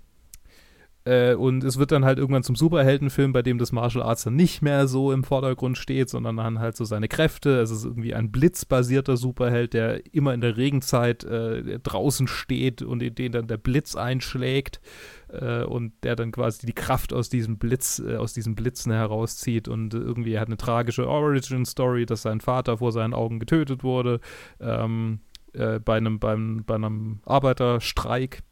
äh, 1.06 1.36
und 1.36 1.64
es 1.64 1.80
wird 1.80 1.94
dann 1.94 2.04
halt 2.04 2.20
irgendwann 2.20 2.44
zum 2.44 2.56
Superheldenfilm, 2.58 3.32
bei 3.32 3.42
dem 3.42 3.58
das 3.58 3.72
Martial 3.72 4.04
Arts 4.04 4.24
dann 4.26 4.36
nicht 4.36 4.62
mehr 4.62 4.88
so 4.90 5.14
im 5.14 5.24
Vordergrund 5.24 5.78
steht, 5.78 6.10
sondern 6.10 6.36
dann 6.36 6.60
halt 6.60 6.76
so 6.76 6.84
seine 6.84 7.08
Kräfte. 7.08 7.62
Es 7.62 7.72
ist 7.72 7.86
irgendwie 7.86 8.14
ein 8.14 8.30
blitzbasierter 8.30 9.16
Superheld, 9.16 9.74
der 9.74 10.14
immer 10.14 10.34
in 10.34 10.42
der 10.42 10.58
Regenzeit 10.58 11.24
äh, 11.24 11.80
draußen 11.80 12.28
steht 12.28 12.82
und 12.82 13.02
in 13.02 13.16
den 13.16 13.32
dann 13.32 13.48
der 13.48 13.58
Blitz 13.58 13.96
einschlägt 13.96 14.82
äh, 15.30 15.64
und 15.64 15.94
der 16.04 16.16
dann 16.16 16.32
quasi 16.32 16.66
die 16.66 16.74
Kraft 16.74 17.14
aus 17.14 17.30
diesem 17.30 17.58
Blitz, 17.58 18.00
äh, 18.00 18.16
aus 18.16 18.34
diesen 18.34 18.56
Blitzen 18.56 18.92
herauszieht 18.92 19.68
und 19.68 19.94
irgendwie 19.94 20.34
er 20.34 20.42
hat 20.42 20.48
eine 20.48 20.58
tragische 20.58 21.08
Origin-Story, 21.08 22.06
dass 22.06 22.22
sein 22.22 22.42
Vater 22.42 22.78
vor 22.78 22.92
seinen 22.92 23.14
Augen 23.14 23.40
getötet 23.40 23.84
wurde 23.84 24.20
ähm, 24.60 25.20
äh, 25.54 25.80
bei 25.80 25.98
einem 25.98 26.20
beim, 26.20 26.64
bei 26.66 26.76
einem 26.76 27.20
Arbeiterstreik 27.26 28.44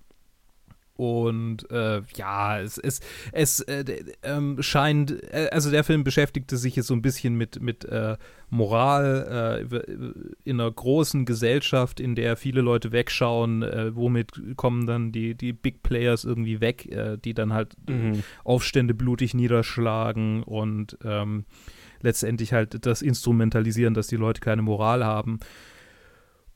und 0.95 1.69
äh, 1.71 2.01
ja, 2.15 2.60
es, 2.60 2.77
es, 2.77 3.01
es 3.31 3.60
äh, 3.62 4.03
ähm, 4.23 4.62
scheint, 4.62 5.12
äh, 5.34 5.49
also 5.51 5.71
der 5.71 5.84
Film 5.84 6.03
beschäftigte 6.03 6.58
sich 6.58 6.75
jetzt 6.75 6.88
so 6.88 6.93
ein 6.93 7.01
bisschen 7.01 7.36
mit, 7.36 7.62
mit 7.62 7.86
äh, 7.86 8.17
Moral 8.49 9.65
äh, 9.69 9.77
in 10.43 10.60
einer 10.60 10.71
großen 10.71 11.25
Gesellschaft, 11.25 11.99
in 11.99 12.15
der 12.15 12.38
viele 12.38 12.62
Leute 12.62 12.91
wegschauen, 12.91 13.63
äh, 13.63 13.95
womit 13.95 14.31
kommen 14.55 14.86
dann 14.86 15.12
die, 15.12 15.36
die 15.36 15.53
Big 15.53 15.84
Players 15.84 16.23
irgendwie 16.23 16.62
weg, 16.62 16.89
die 17.23 17.34
dann 17.34 17.53
halt 17.53 17.75
Mhm. 17.88 18.23
Aufstände 18.43 18.93
blutig 18.93 19.34
niederschlagen 19.34 20.43
und 20.43 20.97
ähm, 21.03 21.45
letztendlich 22.01 22.53
halt 22.53 22.86
das 22.86 23.01
instrumentalisieren, 23.01 23.93
dass 23.93 24.08
die 24.08 24.15
Leute 24.15 24.41
keine 24.41 24.62
Moral 24.62 25.05
haben. 25.05 25.39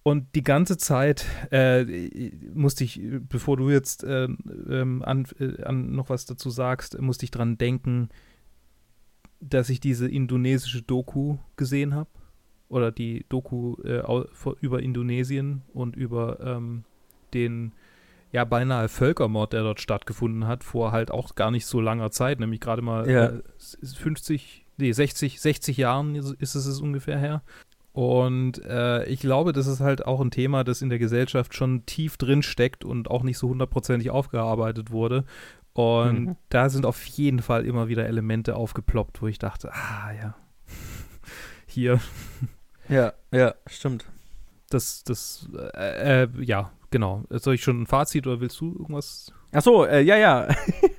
Und 0.03 0.33
die 0.33 0.43
ganze 0.43 0.77
Zeit 0.77 1.25
äh, 1.51 2.31
musste 2.53 2.83
ich, 2.83 3.01
bevor 3.29 3.57
du 3.57 3.69
jetzt 3.69 4.03
äh, 4.03 4.25
ähm, 4.69 5.03
an, 5.03 5.27
äh, 5.39 5.61
an 5.63 5.91
noch 5.91 6.09
was 6.09 6.25
dazu 6.25 6.49
sagst, 6.49 6.99
musste 7.01 7.25
ich 7.25 7.31
dran 7.31 7.57
denken, 7.57 8.09
dass 9.41 9.69
ich 9.69 9.79
diese 9.79 10.07
indonesische 10.07 10.81
Doku 10.81 11.37
gesehen 11.57 11.93
habe. 11.95 12.09
Oder 12.69 12.91
die 12.91 13.25
Doku 13.29 13.75
äh, 13.83 14.03
über 14.61 14.81
Indonesien 14.81 15.63
und 15.73 15.95
über 15.95 16.39
ähm, 16.39 16.83
den 17.33 17.73
ja 18.31 18.45
beinahe 18.45 18.89
Völkermord, 18.89 19.53
der 19.53 19.63
dort 19.63 19.81
stattgefunden 19.81 20.45
hat, 20.45 20.63
vor 20.63 20.91
halt 20.91 21.09
auch 21.09 21.33
gar 21.33 21.49
nicht 21.49 21.65
so 21.65 21.81
langer 21.81 22.11
Zeit, 22.11 22.39
nämlich 22.39 22.59
gerade 22.61 22.83
mal 22.83 23.09
Ja. 23.09 23.25
äh, 23.25 23.41
s- 23.57 23.95
50, 23.97 24.65
nee, 24.77 24.91
60, 24.91 25.41
60 25.41 25.77
Jahren 25.77 26.13
ist 26.15 26.33
ist 26.33 26.53
es 26.55 26.67
es 26.67 26.79
ungefähr 26.79 27.17
her. 27.17 27.41
Und 27.91 28.63
äh, 28.65 29.03
ich 29.05 29.19
glaube, 29.19 29.51
das 29.51 29.67
ist 29.67 29.79
halt 29.79 30.05
auch 30.05 30.21
ein 30.21 30.31
Thema, 30.31 30.63
das 30.63 30.81
in 30.81 30.89
der 30.89 30.99
Gesellschaft 30.99 31.53
schon 31.55 31.85
tief 31.85 32.17
drin 32.17 32.43
steckt 32.43 32.85
und 32.85 33.09
auch 33.09 33.23
nicht 33.23 33.37
so 33.37 33.49
hundertprozentig 33.49 34.09
aufgearbeitet 34.11 34.91
wurde. 34.91 35.25
Und 35.73 36.19
Mhm. 36.25 36.35
da 36.49 36.69
sind 36.69 36.85
auf 36.85 37.03
jeden 37.05 37.41
Fall 37.41 37.65
immer 37.65 37.87
wieder 37.87 38.05
Elemente 38.05 38.55
aufgeploppt, 38.55 39.21
wo 39.21 39.27
ich 39.27 39.39
dachte, 39.39 39.71
ah 39.73 40.11
ja, 40.13 40.35
hier, 41.67 41.99
Ja, 42.89 43.13
ja, 43.31 43.53
stimmt. 43.67 44.05
das, 44.69 45.03
das, 45.03 45.47
äh, 45.75 46.23
äh, 46.23 46.27
ja, 46.41 46.71
genau. 46.91 47.23
Soll 47.29 47.55
ich 47.55 47.63
schon 47.63 47.81
ein 47.81 47.87
Fazit 47.87 48.25
oder 48.27 48.39
willst 48.41 48.59
du 48.61 48.71
irgendwas? 48.73 49.31
Ach 49.51 49.61
so, 49.61 49.85
äh, 49.85 50.01
ja, 50.01 50.15
ja. 50.17 50.47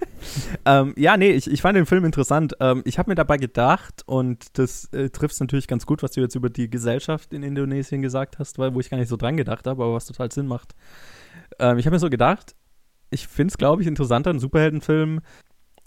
ähm, 0.65 0.95
ja, 0.97 1.17
nee, 1.17 1.31
ich, 1.31 1.51
ich 1.51 1.63
fand 1.63 1.77
den 1.77 1.87
Film 1.87 2.05
interessant. 2.05 2.55
Ähm, 2.61 2.83
ich 2.85 2.99
habe 2.99 3.11
mir 3.11 3.15
dabei 3.15 3.37
gedacht, 3.37 4.03
und 4.07 4.59
das 4.59 4.87
äh, 4.93 5.11
trifft 5.11 5.39
natürlich 5.41 5.67
ganz 5.67 5.87
gut, 5.87 6.03
was 6.03 6.13
du 6.13 6.21
jetzt 6.21 6.35
über 6.35 6.51
die 6.51 6.71
Gesellschaft 6.71 7.33
in 7.33 7.43
Indonesien 7.43 8.03
gesagt 8.03 8.39
hast, 8.39 8.59
weil, 8.59 8.75
wo 8.75 8.81
ich 8.81 8.91
gar 8.91 8.99
nicht 8.99 9.09
so 9.09 9.17
dran 9.17 9.37
gedacht 9.37 9.67
habe, 9.67 9.83
aber 9.83 9.95
was 9.95 10.07
total 10.07 10.31
Sinn 10.33 10.47
macht. 10.47 10.75
Ähm, 11.59 11.79
ich 11.79 11.87
habe 11.87 11.95
mir 11.95 12.01
so 12.01 12.11
gedacht, 12.11 12.55
ich 13.11 13.27
finde 13.27 13.53
es, 13.53 13.59
glaube 13.59 13.83
ich, 13.83 13.89
interessanter, 13.89 14.31
einen 14.31 14.41
Superheldenfilm 14.41 15.21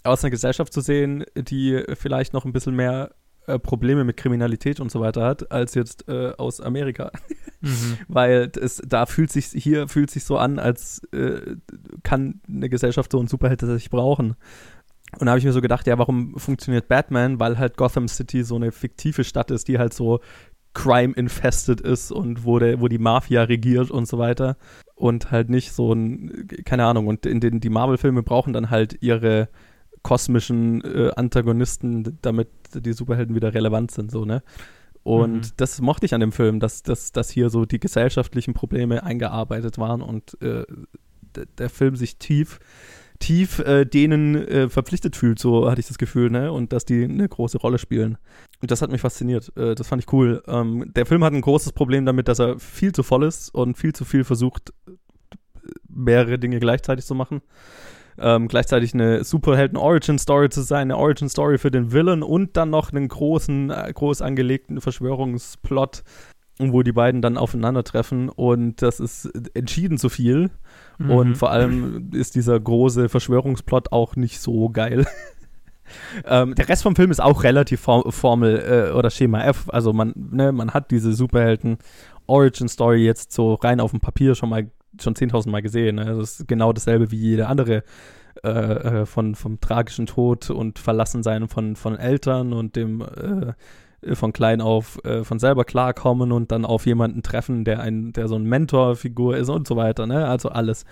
aus 0.02 0.22
einer 0.22 0.30
Gesellschaft 0.30 0.72
zu 0.72 0.80
sehen, 0.80 1.24
die 1.34 1.82
vielleicht 1.94 2.34
noch 2.34 2.44
ein 2.44 2.52
bisschen 2.52 2.76
mehr 2.76 3.14
äh, 3.46 3.58
Probleme 3.58 4.04
mit 4.04 4.16
Kriminalität 4.16 4.80
und 4.80 4.90
so 4.90 5.00
weiter 5.00 5.24
hat, 5.24 5.50
als 5.52 5.74
jetzt 5.74 6.08
äh, 6.08 6.32
aus 6.38 6.60
Amerika. 6.60 7.12
Mhm. 7.60 7.98
Weil 8.08 8.50
es, 8.60 8.80
da 8.86 9.06
fühlt 9.06 9.30
sich, 9.30 9.46
hier 9.46 9.88
fühlt 9.88 10.10
sich 10.10 10.24
so 10.24 10.38
an, 10.38 10.58
als 10.58 11.02
äh, 11.12 11.56
kann 12.02 12.40
eine 12.48 12.68
Gesellschaft 12.68 13.12
so 13.12 13.18
einen 13.18 13.28
Superheld 13.28 13.60
tatsächlich 13.60 13.90
brauchen. 13.90 14.36
Und 15.18 15.26
da 15.26 15.32
habe 15.32 15.38
ich 15.38 15.44
mir 15.44 15.52
so 15.52 15.60
gedacht, 15.60 15.86
ja, 15.86 15.98
warum 15.98 16.36
funktioniert 16.38 16.88
Batman? 16.88 17.38
Weil 17.38 17.58
halt 17.58 17.76
Gotham 17.76 18.08
City 18.08 18.42
so 18.42 18.56
eine 18.56 18.72
fiktive 18.72 19.24
Stadt 19.24 19.50
ist, 19.50 19.68
die 19.68 19.78
halt 19.78 19.94
so 19.94 20.20
crime-infested 20.74 21.80
ist 21.80 22.10
und 22.10 22.44
wo, 22.44 22.58
der, 22.58 22.80
wo 22.80 22.88
die 22.88 22.98
Mafia 22.98 23.44
regiert 23.44 23.90
und 23.90 24.08
so 24.08 24.18
weiter. 24.18 24.56
Und 24.96 25.30
halt 25.30 25.50
nicht 25.50 25.72
so 25.72 25.92
ein, 25.92 26.48
keine 26.64 26.84
Ahnung, 26.84 27.06
und 27.06 27.26
in 27.26 27.40
den, 27.40 27.60
die 27.60 27.70
Marvel-Filme 27.70 28.22
brauchen 28.22 28.52
dann 28.52 28.70
halt 28.70 29.02
ihre 29.02 29.48
kosmischen 30.04 30.82
äh, 30.84 31.10
Antagonisten, 31.16 32.18
damit 32.22 32.48
die 32.72 32.92
Superhelden 32.92 33.34
wieder 33.34 33.52
relevant 33.52 33.90
sind, 33.90 34.12
so, 34.12 34.24
ne? 34.24 34.44
Und 35.02 35.32
mhm. 35.32 35.52
das 35.56 35.80
mochte 35.80 36.06
ich 36.06 36.14
an 36.14 36.20
dem 36.20 36.32
Film, 36.32 36.60
dass, 36.60 36.82
dass, 36.82 37.12
dass 37.12 37.28
hier 37.28 37.50
so 37.50 37.66
die 37.66 37.80
gesellschaftlichen 37.80 38.54
Probleme 38.54 39.02
eingearbeitet 39.02 39.76
waren 39.76 40.00
und 40.00 40.40
äh, 40.40 40.64
der 41.58 41.68
Film 41.68 41.96
sich 41.96 42.16
tief 42.18 42.60
tief 43.18 43.58
äh, 43.60 43.84
denen 43.84 44.34
äh, 44.34 44.68
verpflichtet 44.68 45.16
fühlt, 45.16 45.38
so 45.38 45.70
hatte 45.70 45.80
ich 45.80 45.86
das 45.86 45.98
Gefühl, 45.98 46.30
ne? 46.30 46.52
Und 46.52 46.72
dass 46.72 46.84
die 46.84 47.04
eine 47.04 47.28
große 47.28 47.58
Rolle 47.58 47.78
spielen. 47.78 48.18
Und 48.60 48.70
das 48.70 48.82
hat 48.82 48.90
mich 48.90 49.00
fasziniert. 49.00 49.52
Äh, 49.56 49.74
das 49.74 49.88
fand 49.88 50.02
ich 50.02 50.12
cool. 50.12 50.42
Ähm, 50.46 50.92
der 50.94 51.06
Film 51.06 51.24
hat 51.24 51.32
ein 51.32 51.40
großes 51.40 51.72
Problem 51.72 52.04
damit, 52.04 52.28
dass 52.28 52.38
er 52.38 52.58
viel 52.58 52.92
zu 52.92 53.02
voll 53.02 53.24
ist 53.24 53.54
und 53.54 53.78
viel 53.78 53.94
zu 53.94 54.04
viel 54.04 54.24
versucht, 54.24 54.72
mehrere 55.88 56.38
Dinge 56.38 56.58
gleichzeitig 56.58 57.06
zu 57.06 57.14
machen. 57.14 57.40
Ähm, 58.18 58.48
gleichzeitig 58.48 58.94
eine 58.94 59.24
Superhelden-Origin-Story 59.24 60.48
zu 60.48 60.62
sein, 60.62 60.82
eine 60.82 60.96
Origin-Story 60.96 61.58
für 61.58 61.70
den 61.70 61.92
Villain 61.92 62.22
und 62.22 62.56
dann 62.56 62.70
noch 62.70 62.92
einen 62.92 63.08
großen, 63.08 63.70
äh, 63.70 63.92
groß 63.92 64.22
angelegten 64.22 64.80
Verschwörungsplot, 64.80 66.04
wo 66.58 66.82
die 66.82 66.92
beiden 66.92 67.22
dann 67.22 67.36
aufeinandertreffen 67.36 68.28
und 68.28 68.82
das 68.82 69.00
ist 69.00 69.26
entschieden 69.54 69.98
zu 69.98 70.08
viel. 70.08 70.50
Mhm. 70.98 71.10
Und 71.10 71.34
vor 71.36 71.50
allem 71.50 72.10
ist 72.12 72.36
dieser 72.36 72.58
große 72.58 73.08
Verschwörungsplot 73.08 73.90
auch 73.90 74.14
nicht 74.14 74.40
so 74.40 74.68
geil. 74.68 75.06
ähm, 76.26 76.54
der 76.54 76.68
Rest 76.68 76.84
vom 76.84 76.94
Film 76.94 77.10
ist 77.10 77.20
auch 77.20 77.42
relativ 77.42 77.80
For 77.80 78.12
Formel 78.12 78.90
äh, 78.90 78.92
oder 78.92 79.10
Schema 79.10 79.42
F. 79.42 79.68
Also 79.68 79.92
man, 79.92 80.12
ne, 80.14 80.52
man 80.52 80.72
hat 80.72 80.92
diese 80.92 81.12
Superhelden 81.12 81.78
Origin 82.26 82.68
Story 82.68 83.04
jetzt 83.04 83.32
so 83.32 83.54
rein 83.54 83.80
auf 83.80 83.90
dem 83.90 84.00
Papier 84.00 84.34
schon 84.34 84.48
mal 84.48 84.70
schon 85.00 85.14
10.000 85.14 85.50
Mal 85.50 85.62
gesehen. 85.62 85.96
Ne? 85.96 86.04
Das 86.04 86.40
ist 86.40 86.48
genau 86.48 86.72
dasselbe 86.72 87.10
wie 87.10 87.16
jede 87.16 87.46
andere 87.46 87.82
äh, 88.42 88.48
äh, 88.48 89.06
von 89.06 89.34
vom 89.34 89.60
tragischen 89.60 90.06
Tod 90.06 90.50
und 90.50 90.78
Verlassensein 90.78 91.48
von 91.48 91.76
von 91.76 91.96
Eltern 91.96 92.52
und 92.52 92.74
dem 92.74 93.00
äh, 93.00 94.14
von 94.14 94.32
klein 94.32 94.60
auf 94.60 95.02
äh, 95.04 95.24
von 95.24 95.38
selber 95.38 95.64
klarkommen 95.64 96.32
und 96.32 96.50
dann 96.50 96.64
auf 96.64 96.84
jemanden 96.84 97.22
treffen, 97.22 97.64
der 97.64 97.80
ein, 97.80 98.12
der 98.12 98.28
so 98.28 98.34
ein 98.34 98.44
Mentorfigur 98.44 99.36
ist 99.36 99.48
und 99.48 99.68
so 99.68 99.76
weiter, 99.76 100.06
ne? 100.06 100.26
Also 100.26 100.48
alles. 100.48 100.84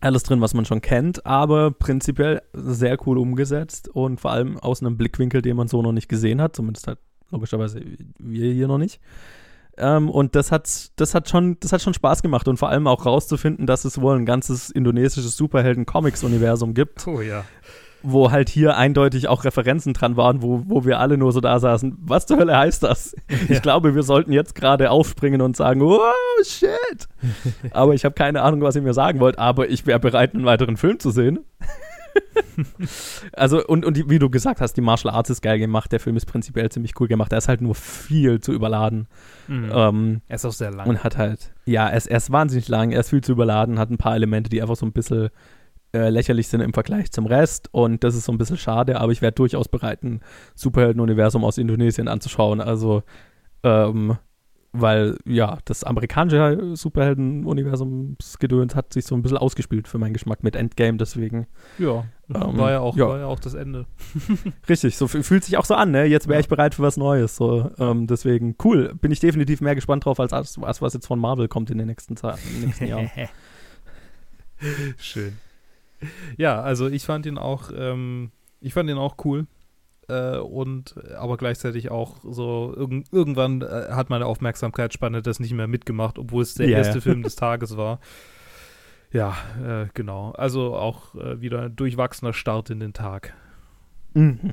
Alles 0.00 0.24
drin, 0.24 0.40
was 0.40 0.52
man 0.52 0.64
schon 0.64 0.80
kennt, 0.80 1.24
aber 1.24 1.70
prinzipiell 1.70 2.42
sehr 2.52 2.98
cool 3.06 3.18
umgesetzt 3.18 3.88
und 3.88 4.20
vor 4.20 4.32
allem 4.32 4.58
aus 4.58 4.82
einem 4.82 4.96
Blickwinkel, 4.96 5.42
den 5.42 5.56
man 5.56 5.68
so 5.68 5.80
noch 5.80 5.92
nicht 5.92 6.08
gesehen 6.08 6.42
hat, 6.42 6.56
zumindest 6.56 6.88
halt 6.88 6.98
logischerweise 7.30 7.80
wir 8.18 8.52
hier 8.52 8.66
noch 8.66 8.78
nicht. 8.78 9.00
Ähm, 9.78 10.10
und 10.10 10.34
das 10.34 10.52
hat, 10.52 10.90
das 10.96 11.14
hat 11.14 11.28
schon, 11.28 11.56
das 11.60 11.72
hat 11.72 11.82
schon 11.82 11.94
Spaß 11.94 12.22
gemacht 12.22 12.46
und 12.48 12.58
vor 12.58 12.68
allem 12.68 12.86
auch 12.86 13.06
rauszufinden, 13.06 13.66
dass 13.66 13.84
es 13.84 14.00
wohl 14.00 14.16
ein 14.16 14.26
ganzes 14.26 14.70
indonesisches 14.70 15.36
Superhelden-Comics-Universum 15.36 16.74
gibt. 16.74 17.06
Oh 17.06 17.20
ja 17.20 17.44
wo 18.02 18.30
halt 18.30 18.48
hier 18.48 18.76
eindeutig 18.76 19.28
auch 19.28 19.44
Referenzen 19.44 19.94
dran 19.94 20.16
waren, 20.16 20.42
wo, 20.42 20.62
wo 20.66 20.84
wir 20.84 20.98
alle 20.98 21.16
nur 21.16 21.32
so 21.32 21.40
da 21.40 21.58
saßen. 21.58 21.96
Was 22.00 22.26
zur 22.26 22.38
Hölle 22.38 22.56
heißt 22.56 22.82
das? 22.82 23.16
Ja. 23.32 23.56
Ich 23.56 23.62
glaube, 23.62 23.94
wir 23.94 24.02
sollten 24.02 24.32
jetzt 24.32 24.54
gerade 24.54 24.90
aufspringen 24.90 25.40
und 25.40 25.56
sagen, 25.56 25.80
oh 25.82 26.00
shit. 26.44 27.08
aber 27.70 27.94
ich 27.94 28.04
habe 28.04 28.14
keine 28.14 28.42
Ahnung, 28.42 28.60
was 28.60 28.76
ihr 28.76 28.82
mir 28.82 28.92
sagen 28.92 29.20
wollt, 29.20 29.38
aber 29.38 29.68
ich 29.68 29.86
wäre 29.86 29.98
bereit, 29.98 30.34
einen 30.34 30.44
weiteren 30.44 30.76
Film 30.76 30.98
zu 30.98 31.10
sehen. 31.10 31.40
also, 33.32 33.64
und, 33.64 33.84
und 33.84 33.96
die, 33.96 34.08
wie 34.08 34.18
du 34.18 34.30
gesagt 34.30 34.60
hast, 34.60 34.74
die 34.74 34.80
Martial 34.80 35.14
Arts 35.14 35.30
ist 35.30 35.42
geil 35.42 35.58
gemacht. 35.58 35.92
Der 35.92 36.00
Film 36.00 36.16
ist 36.16 36.26
prinzipiell 36.26 36.70
ziemlich 36.70 36.98
cool 37.00 37.08
gemacht. 37.08 37.32
Er 37.32 37.38
ist 37.38 37.48
halt 37.48 37.60
nur 37.60 37.74
viel 37.74 38.40
zu 38.40 38.52
überladen. 38.52 39.08
Mhm. 39.48 39.70
Ähm, 39.74 40.20
er 40.28 40.36
ist 40.36 40.44
auch 40.44 40.52
sehr 40.52 40.70
lang. 40.70 40.88
Und 40.88 41.04
hat 41.04 41.16
halt, 41.16 41.52
ja, 41.64 41.88
er 41.88 41.96
ist, 41.96 42.06
er 42.06 42.18
ist 42.18 42.30
wahnsinnig 42.30 42.68
lang. 42.68 42.92
Er 42.92 43.00
ist 43.00 43.10
viel 43.10 43.22
zu 43.22 43.32
überladen, 43.32 43.78
hat 43.78 43.90
ein 43.90 43.98
paar 43.98 44.14
Elemente, 44.14 44.50
die 44.50 44.60
einfach 44.60 44.76
so 44.76 44.86
ein 44.86 44.92
bisschen 44.92 45.30
äh, 45.94 46.08
lächerlich 46.08 46.48
sind 46.48 46.60
im 46.60 46.72
Vergleich 46.72 47.12
zum 47.12 47.26
Rest 47.26 47.68
und 47.72 48.02
das 48.02 48.14
ist 48.14 48.24
so 48.24 48.32
ein 48.32 48.38
bisschen 48.38 48.56
schade, 48.56 48.98
aber 48.98 49.12
ich 49.12 49.20
wäre 49.20 49.32
durchaus 49.32 49.68
bereit, 49.68 50.02
ein 50.02 50.20
Superhelden-Universum 50.54 51.44
aus 51.44 51.58
Indonesien 51.58 52.08
anzuschauen. 52.08 52.62
Also, 52.62 53.02
ähm, 53.62 54.16
weil 54.72 55.16
ja, 55.24 55.58
das 55.64 55.84
amerikanische 55.84 56.76
Superhelden-Universumsgedöns 56.76 58.74
hat 58.74 58.92
sich 58.92 59.04
so 59.04 59.14
ein 59.14 59.22
bisschen 59.22 59.38
ausgespielt 59.38 59.88
für 59.88 59.98
meinen 59.98 60.12
Geschmack 60.12 60.42
mit 60.42 60.56
Endgame, 60.56 60.98
deswegen. 60.98 61.46
Ja, 61.78 62.04
ähm, 62.34 62.58
war, 62.58 62.70
ja 62.70 62.80
auch, 62.80 62.96
ja. 62.96 63.08
war 63.08 63.18
ja 63.18 63.26
auch 63.26 63.40
das 63.40 63.54
Ende. 63.54 63.86
Richtig, 64.68 64.96
so 64.96 65.06
fühlt 65.08 65.44
sich 65.44 65.56
auch 65.56 65.64
so 65.64 65.74
an, 65.74 65.90
ne? 65.90 66.04
Jetzt 66.04 66.28
wäre 66.28 66.40
ich 66.40 66.48
bereit 66.48 66.74
für 66.74 66.82
was 66.82 66.96
Neues. 66.96 67.36
So, 67.36 67.70
ähm, 67.78 68.06
deswegen, 68.06 68.56
cool, 68.64 68.94
bin 69.00 69.12
ich 69.12 69.20
definitiv 69.20 69.60
mehr 69.60 69.74
gespannt 69.74 70.04
drauf, 70.04 70.18
als, 70.20 70.32
als 70.32 70.82
was 70.82 70.94
jetzt 70.94 71.06
von 71.06 71.18
Marvel 71.18 71.48
kommt 71.48 71.70
in 71.70 71.78
den 71.78 71.86
nächsten, 71.86 72.14
in 72.16 72.54
den 72.54 72.66
nächsten 72.66 72.86
Jahren. 72.86 73.10
Schön 74.96 75.36
ja, 76.36 76.60
also 76.60 76.88
ich 76.88 77.04
fand 77.04 77.26
ihn 77.26 77.38
auch, 77.38 77.70
ähm, 77.74 78.30
ich 78.60 78.74
fand 78.74 78.90
ihn 78.90 78.98
auch 78.98 79.16
cool. 79.24 79.46
Äh, 80.12 80.38
und 80.38 80.94
aber 81.16 81.36
gleichzeitig 81.36 81.90
auch 81.90 82.16
so 82.22 82.74
irg 82.76 83.04
irgendwann 83.10 83.62
äh, 83.62 83.88
hat 83.90 84.10
meine 84.10 84.26
Aufmerksamkeitsspanne 84.26 85.22
das 85.22 85.40
nicht 85.40 85.54
mehr 85.54 85.68
mitgemacht, 85.68 86.18
obwohl 86.18 86.42
es 86.42 86.54
der 86.54 86.68
yeah. 86.68 86.78
erste 86.78 87.00
Film 87.00 87.22
des 87.24 87.36
Tages 87.36 87.76
war. 87.76 87.98
Ja, 89.10 89.36
äh, 89.64 89.86
genau. 89.94 90.32
Also 90.32 90.74
auch 90.74 91.14
äh, 91.14 91.40
wieder 91.40 91.62
ein 91.62 91.76
durchwachsener 91.76 92.32
Start 92.32 92.70
in 92.70 92.80
den 92.80 92.92
Tag. 92.92 93.34
Mhm. 94.14 94.52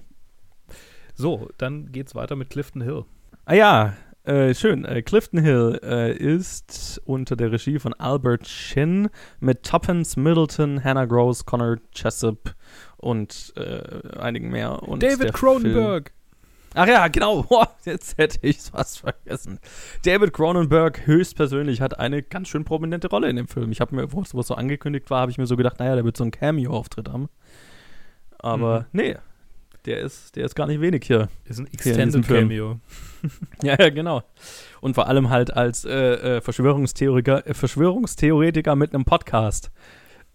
So, 1.13 1.49
dann 1.57 1.91
geht's 1.91 2.15
weiter 2.15 2.35
mit 2.37 2.49
Clifton 2.49 2.81
Hill. 2.81 3.03
Ah 3.45 3.53
ja, 3.53 3.93
äh, 4.23 4.53
schön. 4.53 4.85
Äh, 4.85 5.01
Clifton 5.01 5.39
Hill 5.39 5.79
äh, 5.83 6.15
ist 6.15 7.01
unter 7.05 7.35
der 7.35 7.51
Regie 7.51 7.79
von 7.79 7.93
Albert 7.95 8.47
Shin 8.47 9.09
mit 9.39 9.63
Tuppence, 9.63 10.17
Middleton, 10.17 10.83
Hannah 10.83 11.05
Gross, 11.05 11.45
Connor 11.45 11.77
Jessup 11.93 12.53
und 12.99 13.53
äh, 13.55 14.17
einigen 14.17 14.49
mehr. 14.49 14.83
Und 14.83 15.01
David 15.01 15.33
Cronenberg. 15.33 16.11
Ach 16.75 16.87
ja, 16.87 17.07
genau. 17.07 17.43
Boah, 17.49 17.75
jetzt 17.85 18.17
hätte 18.17 18.39
ich 18.41 18.57
es 18.57 18.69
fast 18.69 18.99
vergessen. 18.99 19.59
David 20.03 20.33
Cronenberg 20.33 21.07
höchstpersönlich 21.07 21.81
hat 21.81 21.99
eine 21.99 22.21
ganz 22.21 22.49
schön 22.49 22.65
prominente 22.65 23.09
Rolle 23.09 23.29
in 23.29 23.37
dem 23.37 23.47
Film. 23.47 23.71
Ich 23.71 23.81
habe 23.81 23.95
mir, 23.95 24.11
wo 24.11 24.21
es 24.21 24.29
so 24.29 24.53
angekündigt 24.53 25.09
war, 25.09 25.21
habe 25.21 25.31
ich 25.31 25.37
mir 25.37 25.47
so 25.47 25.55
gedacht, 25.55 25.79
naja, 25.79 25.95
der 25.95 26.05
wird 26.05 26.17
so 26.17 26.23
einen 26.23 26.31
Cameo-Auftritt 26.31 27.09
haben. 27.09 27.29
Aber 28.37 28.81
mhm. 28.81 28.85
nee, 28.91 29.15
der 29.85 29.99
ist, 30.01 30.35
der 30.35 30.45
ist 30.45 30.55
gar 30.55 30.67
nicht 30.67 30.81
wenig 30.81 31.03
hier. 31.05 31.29
Ist 31.45 31.59
ein 31.59 31.67
Extended 31.67 32.27
Cameo. 32.27 32.79
ja, 33.63 33.75
ja, 33.79 33.89
genau. 33.89 34.23
Und 34.81 34.93
vor 34.93 35.07
allem 35.07 35.29
halt 35.29 35.55
als 35.55 35.85
äh, 35.85 36.37
äh, 36.37 36.41
Verschwörungstheoretiker, 36.41 37.47
äh, 37.47 37.53
Verschwörungstheoretiker 37.53 38.75
mit 38.75 38.93
einem 38.93 39.05
Podcast. 39.05 39.71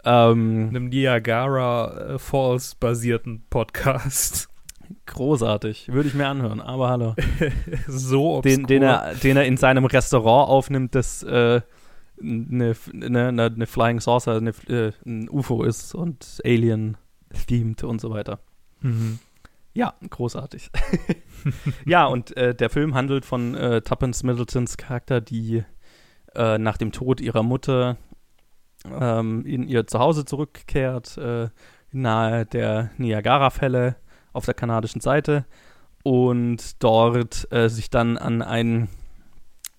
Ähm, 0.04 0.68
einem 0.68 0.88
Niagara 0.88 2.14
äh, 2.14 2.18
Falls 2.18 2.74
basierten 2.74 3.44
Podcast. 3.48 4.48
Großartig, 5.06 5.88
würde 5.92 6.08
ich 6.08 6.14
mir 6.14 6.28
anhören, 6.28 6.60
aber 6.60 6.90
hallo. 6.90 7.14
so 7.88 8.36
obskur. 8.36 8.42
Den, 8.42 8.66
den, 8.66 8.82
er, 8.82 9.14
den 9.14 9.36
er 9.36 9.46
in 9.46 9.56
seinem 9.56 9.86
Restaurant 9.86 10.50
aufnimmt, 10.50 10.94
das 10.94 11.22
äh, 11.22 11.62
eine, 12.20 12.76
eine, 12.92 13.28
eine 13.28 13.66
Flying 13.66 14.00
Saucer, 14.00 14.36
eine, 14.36 14.50
äh, 14.68 14.92
ein 15.06 15.28
UFO 15.30 15.62
ist 15.62 15.94
und 15.94 16.40
Alien-themed 16.44 17.84
und 17.84 18.00
so 18.00 18.10
weiter. 18.10 18.40
Mhm. 18.80 19.18
Ja, 19.72 19.94
großartig. 20.08 20.70
ja, 21.84 22.06
und 22.06 22.36
äh, 22.36 22.54
der 22.54 22.70
Film 22.70 22.94
handelt 22.94 23.24
von 23.24 23.54
äh, 23.54 23.80
Tuppence 23.80 24.22
Middletons 24.22 24.76
Charakter, 24.76 25.20
die 25.20 25.64
äh, 26.34 26.58
nach 26.58 26.76
dem 26.76 26.92
Tod 26.92 27.20
ihrer 27.20 27.42
Mutter 27.42 27.96
ähm, 28.90 29.44
in 29.46 29.68
ihr 29.68 29.86
Zuhause 29.86 30.24
zurückkehrt, 30.24 31.16
äh, 31.18 31.48
nahe 31.92 32.46
der 32.46 32.90
Niagara-Fälle 32.98 33.96
auf 34.32 34.44
der 34.44 34.54
kanadischen 34.54 35.00
Seite 35.00 35.44
und 36.02 36.82
dort 36.82 37.50
äh, 37.52 37.68
sich 37.68 37.90
dann 37.90 38.18
an 38.18 38.42
einen, 38.42 38.88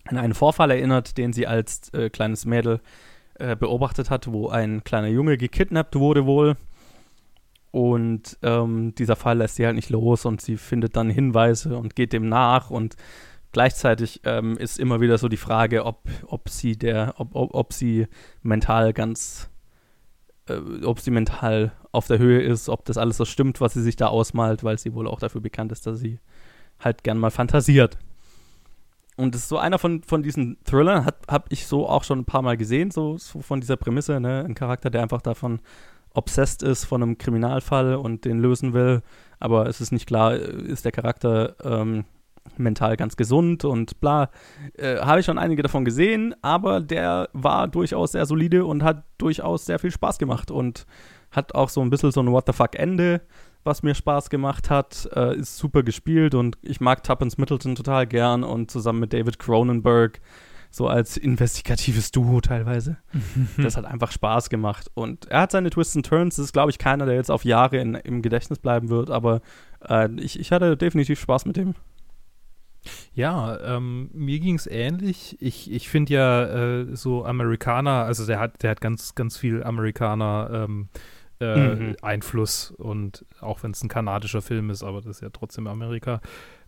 an 0.06 0.18
einen 0.18 0.34
Vorfall 0.34 0.72
erinnert, 0.72 1.18
den 1.18 1.34
sie 1.34 1.48
als 1.48 1.94
äh, 1.94 2.10
kleines 2.10 2.46
Mädel 2.46 2.82
beobachtet 3.60 4.10
hat, 4.10 4.32
wo 4.32 4.48
ein 4.48 4.86
kleiner 4.86 5.10
Junge 5.10 5.38
gekidnappt 5.38 5.98
wurde 5.98 6.26
wohl. 6.26 6.56
Und 7.72 8.38
ähm, 8.44 8.96
dieser 8.96 9.18
Fall 9.18 9.40
lässt 9.40 9.58
sie 9.58 9.66
halt 9.66 9.76
nicht 9.76 9.90
los 9.90 10.24
und 10.24 10.40
sie 10.40 10.56
findet 10.56 10.96
dann 10.96 11.10
Hinweise 11.10 11.76
und 11.76 11.98
geht 11.98 12.14
dem 12.14 12.30
nach 12.30 12.70
und 12.70 12.96
gleichzeitig 13.56 14.20
ähm, 14.26 14.58
ist 14.58 14.78
immer 14.78 15.00
wieder 15.00 15.18
so 15.18 15.30
die 15.30 15.38
Frage, 15.38 15.86
ob, 15.86 16.02
ob 16.28 16.50
sie 16.50 16.78
der, 16.78 17.14
ob, 17.20 17.34
ob, 17.36 17.56
ob 17.56 17.72
sie 17.72 18.08
mental 18.44 18.92
ganz, 18.92 19.50
äh, 20.50 20.84
ob 20.84 21.00
sie 21.00 21.10
mental 21.10 21.72
auf 21.94 22.06
der 22.06 22.20
Höhe 22.20 22.42
ist, 22.42 22.68
ob 22.68 22.84
das 22.84 22.98
alles 22.98 23.16
so 23.16 23.24
stimmt, 23.24 23.62
was 23.62 23.72
sie 23.72 23.82
sich 23.82 23.96
da 23.96 24.08
ausmalt, 24.08 24.66
weil 24.66 24.78
sie 24.78 24.94
wohl 24.94 25.08
auch 25.08 25.22
dafür 25.22 25.40
bekannt 25.40 25.72
ist, 25.72 25.88
dass 25.88 26.00
sie 26.00 26.20
halt 26.82 27.06
gern 27.06 27.18
mal 27.18 27.32
fantasiert. 27.32 27.98
Und 29.16 29.34
das 29.34 29.44
ist 29.44 29.48
so 29.48 29.58
einer 29.58 29.80
von, 29.80 30.04
von 30.04 30.22
diesen 30.22 30.58
Thrillern, 30.66 31.06
habe 31.06 31.46
ich 31.48 31.66
so 31.66 31.88
auch 31.88 32.04
schon 32.04 32.20
ein 32.20 32.26
paar 32.26 32.42
Mal 32.42 32.58
gesehen, 32.58 32.92
so, 32.92 33.18
so 33.18 33.40
von 33.40 33.62
dieser 33.62 33.78
Prämisse, 33.78 34.20
ne? 34.20 34.44
Ein 34.44 34.56
Charakter, 34.56 34.90
der 34.90 35.02
einfach 35.02 35.22
davon 35.22 35.62
obsessed 36.14 36.62
ist 36.62 36.84
von 36.84 37.02
einem 37.02 37.18
Kriminalfall 37.18 37.96
und 37.96 38.26
den 38.26 38.40
lösen 38.40 38.74
will, 38.74 39.02
aber 39.40 39.68
es 39.68 39.80
ist 39.80 39.94
nicht 39.94 40.08
klar, 40.08 40.36
ist 40.36 40.84
der 40.84 40.92
Charakter 40.92 41.56
ähm, 41.64 42.04
mental 42.58 42.98
ganz 42.98 43.16
gesund 43.16 43.66
und 43.66 44.00
bla. 44.00 44.30
Äh, 44.78 44.98
Habe 44.98 45.20
ich 45.20 45.26
schon 45.26 45.38
einige 45.38 45.64
davon 45.64 45.86
gesehen, 45.86 46.36
aber 46.42 46.82
der 46.82 47.30
war 47.34 47.68
durchaus 47.68 48.14
sehr 48.14 48.26
solide 48.26 48.66
und 48.66 48.84
hat 48.84 49.04
durchaus 49.18 49.66
sehr 49.66 49.80
viel 49.80 49.92
Spaß 49.92 50.18
gemacht 50.18 50.52
und 50.52 50.86
hat 51.32 51.56
auch 51.56 51.70
so 51.70 51.82
ein 51.82 51.90
bisschen 51.90 52.12
so 52.12 52.22
ein 52.22 52.32
What 52.32 52.46
the 52.48 52.54
fuck 52.54 52.76
Ende, 52.76 53.22
was 53.64 53.84
mir 53.84 53.96
Spaß 53.96 54.30
gemacht 54.30 54.70
hat. 54.70 55.10
Äh, 55.16 55.38
ist 55.38 55.58
super 55.58 55.84
gespielt 55.84 56.36
und 56.36 56.58
ich 56.62 56.80
mag 56.80 57.04
Tuppence 57.04 57.38
Middleton 57.38 57.76
total 57.76 58.08
gern 58.08 58.44
und 58.44 58.72
zusammen 58.72 59.00
mit 59.00 59.14
David 59.14 59.40
Cronenberg 59.40 60.22
so 60.76 60.90
als 60.90 61.16
investigatives 61.16 62.12
Duo 62.12 62.42
teilweise. 62.42 62.98
das 63.58 63.78
hat 63.78 63.86
einfach 63.86 64.12
Spaß 64.12 64.50
gemacht. 64.50 64.92
Und 64.94 65.26
er 65.28 65.42
hat 65.42 65.52
seine 65.52 65.70
Twists 65.70 65.96
and 65.96 66.06
Turns. 66.06 66.36
Das 66.36 66.46
ist, 66.46 66.54
glaube 66.54 66.70
ich, 66.70 66.78
keiner, 66.78 67.06
der 67.06 67.16
jetzt 67.16 67.32
auf 67.32 67.46
Jahre 67.46 67.78
in, 67.78 67.96
im 67.96 68.22
Gedächtnis 68.22 68.60
bleiben 68.60 68.90
wird, 68.90 69.10
aber 69.10 69.40
äh, 69.88 70.10
ich, 70.20 70.38
ich 70.38 70.52
hatte 70.52 70.76
definitiv 70.76 71.20
Spaß 71.20 71.46
mit 71.46 71.56
dem. 71.56 71.76
Ja, 73.14 73.60
ähm, 73.78 74.10
mir 74.14 74.40
ging 74.40 74.56
es 74.56 74.68
ähnlich. 74.68 75.38
Ich, 75.40 75.72
ich 75.72 75.90
finde 75.90 76.14
ja 76.14 76.44
äh, 76.46 76.96
so 76.96 77.26
Amerikaner, 77.26 78.04
also 78.06 78.26
der 78.26 78.40
hat, 78.40 78.64
der 78.64 78.72
hat 78.72 78.82
ganz, 78.82 79.16
ganz 79.16 79.38
viel 79.38 79.64
Amerikaner 79.64 80.50
ähm, 80.68 80.90
äh, 81.40 81.76
mhm. 81.76 81.96
Einfluss 82.02 82.72
und 82.72 83.26
auch 83.42 83.64
wenn 83.64 83.72
es 83.72 83.84
ein 83.84 83.90
kanadischer 83.90 84.42
Film 84.42 84.70
ist, 84.70 84.84
aber 84.84 85.02
das 85.02 85.18
ist 85.18 85.22
ja 85.22 85.30
trotzdem 85.30 85.68
Amerika. 85.68 86.22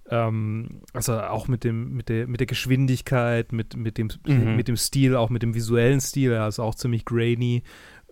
Ähm, 0.10 0.82
also 0.94 1.20
auch 1.20 1.48
mit 1.48 1.64
dem, 1.64 1.94
mit 1.94 2.10
der, 2.10 2.28
mit 2.28 2.40
der 2.40 2.48
Geschwindigkeit, 2.48 3.52
mit, 3.52 3.76
mit 3.76 3.98
dem, 3.98 4.10
mhm. 4.26 4.56
mit 4.56 4.68
dem 4.68 4.78
Stil, 4.78 5.16
auch 5.16 5.30
mit 5.30 5.44
dem 5.44 5.54
visuellen 5.54 6.02
Stil, 6.02 6.34
also 6.36 6.64
auch 6.64 6.76
ziemlich 6.76 7.06
grainy. 7.06 7.64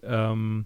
Ähm, 0.04 0.66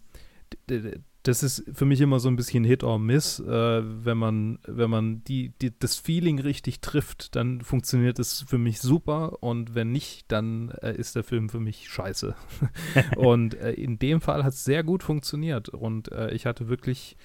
das 1.29 1.43
ist 1.43 1.63
für 1.71 1.85
mich 1.85 2.01
immer 2.01 2.19
so 2.19 2.27
ein 2.27 2.35
bisschen 2.35 2.63
Hit 2.63 2.83
or 2.83 2.97
Miss. 2.97 3.39
Äh, 3.39 3.45
wenn 3.45 4.17
man, 4.17 4.57
wenn 4.65 4.89
man 4.89 5.23
die, 5.23 5.53
die, 5.61 5.77
das 5.77 5.95
Feeling 5.95 6.39
richtig 6.39 6.81
trifft, 6.81 7.35
dann 7.35 7.61
funktioniert 7.61 8.17
es 8.17 8.41
für 8.41 8.57
mich 8.57 8.81
super 8.81 9.43
und 9.43 9.75
wenn 9.75 9.91
nicht, 9.91 10.31
dann 10.31 10.71
äh, 10.81 10.95
ist 10.95 11.15
der 11.15 11.23
Film 11.23 11.49
für 11.49 11.59
mich 11.59 11.87
scheiße. 11.87 12.33
und 13.15 13.53
äh, 13.53 13.73
in 13.73 13.99
dem 13.99 14.21
Fall 14.21 14.43
hat 14.43 14.53
es 14.53 14.65
sehr 14.65 14.83
gut 14.83 15.03
funktioniert 15.03 15.69
und 15.69 16.11
äh, 16.11 16.31
ich 16.31 16.47
hatte 16.47 16.67
wirklich 16.67 17.15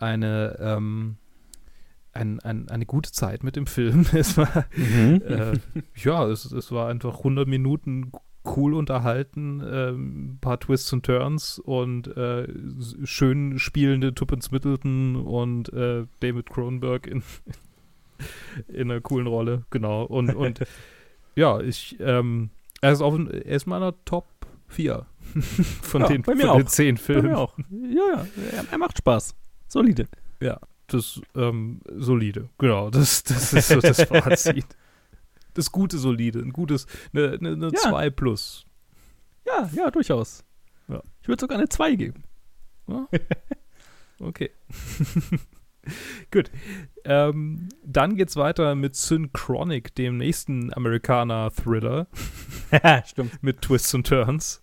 eine, 0.00 0.56
ähm, 0.58 1.16
ein, 2.12 2.40
ein, 2.40 2.68
eine 2.68 2.86
gute 2.86 3.12
Zeit 3.12 3.44
mit 3.44 3.54
dem 3.54 3.68
Film. 3.68 4.04
Es 4.12 4.36
war, 4.36 4.66
mhm. 4.74 5.22
Äh, 5.28 5.58
ja, 5.94 6.26
es, 6.26 6.50
es 6.50 6.72
war 6.72 6.88
einfach 6.88 7.18
100 7.18 7.46
Minuten 7.46 8.10
cool 8.44 8.74
unterhalten, 8.74 9.60
äh, 9.60 9.90
ein 9.90 10.38
paar 10.40 10.60
Twists 10.60 10.92
und 10.92 11.04
Turns 11.04 11.58
und 11.58 12.08
äh, 12.16 12.46
schön 13.04 13.58
spielende 13.58 14.14
Tuppence 14.14 14.50
Middleton 14.50 15.16
und 15.16 15.72
äh, 15.72 16.04
David 16.20 16.50
Cronenberg 16.50 17.06
in, 17.06 17.22
in 18.68 18.90
einer 18.90 19.00
coolen 19.00 19.26
Rolle, 19.26 19.64
genau. 19.70 20.04
Und, 20.04 20.34
und 20.34 20.60
ja, 21.36 21.60
ich, 21.60 21.96
ähm, 22.00 22.50
er 22.80 22.92
ist 22.92 23.00
auf 23.00 23.18
er 23.18 23.44
ist 23.44 23.66
meiner 23.66 23.94
Top 24.04 24.26
4 24.68 25.06
von, 25.82 26.02
ja, 26.02 26.08
den, 26.08 26.24
von 26.24 26.38
den 26.38 26.66
10 26.66 26.96
Filmen. 26.96 27.22
Bei 27.22 27.28
mir 27.28 27.38
auch. 27.38 27.58
Ja, 27.70 28.16
ja, 28.16 28.26
er, 28.52 28.64
er 28.70 28.78
macht 28.78 28.98
Spaß. 28.98 29.34
Solide. 29.68 30.06
Ja, 30.40 30.58
das 30.88 31.20
ähm, 31.34 31.80
solide. 31.96 32.50
Genau, 32.58 32.90
das, 32.90 33.22
das 33.22 33.52
ist 33.52 33.68
so 33.68 33.80
das 33.80 34.02
Fazit 34.02 34.66
das 35.54 35.72
gute 35.72 35.98
Solide, 35.98 36.40
ein 36.40 36.52
gutes, 36.52 36.86
eine, 37.12 37.32
eine, 37.32 37.52
eine 37.52 37.70
ja. 37.72 37.80
2 37.80 38.10
plus. 38.10 38.66
Ja, 39.46 39.70
ja, 39.74 39.90
durchaus. 39.90 40.44
Ja. 40.88 41.02
Ich 41.22 41.28
würde 41.28 41.40
sogar 41.40 41.58
eine 41.58 41.68
2 41.68 41.94
geben. 41.94 42.24
Ja. 42.88 43.08
Okay. 44.20 44.50
Gut. 46.30 46.50
Ähm, 47.04 47.68
dann 47.84 48.16
geht's 48.16 48.36
weiter 48.36 48.74
mit 48.74 48.96
Synchronic, 48.96 49.94
dem 49.94 50.16
nächsten 50.16 50.72
Amerikaner-Thriller. 50.72 52.06
Stimmt. 53.06 53.42
mit 53.42 53.60
Twists 53.60 53.92
und 53.92 54.06
Turns. 54.06 54.62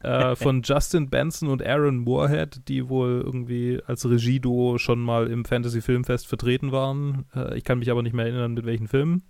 Äh, 0.00 0.34
von 0.34 0.62
Justin 0.62 1.08
Benson 1.08 1.48
und 1.48 1.64
Aaron 1.64 1.98
Moorhead, 1.98 2.68
die 2.68 2.88
wohl 2.88 3.22
irgendwie 3.24 3.80
als 3.86 4.08
Regieduo 4.08 4.78
schon 4.78 5.00
mal 5.00 5.28
im 5.28 5.44
Fantasy 5.44 5.80
Filmfest 5.80 6.26
vertreten 6.26 6.72
waren. 6.72 7.26
Äh, 7.34 7.56
ich 7.56 7.64
kann 7.64 7.78
mich 7.78 7.90
aber 7.90 8.02
nicht 8.02 8.12
mehr 8.12 8.26
erinnern, 8.26 8.54
mit 8.54 8.66
welchen 8.66 8.88
Filmen. 8.88 9.22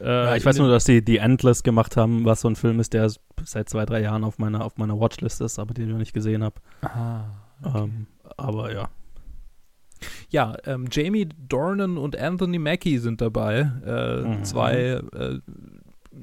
Äh, 0.00 0.36
ich 0.36 0.44
weiß 0.44 0.58
nur, 0.58 0.68
dass 0.68 0.84
die 0.84 1.02
The 1.04 1.18
Endless 1.18 1.62
gemacht 1.62 1.96
haben, 1.96 2.24
was 2.24 2.40
so 2.40 2.48
ein 2.48 2.56
Film 2.56 2.80
ist, 2.80 2.92
der 2.92 3.10
seit 3.44 3.68
zwei, 3.68 3.86
drei 3.86 4.02
Jahren 4.02 4.24
auf 4.24 4.38
meiner, 4.38 4.64
auf 4.64 4.76
meiner 4.76 4.98
Watchlist 4.98 5.40
ist, 5.40 5.58
aber 5.58 5.74
den 5.74 5.86
ich 5.86 5.90
noch 5.90 5.98
nicht 5.98 6.12
gesehen 6.12 6.42
habe. 6.42 6.56
Aha. 6.82 7.24
Okay. 7.62 7.84
Ähm, 7.84 8.06
aber 8.36 8.72
ja. 8.72 8.88
Ja, 10.28 10.56
ähm, 10.64 10.86
Jamie 10.90 11.28
Dornan 11.48 11.96
und 11.96 12.18
Anthony 12.18 12.58
Mackie 12.58 12.98
sind 12.98 13.20
dabei. 13.20 13.70
Äh, 13.86 14.20
mhm. 14.22 14.44
Zwei 14.44 15.00
äh, 15.14 15.40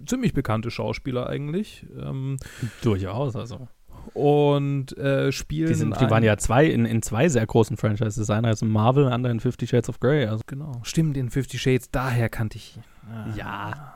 ziemlich 0.06 0.34
bekannte 0.34 0.70
Schauspieler 0.70 1.28
eigentlich. 1.28 1.86
Ähm, 2.00 2.38
Durchaus, 2.82 3.36
also 3.36 3.68
und 4.14 4.98
äh, 4.98 5.32
spielen. 5.32 5.68
Die, 5.68 5.74
sind, 5.74 6.00
die 6.00 6.10
waren 6.10 6.24
ja 6.24 6.38
zwei 6.38 6.66
in, 6.66 6.86
in 6.86 7.02
zwei 7.02 7.30
sehr 7.30 7.46
großen 7.46 7.78
Franchises. 7.78 8.30
Einer 8.30 8.52
ist 8.52 8.62
in 8.62 8.70
Marvel, 8.70 9.06
der 9.06 9.14
andere 9.14 9.32
in 9.32 9.40
Fifty 9.40 9.68
Shades 9.68 9.90
of 9.90 10.00
Grey. 10.00 10.26
Also. 10.26 10.44
Genau. 10.48 10.80
Stimmt, 10.84 11.18
in 11.18 11.30
Fifty 11.30 11.58
Shades, 11.58 11.90
daher 11.92 12.30
kannte 12.30 12.58
ich. 12.58 12.80
Ah. 13.10 13.36
Ja. 13.36 13.94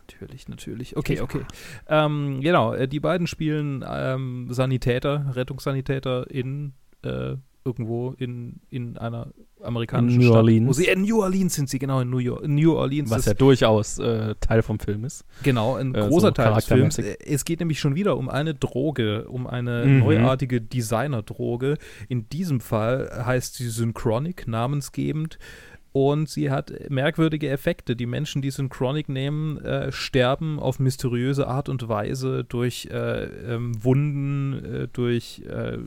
Natürlich, 0.00 0.48
natürlich. 0.48 0.96
Okay, 0.96 1.20
okay. 1.20 1.42
Ähm, 1.88 2.40
genau, 2.40 2.74
äh, 2.74 2.88
die 2.88 3.00
beiden 3.00 3.26
spielen 3.26 3.84
ähm, 3.88 4.48
Sanitäter, 4.50 5.32
Rettungssanitäter 5.34 6.28
in 6.30 6.72
äh, 7.02 7.36
irgendwo 7.64 8.14
in, 8.18 8.60
in 8.70 8.96
einer 8.96 9.28
amerikanischen 9.62 10.14
in 10.14 10.26
New 10.26 10.32
Stadt. 10.32 10.36
Orleans. 10.38 10.76
Sie, 10.76 10.86
in 10.86 11.02
New 11.02 11.20
Orleans 11.20 11.54
sind 11.54 11.68
sie, 11.68 11.78
genau, 11.78 12.00
in 12.00 12.10
New, 12.10 12.18
York, 12.18 12.42
in 12.44 12.54
New 12.54 12.74
Orleans. 12.74 13.10
Was 13.10 13.26
ja 13.26 13.34
durchaus 13.34 13.98
äh, 13.98 14.34
Teil 14.40 14.62
vom 14.62 14.78
Film 14.78 15.04
ist. 15.04 15.24
Genau, 15.42 15.76
ein 15.76 15.94
äh, 15.94 16.00
großer 16.00 16.28
so 16.28 16.30
Teil 16.32 16.54
des 16.54 16.64
Films. 16.64 16.98
Es 16.98 17.44
geht 17.44 17.60
nämlich 17.60 17.78
schon 17.78 17.94
wieder 17.94 18.16
um 18.16 18.28
eine 18.28 18.54
Droge, 18.54 19.28
um 19.28 19.46
eine 19.46 19.84
mhm. 19.84 19.98
neuartige 20.00 20.60
Designer-Droge. 20.60 21.76
In 22.08 22.28
diesem 22.28 22.60
Fall 22.60 23.10
heißt 23.24 23.54
sie 23.54 23.68
Synchronic, 23.68 24.48
namensgebend. 24.48 25.38
Und 25.92 26.28
sie 26.28 26.50
hat 26.50 26.72
merkwürdige 26.88 27.48
Effekte. 27.48 27.96
Die 27.96 28.06
Menschen, 28.06 28.42
die 28.42 28.50
Synchronic 28.50 29.08
nehmen, 29.08 29.58
äh, 29.58 29.90
sterben 29.90 30.60
auf 30.60 30.78
mysteriöse 30.78 31.48
Art 31.48 31.68
und 31.68 31.88
Weise 31.88 32.44
durch 32.44 32.88
äh, 32.92 33.24
ähm, 33.24 33.72
Wunden, 33.82 34.64
äh, 34.64 34.88
durch 34.88 35.42
äh, 35.48 35.78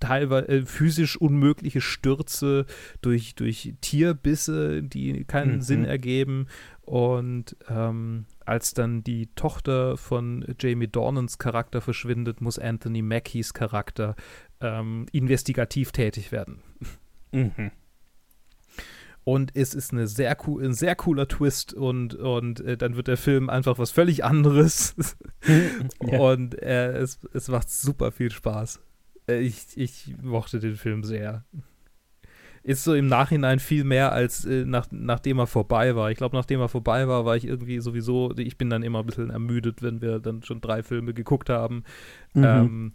teilweise 0.00 0.48
äh, 0.48 0.66
physisch 0.66 1.16
unmögliche 1.16 1.80
Stürze 1.80 2.66
durch, 3.02 3.34
durch 3.34 3.74
Tierbisse, 3.80 4.82
die 4.82 5.24
keinen 5.24 5.56
mhm. 5.56 5.62
Sinn 5.62 5.84
ergeben. 5.84 6.46
Und 6.82 7.56
ähm, 7.68 8.26
als 8.44 8.74
dann 8.74 9.04
die 9.04 9.28
Tochter 9.36 9.96
von 9.96 10.44
Jamie 10.58 10.88
Dornans 10.88 11.38
Charakter 11.38 11.80
verschwindet, 11.80 12.40
muss 12.40 12.58
Anthony 12.58 13.02
Mackies 13.02 13.54
Charakter 13.54 14.16
ähm, 14.60 15.06
investigativ 15.12 15.92
tätig 15.92 16.32
werden. 16.32 16.62
Mhm. 17.30 17.70
Und 19.22 19.54
es 19.54 19.74
ist 19.74 19.92
eine 19.92 20.08
sehr 20.08 20.36
cool, 20.46 20.64
ein 20.64 20.72
sehr 20.72 20.96
cooler 20.96 21.28
Twist 21.28 21.74
und, 21.74 22.14
und 22.14 22.60
äh, 22.60 22.76
dann 22.76 22.96
wird 22.96 23.06
der 23.06 23.18
Film 23.18 23.50
einfach 23.50 23.78
was 23.78 23.90
völlig 23.90 24.24
anderes. 24.24 24.96
ja. 26.02 26.18
Und 26.18 26.60
äh, 26.60 26.96
es, 26.98 27.20
es 27.32 27.48
macht 27.48 27.70
super 27.70 28.12
viel 28.12 28.30
Spaß. 28.30 28.80
Äh, 29.30 29.40
ich, 29.40 29.76
ich 29.76 30.14
mochte 30.22 30.58
den 30.58 30.76
Film 30.76 31.04
sehr. 31.04 31.44
Ist 32.62 32.84
so 32.84 32.94
im 32.94 33.06
Nachhinein 33.06 33.58
viel 33.58 33.84
mehr 33.84 34.12
als 34.12 34.44
äh, 34.44 34.64
nach, 34.66 34.86
nachdem 34.90 35.38
er 35.38 35.46
vorbei 35.46 35.96
war. 35.96 36.10
Ich 36.10 36.18
glaube, 36.18 36.36
nachdem 36.36 36.60
er 36.60 36.68
vorbei 36.68 37.08
war, 37.08 37.24
war 37.24 37.36
ich 37.36 37.46
irgendwie 37.46 37.80
sowieso, 37.80 38.36
ich 38.36 38.58
bin 38.58 38.68
dann 38.68 38.82
immer 38.82 39.00
ein 39.00 39.06
bisschen 39.06 39.30
ermüdet, 39.30 39.82
wenn 39.82 40.02
wir 40.02 40.18
dann 40.18 40.42
schon 40.42 40.60
drei 40.60 40.82
Filme 40.82 41.14
geguckt 41.14 41.48
haben. 41.48 41.84
Mhm. 42.34 42.44
Ähm, 42.44 42.92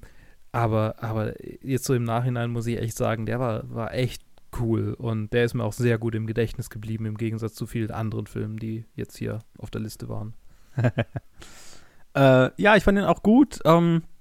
aber, 0.51 0.95
aber 0.99 1.33
jetzt 1.65 1.85
so 1.85 1.93
im 1.93 2.03
Nachhinein 2.03 2.51
muss 2.51 2.67
ich 2.67 2.77
echt 2.77 2.95
sagen, 2.95 3.25
der 3.25 3.39
war, 3.39 3.73
war 3.73 3.93
echt 3.93 4.21
cool 4.59 4.93
und 4.93 5.33
der 5.33 5.45
ist 5.45 5.53
mir 5.53 5.63
auch 5.63 5.73
sehr 5.73 5.97
gut 5.97 6.15
im 6.15 6.27
Gedächtnis 6.27 6.69
geblieben, 6.69 7.05
im 7.05 7.17
Gegensatz 7.17 7.55
zu 7.55 7.65
vielen 7.65 7.91
anderen 7.91 8.27
Filmen, 8.27 8.57
die 8.57 8.85
jetzt 8.95 9.17
hier 9.17 9.39
auf 9.57 9.69
der 9.69 9.81
Liste 9.81 10.07
waren. 10.07 10.33
äh, 12.13 12.49
ja, 12.61 12.75
ich 12.75 12.83
fand 12.83 12.97
ihn 12.97 13.03
auch 13.03 13.23
gut. 13.23 13.59
Ähm, 13.65 14.03
äh, 14.03 14.14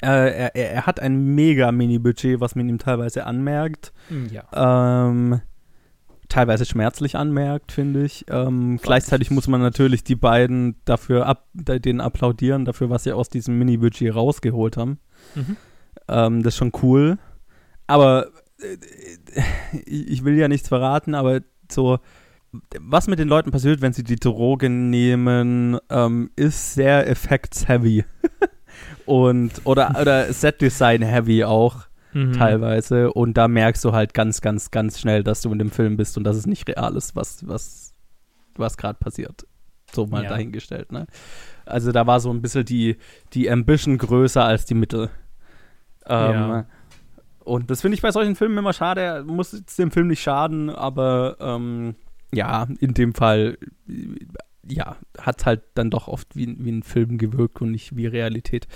er, 0.00 0.54
er, 0.54 0.86
hat 0.86 1.00
ein 1.00 1.34
mega 1.34 1.72
Mini-Budget, 1.72 2.40
was 2.40 2.54
man 2.54 2.68
ihm 2.68 2.78
teilweise 2.78 3.26
anmerkt. 3.26 3.92
Hm, 4.08 4.28
ja. 4.30 5.08
Ähm, 5.08 5.40
teilweise 6.28 6.64
schmerzlich 6.64 7.16
anmerkt, 7.16 7.72
finde 7.72 8.04
ich. 8.04 8.24
Ähm, 8.28 8.78
gleichzeitig 8.82 9.30
muss 9.30 9.48
man 9.48 9.60
natürlich 9.60 10.02
die 10.02 10.16
beiden 10.16 10.76
dafür 10.84 11.26
ab, 11.26 11.46
denen 11.52 12.00
applaudieren, 12.00 12.64
dafür, 12.64 12.90
was 12.90 13.04
sie 13.04 13.12
aus 13.12 13.28
diesem 13.28 13.58
Mini-Budget 13.58 14.14
rausgeholt 14.14 14.76
haben. 14.76 14.98
Mhm. 15.34 15.56
Ähm, 16.08 16.42
das 16.42 16.54
ist 16.54 16.58
schon 16.58 16.72
cool. 16.82 17.18
Aber 17.86 18.28
äh, 18.60 18.76
ich 19.86 20.24
will 20.24 20.36
ja 20.36 20.48
nichts 20.48 20.68
verraten, 20.68 21.14
aber 21.14 21.40
so, 21.70 21.98
was 22.80 23.08
mit 23.08 23.18
den 23.18 23.28
Leuten 23.28 23.50
passiert, 23.50 23.80
wenn 23.80 23.92
sie 23.92 24.04
die 24.04 24.16
Droge 24.16 24.68
nehmen, 24.70 25.78
ähm, 25.90 26.30
ist 26.36 26.74
sehr 26.74 27.08
effects-heavy. 27.08 28.04
und, 29.06 29.52
oder, 29.64 29.96
oder 30.00 30.32
Set-Design-heavy 30.32 31.44
auch 31.44 31.86
Mhm. 32.14 32.34
teilweise. 32.34 33.10
Und 33.12 33.38
da 33.38 33.48
merkst 33.48 33.82
du 33.86 33.92
halt 33.92 34.12
ganz, 34.12 34.42
ganz, 34.42 34.70
ganz 34.70 35.00
schnell, 35.00 35.24
dass 35.24 35.40
du 35.40 35.50
in 35.50 35.58
dem 35.58 35.70
Film 35.70 35.96
bist 35.96 36.18
und 36.18 36.24
dass 36.24 36.36
es 36.36 36.46
nicht 36.46 36.68
real 36.68 36.94
ist, 36.94 37.16
was, 37.16 37.48
was, 37.48 37.94
was 38.54 38.76
gerade 38.76 38.98
passiert. 38.98 39.46
So 39.94 40.06
mal 40.06 40.22
Ja. 40.24 40.28
dahingestellt, 40.28 40.92
ne? 40.92 41.06
Also 41.64 41.90
da 41.90 42.06
war 42.06 42.20
so 42.20 42.30
ein 42.30 42.42
bisschen 42.42 42.66
die, 42.66 42.98
die 43.32 43.50
Ambition 43.50 43.96
größer 43.96 44.44
als 44.44 44.66
die 44.66 44.74
Mittel. 44.74 45.08
Ähm, 46.06 46.32
Ja. 46.32 46.66
Und 47.44 47.70
das 47.70 47.80
finde 47.80 47.94
ich 47.96 48.02
bei 48.02 48.10
solchen 48.12 48.36
Filmen 48.36 48.58
immer 48.58 48.72
schade. 48.74 49.24
Muss 49.26 49.52
jetzt 49.52 49.78
dem 49.78 49.90
Film 49.90 50.08
nicht 50.08 50.22
schaden, 50.22 50.68
aber 50.70 51.36
ähm, 51.40 51.94
ja, 52.32 52.66
in 52.78 52.92
dem 52.94 53.14
Fall, 53.14 53.56
ja, 54.68 54.96
hat 55.18 55.44
halt 55.46 55.62
dann 55.74 55.90
doch 55.90 56.08
oft 56.08 56.34
wie, 56.36 56.56
wie 56.58 56.70
ein 56.72 56.82
Film 56.82 57.18
gewirkt 57.18 57.60
und 57.60 57.70
nicht 57.70 57.96
wie 57.96 58.06
Realität. 58.06 58.66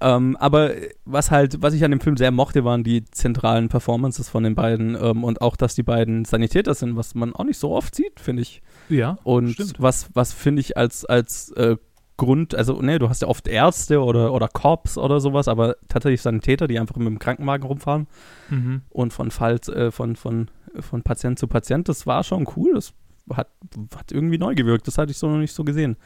Ähm, 0.00 0.36
aber 0.36 0.72
was 1.04 1.30
halt, 1.32 1.60
was 1.60 1.74
ich 1.74 1.84
an 1.84 1.90
dem 1.90 2.00
Film 2.00 2.16
sehr 2.16 2.30
mochte, 2.30 2.64
waren 2.64 2.84
die 2.84 3.04
zentralen 3.06 3.68
Performances 3.68 4.28
von 4.28 4.44
den 4.44 4.54
beiden 4.54 4.96
ähm, 5.00 5.24
und 5.24 5.40
auch, 5.42 5.56
dass 5.56 5.74
die 5.74 5.82
beiden 5.82 6.24
Sanitäter 6.24 6.74
sind, 6.74 6.94
was 6.96 7.16
man 7.16 7.34
auch 7.34 7.44
nicht 7.44 7.58
so 7.58 7.72
oft 7.72 7.94
sieht, 7.96 8.20
finde 8.20 8.42
ich. 8.42 8.62
Ja, 8.88 9.18
Und 9.24 9.50
stimmt. 9.54 9.74
was, 9.78 10.08
was 10.14 10.32
finde 10.32 10.60
ich 10.60 10.76
als, 10.76 11.04
als 11.04 11.50
äh, 11.52 11.76
Grund, 12.16 12.54
also 12.54 12.80
ne, 12.80 12.98
du 13.00 13.08
hast 13.08 13.22
ja 13.22 13.28
oft 13.28 13.48
Ärzte 13.48 14.00
oder, 14.00 14.32
oder 14.32 14.48
Cops 14.48 14.98
oder 14.98 15.20
sowas, 15.20 15.46
aber 15.48 15.76
tatsächlich 15.88 16.22
Sanitäter, 16.22 16.68
die 16.68 16.78
einfach 16.78 16.96
mit 16.96 17.06
dem 17.08 17.18
Krankenwagen 17.18 17.66
rumfahren 17.66 18.06
Mhm. 18.50 18.82
und 18.90 19.12
von 19.12 19.30
Fall, 19.32 19.56
äh, 19.74 19.90
von, 19.90 20.14
von, 20.16 20.48
von 20.78 21.02
Patient 21.02 21.38
zu 21.40 21.48
Patient, 21.48 21.88
das 21.88 22.06
war 22.06 22.22
schon 22.24 22.46
cool. 22.56 22.72
Das 22.74 22.92
hat, 23.34 23.48
hat 23.96 24.12
irgendwie 24.12 24.38
neu 24.38 24.54
gewirkt. 24.54 24.86
Das 24.86 24.98
hatte 24.98 25.10
ich 25.10 25.18
so 25.18 25.28
noch 25.28 25.38
nicht 25.38 25.54
so 25.54 25.64
gesehen. 25.64 25.96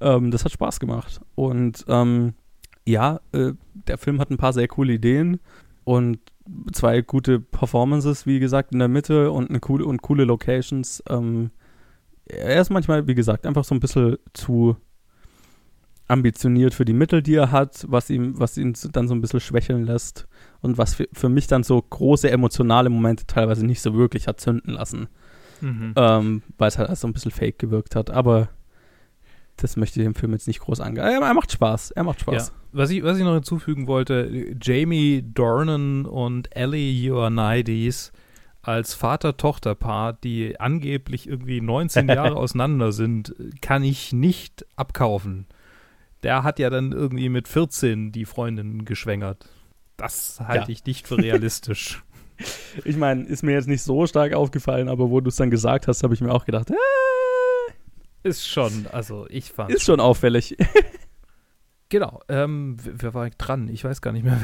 Ähm, 0.00 0.30
das 0.30 0.44
hat 0.44 0.52
Spaß 0.52 0.80
gemacht. 0.80 1.20
Und 1.34 1.84
ähm, 1.88 2.34
ja, 2.86 3.20
äh, 3.32 3.52
der 3.72 3.98
Film 3.98 4.20
hat 4.20 4.30
ein 4.30 4.36
paar 4.36 4.52
sehr 4.52 4.68
coole 4.68 4.92
Ideen 4.92 5.40
und 5.84 6.18
zwei 6.72 7.00
gute 7.00 7.40
Performances, 7.40 8.26
wie 8.26 8.40
gesagt, 8.40 8.72
in 8.72 8.78
der 8.78 8.88
Mitte 8.88 9.30
und 9.30 9.50
eine 9.50 9.60
coole 9.60 9.84
und 9.86 10.02
coole 10.02 10.24
Locations. 10.24 11.02
Ähm, 11.08 11.50
er 12.26 12.60
ist 12.60 12.70
manchmal, 12.70 13.06
wie 13.06 13.14
gesagt, 13.14 13.46
einfach 13.46 13.64
so 13.64 13.74
ein 13.74 13.80
bisschen 13.80 14.18
zu 14.32 14.76
ambitioniert 16.06 16.74
für 16.74 16.84
die 16.84 16.92
Mittel, 16.92 17.22
die 17.22 17.34
er 17.34 17.50
hat, 17.50 17.86
was 17.88 18.10
ihm, 18.10 18.38
was 18.38 18.58
ihn 18.58 18.74
dann 18.92 19.08
so 19.08 19.14
ein 19.14 19.22
bisschen 19.22 19.40
schwächeln 19.40 19.84
lässt 19.84 20.26
und 20.60 20.76
was 20.76 20.94
für, 20.94 21.08
für 21.12 21.30
mich 21.30 21.46
dann 21.46 21.62
so 21.62 21.80
große 21.80 22.30
emotionale 22.30 22.90
Momente 22.90 23.26
teilweise 23.26 23.64
nicht 23.64 23.80
so 23.80 23.94
wirklich 23.94 24.28
hat 24.28 24.40
zünden 24.40 24.74
lassen, 24.74 25.08
Mhm. 25.60 25.94
ähm, 25.96 26.42
weil 26.58 26.68
es 26.68 26.78
halt 26.78 26.96
so 26.96 27.06
ein 27.06 27.12
bisschen 27.12 27.30
fake 27.30 27.58
gewirkt 27.58 27.96
hat. 27.96 28.10
Aber 28.10 28.48
das 29.56 29.76
möchte 29.76 30.00
ich 30.00 30.04
dem 30.06 30.14
Film 30.14 30.32
jetzt 30.32 30.46
nicht 30.48 30.60
groß 30.60 30.80
angehen. 30.80 31.04
Er, 31.04 31.20
er 31.20 31.34
macht 31.34 31.52
Spaß, 31.52 31.92
er 31.92 32.02
macht 32.04 32.20
Spaß. 32.20 32.48
Ja. 32.48 32.54
Was 32.72 32.90
ich, 32.90 33.02
was 33.04 33.18
ich 33.18 33.24
noch 33.24 33.34
hinzufügen 33.34 33.86
wollte, 33.86 34.56
Jamie 34.60 35.22
Dornan 35.22 36.06
und 36.06 36.54
Ellie 36.56 36.90
Ioannidis 36.90 38.10
als 38.62 38.94
Vater-Tochter-Paar, 38.94 40.14
die 40.14 40.58
angeblich 40.58 41.28
irgendwie 41.28 41.60
19 41.60 42.08
Jahre 42.08 42.34
auseinander 42.36 42.92
sind, 42.92 43.34
kann 43.60 43.84
ich 43.84 44.12
nicht 44.12 44.66
abkaufen. 44.74 45.46
Der 46.22 46.42
hat 46.42 46.58
ja 46.58 46.70
dann 46.70 46.90
irgendwie 46.92 47.28
mit 47.28 47.46
14 47.46 48.10
die 48.10 48.24
Freundin 48.24 48.84
geschwängert. 48.86 49.46
Das 49.96 50.40
halte 50.40 50.64
Ja. 50.64 50.68
ich 50.70 50.84
nicht 50.86 51.06
für 51.06 51.18
realistisch. 51.18 52.02
Ich 52.84 52.96
meine, 52.96 53.24
ist 53.24 53.42
mir 53.42 53.52
jetzt 53.52 53.68
nicht 53.68 53.82
so 53.82 54.06
stark 54.06 54.32
aufgefallen, 54.34 54.88
aber 54.88 55.10
wo 55.10 55.20
du 55.20 55.28
es 55.28 55.36
dann 55.36 55.50
gesagt 55.50 55.86
hast, 55.88 56.02
habe 56.02 56.14
ich 56.14 56.20
mir 56.20 56.32
auch 56.32 56.44
gedacht, 56.44 56.70
äh, 56.70 56.74
Ist 58.22 58.46
schon, 58.46 58.86
also 58.92 59.26
ich 59.28 59.52
fand. 59.52 59.70
ist 59.70 59.84
schon 59.84 60.00
auffällig. 60.00 60.56
genau. 61.88 62.20
Ähm, 62.28 62.76
wer 62.82 63.14
war 63.14 63.30
dran? 63.30 63.68
Ich 63.68 63.84
weiß 63.84 64.00
gar 64.00 64.12
nicht 64.12 64.24
mehr. 64.24 64.38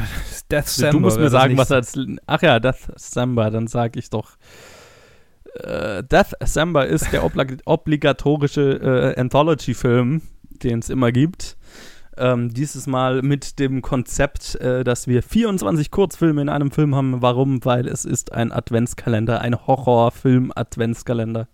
Death 0.51 0.69
Samba. 0.69 0.93
du 0.93 1.01
musst 1.01 1.19
mir 1.19 1.31
sagen, 1.31 1.57
was 1.57 1.73
als. 1.73 1.99
Ach 2.27 2.43
ja, 2.43 2.61
Death 2.61 2.93
Samba, 2.97 3.51
dann 3.51 3.67
sage 3.67 3.99
ich 3.99 4.11
doch. 4.11 4.37
Äh, 5.55 6.05
Death 6.05 6.35
Samba 6.45 6.85
ist 6.85 7.13
der 7.13 7.25
oblig 7.25 7.59
obligatorische 7.65 9.15
äh, 9.17 9.21
Anthology-Film, 9.21 10.23
den 10.63 10.79
es 10.79 10.91
immer 10.91 11.11
gibt. 11.11 11.57
Ähm, 12.21 12.53
dieses 12.53 12.87
Mal 12.87 13.23
mit 13.23 13.59
dem 13.59 13.83
Konzept, 13.83 14.55
äh, 14.57 14.85
dass 14.85 15.07
wir 15.07 15.23
24 15.23 15.91
Kurzfilme 15.91 16.43
in 16.43 16.49
einem 16.49 16.71
Film 16.71 16.95
haben. 16.95 17.23
Warum? 17.23 17.65
Weil 17.65 17.89
es 17.89 18.05
ist 18.05 18.33
ein 18.33 18.53
Adventskalender, 18.53 19.41
ein 19.41 19.55
Horrorfilm-Adventskalender. 19.67 21.49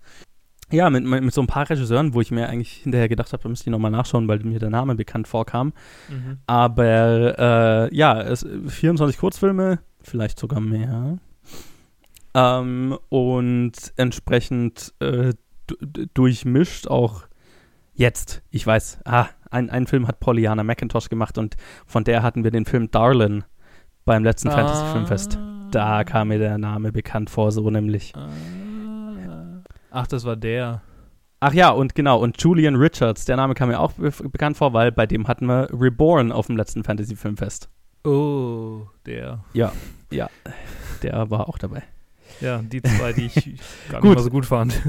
Ja, 0.73 0.91
mit, 0.91 1.05
mit 1.05 1.33
so 1.33 1.41
ein 1.41 1.47
paar 1.47 1.71
Regisseuren, 1.71 2.13
wo 2.13 2.21
ich 2.21 2.33
mir 2.33 2.49
eigentlich 2.49 2.73
hinterher 2.73 3.09
gedacht 3.09 3.33
habe, 3.33 3.43
da 3.43 3.49
müsste 3.49 3.69
ich 3.69 3.71
nochmal 3.71 3.93
nachschauen, 3.93 4.27
weil 4.27 4.41
mir 4.41 4.59
der 4.59 4.71
Name 4.71 4.97
bekannt 4.97 5.29
vorkam. 5.29 5.73
Mhm. 6.09 6.39
Aber 6.49 7.89
äh, 7.89 7.95
ja, 7.97 8.21
es, 8.21 8.45
24 8.67 9.17
Kurzfilme, 9.19 9.79
vielleicht 10.03 10.41
sogar 10.41 10.61
mehr. 10.61 11.19
Ähm, 12.35 12.99
und 13.09 13.73
entsprechend 13.97 14.93
äh, 14.99 15.35
du- 15.69 15.77
du- 15.81 16.07
durchmischt 16.15 16.89
auch 16.89 17.23
jetzt. 17.95 18.43
Ich 18.51 18.67
weiß, 18.67 18.99
ah, 19.05 19.27
ein, 19.57 19.71
ein 19.71 19.87
Film 19.87 20.07
hat 20.07 20.21
Pollyanna 20.21 20.63
McIntosh 20.63 21.09
gemacht 21.09 21.39
und 21.39 21.57
von 21.87 22.05
der 22.05 22.23
hatten 22.23 22.45
wir 22.45 22.51
den 22.51 22.67
Film 22.67 22.91
Darlin 22.91 23.45
beim 24.05 24.23
letzten 24.23 24.51
Fantasy 24.51 24.85
Filmfest. 24.93 25.39
Da 25.71 26.05
kam 26.05 26.29
mir 26.29 26.39
der 26.39 26.59
Name 26.59 26.93
bekannt 26.93 27.31
vor, 27.31 27.51
so 27.51 27.69
nämlich. 27.71 28.15
Ah. 28.15 28.29
Ach, 29.91 30.07
das 30.07 30.25
war 30.25 30.37
der. 30.37 30.83
Ach 31.41 31.53
ja, 31.53 31.71
und 31.71 31.95
genau, 31.95 32.19
und 32.19 32.41
Julian 32.41 32.77
Richards, 32.77 33.25
der 33.25 33.37
Name 33.37 33.55
kam 33.55 33.69
mir 33.69 33.81
auch 33.81 33.93
be 33.93 34.11
bekannt 34.11 34.57
vor, 34.57 34.73
weil 34.73 34.93
bei 34.93 35.07
dem 35.07 35.27
hatten 35.27 35.47
wir 35.47 35.69
Reborn 35.73 36.33
auf 36.33 36.47
dem 36.47 36.57
letzten 36.57 36.85
Fantasy 36.85 37.17
Filmfest. 37.17 37.69
Oh, 38.05 38.87
der. 39.07 39.45
Der 41.03 41.31
war 41.31 41.49
auch 41.49 41.59
dabei. 41.59 41.83
Ja, 42.41 42.59
die 42.59 42.83
zwei, 42.83 43.13
die 43.13 43.27
ich 43.27 43.35
gar 43.91 44.01
Gut. 44.01 44.11
nicht 44.11 44.19
mal 44.19 44.23
so 44.23 44.31
gut 44.31 44.47
fand. 44.47 44.81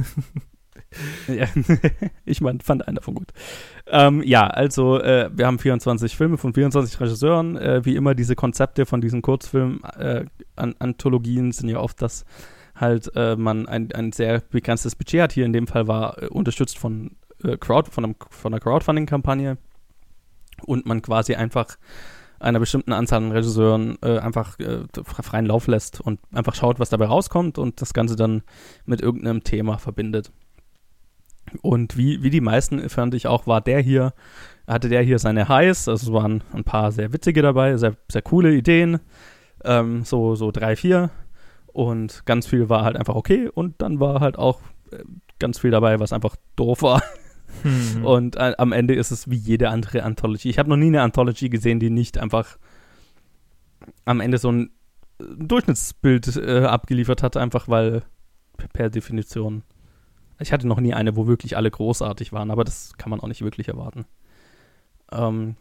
Ja, 1.28 1.46
ich 2.26 2.42
mein, 2.42 2.60
fand 2.62 2.88
einen 2.88 2.96
davon 2.96 3.16
gut. 3.16 3.32
Ähm, 3.88 4.24
ja, 4.24 4.48
also 4.48 5.02
äh, 5.02 5.30
wir 5.34 5.46
haben 5.46 5.60
24 5.60 6.16
Filme 6.16 6.38
von 6.38 6.54
24 6.54 6.98
Regisseuren. 7.00 7.58
Äh, 7.58 7.86
wie 7.86 7.96
immer 7.96 8.16
diese 8.16 8.36
Konzepte 8.36 8.86
von 8.86 9.02
diesen 9.02 9.22
Kurzfilm-Anthologien 9.22 11.52
sind 11.52 11.70
ja 11.70 11.80
oft, 11.80 12.02
dass 12.02 12.26
halt 12.76 13.12
äh, 13.16 13.36
man 13.36 13.68
ein, 13.68 13.92
ein 13.92 14.12
sehr 14.12 14.40
begrenztes 14.40 14.96
Budget 14.96 15.22
hat. 15.22 15.34
Hier 15.34 15.46
in 15.46 15.54
dem 15.54 15.68
Fall 15.68 15.88
war 15.88 16.22
äh, 16.22 16.28
unterstützt 16.28 16.78
von, 16.78 17.16
äh, 17.44 17.58
Crowd, 17.58 17.92
von, 17.92 18.06
einem, 18.06 18.16
von 18.30 18.54
einer 18.54 18.60
Crowdfunding-Kampagne 18.60 19.58
und 20.66 20.86
man 20.86 21.02
quasi 21.02 21.36
einfach 21.36 21.78
einer 22.40 22.60
bestimmten 22.60 22.94
Anzahl 22.94 23.24
an 23.24 23.32
Regisseuren 23.32 23.98
äh, 24.02 24.20
einfach 24.20 24.60
äh, 24.60 24.86
freien 25.04 25.46
Lauf 25.46 25.68
lässt 25.68 26.02
und 26.02 26.20
einfach 26.32 26.56
schaut, 26.56 26.80
was 26.80 26.90
dabei 26.90 27.06
rauskommt 27.06 27.58
und 27.58 27.82
das 27.82 27.94
Ganze 27.94 28.16
dann 28.16 28.44
mit 28.86 29.02
irgendeinem 29.02 29.44
Thema 29.44 29.78
verbindet. 29.78 30.32
Und 31.62 31.98
wie, 31.98 32.24
wie 32.24 32.30
die 32.30 32.42
meisten 32.42 32.90
fand 32.90 33.14
ich 33.14 33.28
auch, 33.28 33.48
war 33.48 33.62
der 33.62 33.80
hier, 33.80 34.14
hatte 34.68 34.90
der 34.90 35.02
hier 35.02 35.20
seine 35.20 35.48
Highs, 35.48 35.88
also 35.88 36.08
es 36.08 36.14
waren 36.14 36.44
ein 36.54 36.64
paar 36.64 36.92
sehr 36.92 37.14
witzige 37.14 37.42
dabei, 37.42 37.78
sehr, 37.78 37.96
sehr 38.12 38.22
coole 38.22 38.54
Ideen, 38.54 39.00
ähm, 39.64 40.04
so, 40.04 40.36
so 40.36 40.52
drei, 40.52 40.76
vier 40.76 41.10
und 41.68 42.26
ganz 42.26 42.48
viel 42.48 42.70
war 42.70 42.84
halt 42.84 42.98
einfach 42.98 43.16
okay 43.16 43.50
und 43.54 43.82
dann 43.82 44.00
war 44.00 44.20
halt 44.20 44.38
auch 44.38 44.60
äh, 44.92 45.04
ganz 45.40 45.60
viel 45.60 45.72
dabei, 45.72 46.00
was 46.00 46.14
einfach 46.14 46.36
doof 46.56 46.82
war. 46.82 47.04
Mhm. 47.64 48.06
Und 48.06 48.36
äh, 48.36 48.54
am 48.58 48.72
Ende 48.72 48.96
ist 48.96 49.12
es 49.12 49.30
wie 49.30 49.36
jede 49.36 49.70
andere 49.70 50.04
Anthology. 50.04 50.50
Ich 50.50 50.60
habe 50.60 50.70
noch 50.70 50.78
nie 50.78 50.88
eine 50.88 51.02
Anthology 51.02 51.50
gesehen, 51.50 51.80
die 51.80 51.90
nicht 51.90 52.18
einfach 52.18 52.58
am 54.06 54.20
Ende 54.20 54.38
so 54.38 54.52
ein 54.52 54.72
äh, 55.20 55.24
Durchschnittsbild 55.38 56.38
äh, 56.38 56.66
abgeliefert 56.66 57.24
hat, 57.24 57.38
einfach 57.38 57.68
weil 57.68 58.04
per 58.74 58.90
Definition. 58.90 59.64
Ich 60.40 60.52
hatte 60.52 60.68
noch 60.68 60.80
nie 60.80 60.94
eine, 60.94 61.16
wo 61.16 61.28
wirklich 61.28 61.58
alle 61.58 61.72
großartig 61.72 62.32
waren, 62.32 62.52
aber 62.52 62.64
das 62.64 62.94
kann 62.98 63.10
man 63.10 63.20
auch 63.20 63.28
nicht 63.28 63.42
wirklich 63.42 63.68
erwarten. 63.68 64.06
Ähm, 65.12 65.56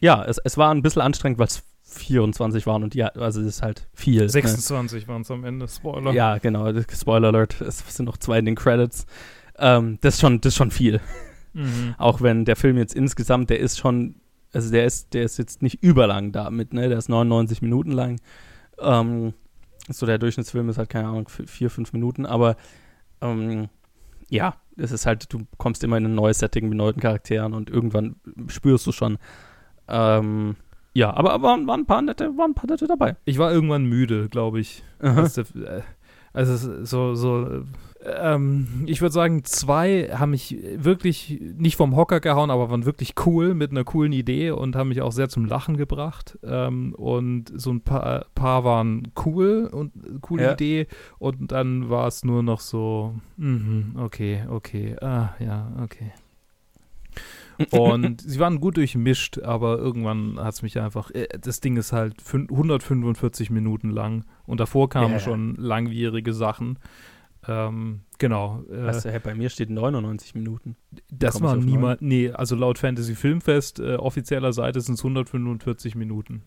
ja, 0.00 0.24
es, 0.24 0.38
es 0.38 0.56
war 0.56 0.74
ein 0.74 0.82
bisschen 0.82 1.02
anstrengend, 1.02 1.38
weil 1.38 1.46
es 1.46 1.62
24 1.84 2.66
waren 2.66 2.82
und 2.82 2.94
ja, 2.94 3.08
also 3.08 3.40
es 3.40 3.46
ist 3.46 3.62
halt 3.62 3.88
viel. 3.94 4.22
ne? 4.22 4.28
26 4.28 5.08
waren 5.08 5.22
es 5.22 5.30
am 5.30 5.44
Ende, 5.44 5.68
Spoiler. 5.68 6.12
Ja, 6.12 6.38
genau. 6.38 6.72
Spoiler 6.90 7.28
Alert, 7.28 7.60
es 7.60 7.78
sind 7.94 8.06
noch 8.06 8.16
zwei 8.16 8.38
in 8.38 8.46
den 8.46 8.56
Credits. 8.56 9.06
Ähm, 9.58 9.98
das, 10.00 10.14
ist 10.14 10.20
schon, 10.20 10.40
das 10.40 10.52
ist 10.52 10.56
schon 10.56 10.70
viel. 10.70 11.00
Mhm. 11.52 11.94
Auch 11.98 12.20
wenn 12.20 12.44
der 12.44 12.56
Film 12.56 12.78
jetzt 12.78 12.94
insgesamt, 12.94 13.50
der 13.50 13.60
ist 13.60 13.78
schon, 13.78 14.16
also 14.52 14.70
der 14.70 14.86
ist, 14.86 15.14
der 15.14 15.24
ist 15.24 15.38
jetzt 15.38 15.62
nicht 15.62 15.82
überlang 15.82 16.32
damit, 16.32 16.72
ne? 16.72 16.88
Der 16.88 16.98
ist 16.98 17.08
99 17.08 17.62
Minuten 17.62 17.92
lang. 17.92 18.20
Ähm, 18.80 19.34
so 19.88 20.06
der 20.06 20.18
Durchschnittsfilm 20.18 20.68
ist 20.68 20.78
halt, 20.78 20.88
keine 20.88 21.08
Ahnung, 21.08 21.28
vier, 21.28 21.70
fünf 21.70 21.92
Minuten, 21.92 22.24
aber 22.24 22.56
ähm, 23.20 23.68
ja, 24.32 24.54
es 24.76 24.92
ist 24.92 25.04
halt, 25.04 25.30
du 25.32 25.46
kommst 25.58 25.84
immer 25.84 25.98
in 25.98 26.06
ein 26.06 26.14
neues 26.14 26.38
Setting 26.38 26.68
mit 26.68 26.78
neuen 26.78 26.96
Charakteren 26.96 27.52
und 27.52 27.68
irgendwann 27.68 28.16
spürst 28.48 28.86
du 28.86 28.92
schon. 28.92 29.18
Ähm, 29.88 30.56
ja, 30.94 31.12
aber, 31.12 31.42
waren, 31.42 31.66
waren, 31.66 31.80
ein 31.80 31.86
paar 31.86 32.00
nette, 32.00 32.36
waren 32.38 32.52
ein 32.52 32.54
paar 32.54 32.70
nette 32.70 32.86
dabei. 32.86 33.16
Ich 33.26 33.36
war 33.36 33.52
irgendwann 33.52 33.84
müde, 33.84 34.28
glaube 34.30 34.60
ich. 34.60 34.82
Der, 35.02 35.18
äh, 35.18 35.82
Also 36.32 36.84
so, 36.84 37.14
so 37.14 37.64
ähm, 38.04 38.84
ich 38.86 39.00
würde 39.00 39.12
sagen, 39.12 39.44
zwei 39.44 40.08
haben 40.12 40.30
mich 40.30 40.56
wirklich 40.76 41.40
nicht 41.56 41.76
vom 41.76 41.94
Hocker 41.96 42.20
gehauen, 42.20 42.50
aber 42.50 42.70
waren 42.70 42.84
wirklich 42.84 43.14
cool 43.26 43.54
mit 43.54 43.70
einer 43.70 43.84
coolen 43.84 44.12
Idee 44.12 44.50
und 44.50 44.76
haben 44.76 44.88
mich 44.88 45.02
auch 45.02 45.12
sehr 45.12 45.28
zum 45.28 45.44
Lachen 45.44 45.76
gebracht. 45.76 46.38
Ähm, 46.42 46.94
und 46.94 47.52
so 47.54 47.70
ein 47.70 47.80
paar, 47.82 48.26
paar 48.34 48.64
waren 48.64 49.12
cool 49.24 49.68
und 49.70 49.92
coole 50.20 50.42
Ja. 50.44 50.52
Idee. 50.52 50.86
Und 51.18 51.52
dann 51.52 51.90
war 51.90 52.06
es 52.08 52.24
nur 52.24 52.42
noch 52.42 52.60
so, 52.60 53.14
mhm, 53.36 53.94
okay, 53.98 54.44
okay, 54.50 54.96
ah, 55.00 55.30
ja, 55.38 55.72
okay. 55.82 56.12
Und 57.70 58.20
sie 58.20 58.38
waren 58.40 58.60
gut 58.60 58.76
durchmischt, 58.76 59.38
aber 59.40 59.78
irgendwann 59.78 60.38
hat 60.38 60.54
es 60.54 60.62
mich 60.62 60.78
einfach. 60.80 61.10
äh, 61.10 61.28
Das 61.40 61.60
Ding 61.60 61.76
ist 61.76 61.92
halt 61.92 62.20
fün- 62.22 62.50
145 62.50 63.50
Minuten 63.50 63.90
lang 63.90 64.24
und 64.46 64.60
davor 64.60 64.88
kamen 64.88 65.12
Ja. 65.14 65.20
schon 65.20 65.54
langwierige 65.56 66.32
Sachen. 66.32 66.78
Ähm, 67.48 68.02
genau. 68.18 68.62
Äh, 68.70 68.84
Weißt 68.86 69.04
du, 69.04 69.10
hey, 69.10 69.18
bei 69.18 69.34
mir 69.34 69.50
steht 69.50 69.68
99 69.70 70.34
Minuten. 70.34 70.76
das 71.10 71.40
war 71.42 71.56
niemand. 71.56 72.00
Nee, 72.00 72.30
also 72.30 72.54
laut 72.54 72.78
Fantasy 72.78 73.14
Filmfest 73.16 73.80
äh, 73.80 73.96
offizieller 73.96 74.52
Seite 74.52 74.80
sind 74.80 74.94
es 74.94 75.00
145 75.04 75.94
Minuten. 75.96 76.42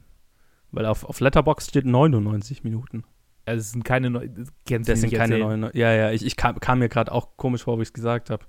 Weil 0.72 0.86
auf, 0.86 1.04
auf 1.04 1.20
Letterboxd 1.20 1.70
steht 1.70 1.86
99 1.86 2.64
Minuten. 2.64 3.04
Also 3.46 3.60
es 3.60 3.72
sind 3.72 3.84
keine. 3.84 4.10
Neu 4.10 4.28
Das 4.66 5.00
sind 5.02 5.14
keine 5.14 5.38
neuen. 5.38 5.70
Ja, 5.74 5.94
ja, 5.94 6.12
ich, 6.12 6.26
ich 6.26 6.36
kam, 6.36 6.60
kam 6.60 6.80
mir 6.80 6.90
gerade 6.90 7.12
auch 7.12 7.38
komisch 7.38 7.64
vor, 7.64 7.78
wie 7.78 7.84
ich 7.84 7.90
es 7.90 7.94
gesagt 7.94 8.30
habe. 8.30 8.46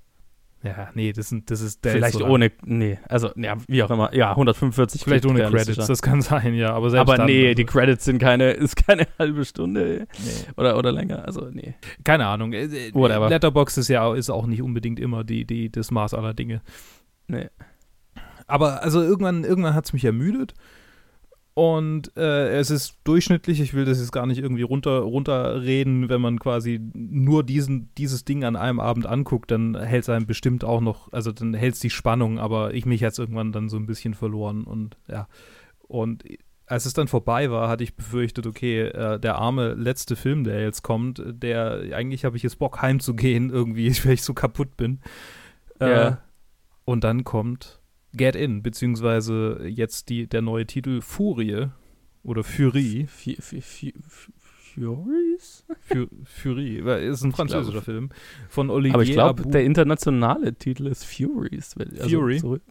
Ja, 0.63 0.89
nee, 0.95 1.13
das, 1.13 1.29
sind, 1.29 1.51
das 1.51 1.61
ist. 1.61 1.85
der 1.85 1.93
ist 1.93 1.97
Vielleicht 1.97 2.19
lang. 2.19 2.31
ohne. 2.31 2.51
Nee, 2.65 2.97
also, 3.07 3.29
ja, 3.35 3.55
wie 3.67 3.83
auch 3.83 3.91
immer. 3.91 4.13
Ja, 4.13 4.31
145 4.31 5.03
Vielleicht 5.03 5.25
ohne. 5.25 5.43
Credits, 5.49 5.85
das 5.87 6.01
kann 6.01 6.21
sein, 6.23 6.55
ja. 6.55 6.73
Aber 6.73 6.89
selbst 6.89 7.01
Aber 7.01 7.17
dann, 7.17 7.27
nee, 7.27 7.49
also, 7.49 7.55
die 7.55 7.65
Credits 7.65 8.05
sind 8.05 8.17
keine, 8.19 8.51
ist 8.51 8.75
keine 8.75 9.07
halbe 9.19 9.45
Stunde 9.45 10.07
nee. 10.17 10.31
oder, 10.57 10.77
oder 10.77 10.91
länger. 10.91 11.25
Also, 11.25 11.47
nee. 11.51 11.75
Keine 12.03 12.25
Ahnung. 12.25 12.53
äh, 12.53 12.65
äh, 12.65 12.93
Whatever. 12.93 13.29
Letterboxd 13.29 13.77
ist 13.77 13.87
ja 13.87 14.13
ist 14.15 14.29
auch 14.29 14.47
nicht 14.47 14.61
unbedingt 14.63 14.99
immer 14.99 15.23
die, 15.23 15.45
die, 15.45 15.71
das 15.71 15.91
Maß 15.91 16.15
aller 16.15 16.33
Dinge. 16.33 16.61
Nee. 17.27 17.49
Aber 18.47 18.81
also 18.81 19.01
irgendwann, 19.01 19.43
irgendwann 19.43 19.75
hat 19.75 19.85
es 19.85 19.93
mich 19.93 20.05
ermüdet. 20.05 20.53
Und 21.57 22.15
äh, 22.15 22.59
es 22.59 22.69
ist 22.69 22.99
durchschnittlich, 23.03 23.59
ich 23.59 23.73
will 23.73 23.83
das 23.83 23.99
jetzt 23.99 24.11
gar 24.11 24.27
nicht 24.27 24.37
irgendwie 24.37 24.61
runter, 24.61 24.99
runterreden, 24.99 26.07
wenn 26.07 26.21
man 26.21 26.37
quasi 26.37 26.79
nur 26.93 27.43
diesen, 27.43 27.89
dieses 27.95 28.23
Ding 28.23 28.43
an 28.43 28.55
einem 28.55 28.79
Abend 28.79 29.07
anguckt, 29.07 29.49
dann 29.49 29.75
hält 29.75 30.03
es 30.03 30.09
einem 30.09 30.27
bestimmt 30.27 30.63
auch 30.63 30.81
noch, 30.81 31.11
also 31.11 31.31
dann 31.31 31.55
hält 31.55 31.73
es 31.73 31.79
die 31.79 31.89
Spannung, 31.89 32.37
aber 32.37 32.75
ich 32.75 32.85
mich 32.85 33.01
jetzt 33.01 33.17
irgendwann 33.17 33.53
dann 33.53 33.69
so 33.69 33.77
ein 33.77 33.87
bisschen 33.87 34.13
verloren 34.13 34.65
und 34.65 34.97
ja. 35.07 35.27
Und 35.87 36.25
als 36.67 36.85
es 36.85 36.93
dann 36.93 37.07
vorbei 37.07 37.49
war, 37.49 37.69
hatte 37.69 37.83
ich 37.83 37.95
befürchtet, 37.95 38.45
okay, 38.45 38.81
äh, 38.81 39.19
der 39.19 39.39
arme 39.39 39.73
letzte 39.73 40.15
Film, 40.15 40.43
der 40.43 40.61
jetzt 40.61 40.83
kommt, 40.83 41.23
der, 41.25 41.81
eigentlich 41.91 42.23
habe 42.23 42.37
ich 42.37 42.43
jetzt 42.43 42.59
Bock 42.59 42.83
heimzugehen 42.83 43.49
irgendwie, 43.49 43.91
weil 44.05 44.13
ich 44.13 44.21
so 44.21 44.35
kaputt 44.35 44.77
bin. 44.77 44.99
Äh, 45.79 45.89
Ja. 45.89 46.21
Und 46.85 47.03
dann 47.03 47.23
kommt 47.23 47.79
Get 48.17 48.35
In, 48.35 48.61
beziehungsweise 48.63 49.61
jetzt 49.67 50.09
die, 50.09 50.27
der 50.27 50.41
neue 50.41 50.65
Titel 50.65 51.01
Furie 51.01 51.67
oder 52.23 52.43
Furie. 52.43 53.03
F 53.03 53.27
F 53.27 53.53
F 53.53 53.83
F 53.83 54.31
Furies? 54.73 55.65
Fu- 55.81 56.07
Furie, 56.23 56.83
weil 56.85 57.03
ist 57.03 57.23
ein 57.23 57.31
französischer 57.31 57.81
Film 57.81 58.09
von 58.49 58.69
Olivier 58.69 58.93
Aber 58.93 59.03
ich 59.03 59.11
glaube, 59.11 59.43
der 59.49 59.63
internationale 59.63 60.53
Titel 60.53 60.87
ist 60.87 61.03
Furies. 61.03 61.75
Also 61.77 62.09
Fury? 62.19 62.37
Zurück, 62.37 62.61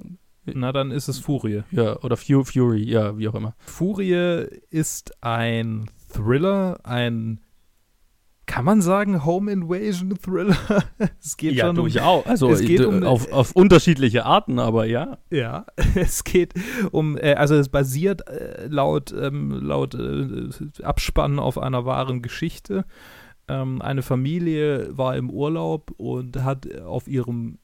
Na, 0.44 0.70
dann 0.72 0.90
ist 0.92 1.08
es 1.08 1.18
Furie. 1.18 1.62
ja, 1.72 2.00
oder 2.02 2.16
Fu 2.16 2.44
Fury, 2.44 2.84
ja, 2.84 3.18
wie 3.18 3.26
auch 3.28 3.34
immer. 3.34 3.54
Furie 3.58 4.46
ist 4.70 5.20
ein 5.22 5.90
Thriller, 6.12 6.78
ein 6.84 7.40
kann 8.46 8.64
man 8.64 8.80
sagen 8.80 9.24
Home 9.24 9.50
Invasion 9.50 10.16
Thriller? 10.16 10.56
es 11.20 11.36
geht 11.36 11.58
schon 11.58 11.70
um 11.70 11.76
durchaus. 11.76 12.26
Also 12.26 12.50
es 12.50 12.60
geht 12.60 12.80
um- 12.84 13.02
auf, 13.02 13.30
auf 13.32 13.52
unterschiedliche 13.52 14.24
Arten, 14.24 14.58
aber 14.58 14.86
ja. 14.86 15.18
Ja, 15.30 15.66
es 15.94 16.24
geht 16.24 16.54
um, 16.92 17.18
äh, 17.18 17.34
also 17.34 17.56
es 17.56 17.68
basiert 17.68 18.26
äh, 18.28 18.66
laut, 18.68 19.12
ähm, 19.12 19.50
laut 19.50 19.94
äh, 19.94 20.48
Abspann 20.82 21.38
auf 21.38 21.58
einer 21.58 21.84
wahren 21.84 22.22
Geschichte. 22.22 22.84
Ähm, 23.48 23.82
eine 23.82 24.02
Familie 24.02 24.96
war 24.96 25.16
im 25.16 25.30
Urlaub 25.30 25.92
und 25.96 26.42
hat 26.42 26.80
auf 26.80 27.08
ihrem 27.08 27.58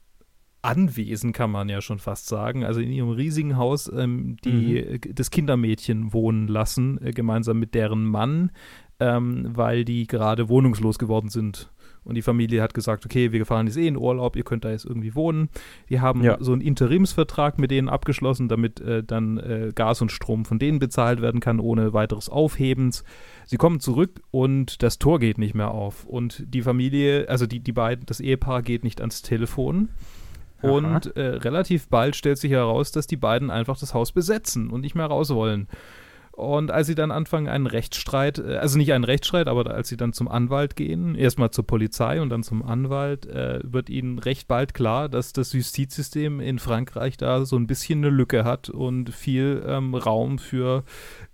Anwesen, 0.63 1.33
kann 1.33 1.51
man 1.51 1.69
ja 1.69 1.81
schon 1.81 1.99
fast 1.99 2.27
sagen, 2.29 2.65
also 2.65 2.81
in 2.81 2.93
ihrem 2.93 3.11
riesigen 3.11 3.57
Haus, 3.57 3.91
ähm, 3.93 4.37
die, 4.45 4.79
äh, 4.79 4.99
das 5.13 5.31
Kindermädchen 5.31 6.13
wohnen 6.13 6.47
lassen, 6.47 7.05
äh, 7.05 7.11
gemeinsam 7.11 7.59
mit 7.59 7.75
deren 7.75 8.05
Mann, 8.05 8.53
ähm, 9.03 9.51
weil 9.55 9.85
die 9.85 10.07
gerade 10.07 10.49
wohnungslos 10.49 10.99
geworden 10.99 11.29
sind. 11.29 11.71
Und 12.05 12.17
die 12.17 12.23
Familie 12.23 12.63
hat 12.63 12.75
gesagt, 12.75 13.05
okay, 13.07 13.31
wir 13.31 13.47
fahren 13.47 13.69
jetzt 13.69 13.77
eh 13.77 13.87
in 13.87 13.97
Urlaub, 13.97 14.35
ihr 14.35 14.43
könnt 14.43 14.65
da 14.65 14.71
jetzt 14.71 14.85
irgendwie 14.85 15.15
wohnen. 15.15 15.51
Die 15.89 16.01
haben 16.01 16.25
Ja. 16.25 16.37
so 16.41 16.53
einen 16.53 16.61
Interimsvertrag 16.61 17.61
mit 17.61 17.71
denen 17.71 17.89
abgeschlossen, 17.89 18.49
damit 18.49 18.81
äh, 18.81 19.05
dann 19.05 19.39
äh, 19.39 19.73
Gas 19.73 20.03
und 20.03 20.11
Strom 20.11 20.45
von 20.45 20.59
denen 20.59 20.81
bezahlt 20.81 21.23
werden 21.23 21.41
kann, 21.41 21.61
ohne 21.61 21.93
weiteres 21.93 22.29
Aufhebens. 22.29 23.05
Sie 23.47 23.57
kommen 23.57 23.79
zurück 23.79 24.21
und 24.33 24.83
das 24.83 24.99
Tor 24.99 25.21
geht 25.21 25.39
nicht 25.39 25.55
mehr 25.55 25.71
auf. 25.71 26.05
Und 26.05 26.43
die 26.53 26.63
Familie, 26.63 27.29
also 27.29 27.47
die, 27.47 27.61
die 27.61 27.73
beiden, 27.73 28.05
das 28.07 28.19
Ehepaar 28.19 28.63
geht 28.63 28.83
nicht 28.83 29.01
ans 29.01 29.23
Telefon. 29.23 29.89
Aha. 30.61 30.73
Und 30.73 31.17
äh, 31.17 31.37
relativ 31.37 31.89
bald 31.89 32.17
stellt 32.17 32.39
sich 32.39 32.51
heraus, 32.51 32.91
dass 32.91 33.07
die 33.07 33.17
beiden 33.17 33.51
einfach 33.51 33.79
das 33.79 33.95
Haus 33.95 34.11
besetzen 34.11 34.71
und 34.71 34.81
nicht 34.81 34.97
mehr 34.97 35.07
raus 35.07 35.31
wollen. 35.31 35.69
Und 36.33 36.71
als 36.71 36.87
sie 36.87 36.95
dann 36.95 37.11
anfangen, 37.11 37.47
einen 37.47 37.67
Rechtsstreit, 37.67 38.39
äh, 38.39 38.57
also 38.57 38.79
nicht 38.79 38.93
einen 38.93 39.05
Rechtsstreit, 39.05 39.49
aber 39.49 39.71
als 39.71 39.89
sie 39.89 39.99
dann 39.99 40.15
zum 40.15 40.29
Anwalt 40.29 40.77
gehen, 40.77 41.15
erstmal 41.15 41.51
zur 41.51 41.67
Polizei 41.67 42.23
und 42.23 42.31
dann 42.31 42.43
zum 42.43 42.63
Anwalt, 42.63 43.27
äh, 43.27 43.61
wird 43.63 43.91
ihnen 43.91 44.19
recht 44.19 44.49
bald 44.49 44.73
klar, 44.73 45.11
dass 45.11 45.35
das 45.35 45.53
Justizsystem 45.53 46.41
in 46.41 46.59
Frankreich 46.59 47.19
da 47.19 47.45
so 47.45 47.57
ein 47.57 47.67
bisschen 47.67 47.99
eine 47.99 48.09
Lücke 48.09 48.45
hat 48.45 48.71
und 48.71 49.11
viel 49.11 49.63
ähm, 49.67 49.95
Raum 49.95 50.39
für 50.39 50.85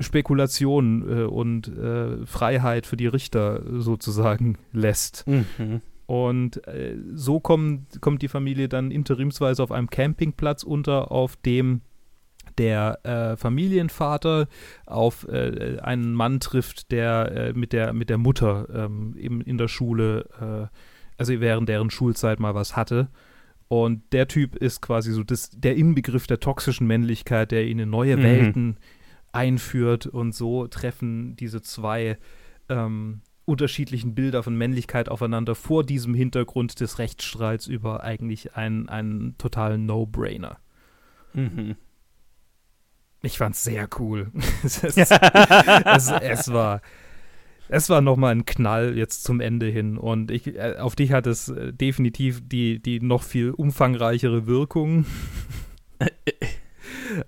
Spekulation 0.01 1.09
äh, 1.09 1.22
und 1.22 1.68
äh, 1.68 2.26
Freiheit 2.26 2.84
für 2.86 2.96
die 2.96 3.07
Richter 3.07 3.62
sozusagen 3.78 4.59
lässt. 4.72 5.26
Mhm. 5.28 5.80
Und 6.07 6.66
äh, 6.66 6.96
so 7.12 7.38
kommt, 7.38 8.01
kommt 8.01 8.22
die 8.22 8.28
Familie 8.28 8.68
dann 8.68 8.90
interimsweise 8.90 9.62
auf 9.62 9.70
einem 9.70 9.90
Campingplatz 9.90 10.62
unter, 10.64 11.12
auf 11.12 11.36
dem 11.36 11.82
der 12.59 13.05
äh, 13.05 13.37
Familienvater 13.37 14.49
auf 14.87 15.27
äh, 15.29 15.79
einen 15.81 16.13
Mann 16.13 16.41
trifft, 16.41 16.91
der 16.91 17.33
äh, 17.33 17.53
mit, 17.53 17.73
der, 17.73 17.93
mit 17.93 18.11
der 18.11 18.19
Mutter 18.19 18.69
ähm, 18.73 19.15
eben 19.17 19.41
in 19.41 19.59
der 19.59 19.69
Schule, 19.69 20.29
äh, 20.41 20.77
also 21.17 21.41
während 21.41 21.69
deren 21.69 21.91
Schulzeit 21.91 22.41
mal 22.41 22.55
was 22.55 22.77
hatte. 22.77 23.09
Und 23.69 24.13
der 24.13 24.29
Typ 24.29 24.57
ist 24.57 24.81
quasi 24.81 25.13
so 25.13 25.23
das, 25.23 25.51
der 25.51 25.77
Inbegriff 25.77 26.27
der 26.27 26.41
toxischen 26.41 26.87
Männlichkeit, 26.87 27.53
der 27.53 27.67
ihn 27.67 27.79
in 27.79 27.91
neue 27.91 28.17
Mhm. 28.17 28.23
Welten 28.23 28.77
einführt. 29.33 30.07
Und 30.07 30.35
so 30.35 30.67
treffen 30.67 31.37
diese 31.37 31.61
zwei 31.61 32.19
ähm, 32.69 33.21
unterschiedlichen 33.45 34.15
Bilder 34.15 34.43
von 34.43 34.57
Männlichkeit 34.57 35.09
aufeinander 35.09 35.55
vor 35.55 35.85
diesem 35.85 36.15
Hintergrund 36.15 36.81
des 36.81 36.99
Rechtsstreits 36.99 37.67
über 37.67 38.03
eigentlich 38.05 38.57
einen, 38.57 38.89
einen 38.89 39.37
totalen 39.39 39.87
No-Brainer. 39.87 40.59
Mhm. 41.35 41.77
Ich 43.23 43.39
fand's 43.39 43.64
sehr 43.64 43.89
cool. 43.99 44.31
es, 44.62 44.83
es, 44.85 44.97
es, 44.97 46.11
es 46.11 46.53
war, 46.53 46.81
es 47.69 47.91
war 47.91 48.01
nochmal 48.01 48.33
ein 48.33 48.47
Knall 48.47 48.97
jetzt 48.97 49.25
zum 49.25 49.41
Ende 49.41 49.66
hin 49.66 49.99
und 49.99 50.31
ich, 50.31 50.47
äh, 50.47 50.77
auf 50.79 50.97
dich 50.97 51.12
hat 51.12 51.27
es 51.27 51.49
äh, 51.49 51.73
definitiv 51.73 52.43
die, 52.47 52.81
die 52.81 53.01
noch 53.01 53.23
viel 53.23 53.51
umfangreichere 53.51 54.47
Wirkung. 54.47 55.07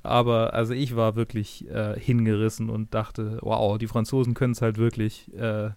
Aber 0.02 0.54
also 0.54 0.74
ich 0.74 0.94
war 0.94 1.16
wirklich 1.16 1.68
äh, 1.68 1.98
hingerissen 1.98 2.70
und 2.70 2.94
dachte, 2.94 3.38
wow, 3.42 3.78
die 3.78 3.88
Franzosen 3.88 4.34
können 4.34 4.52
es 4.52 4.62
halt 4.62 4.78
wirklich, 4.78 5.32
äh, 5.34 5.70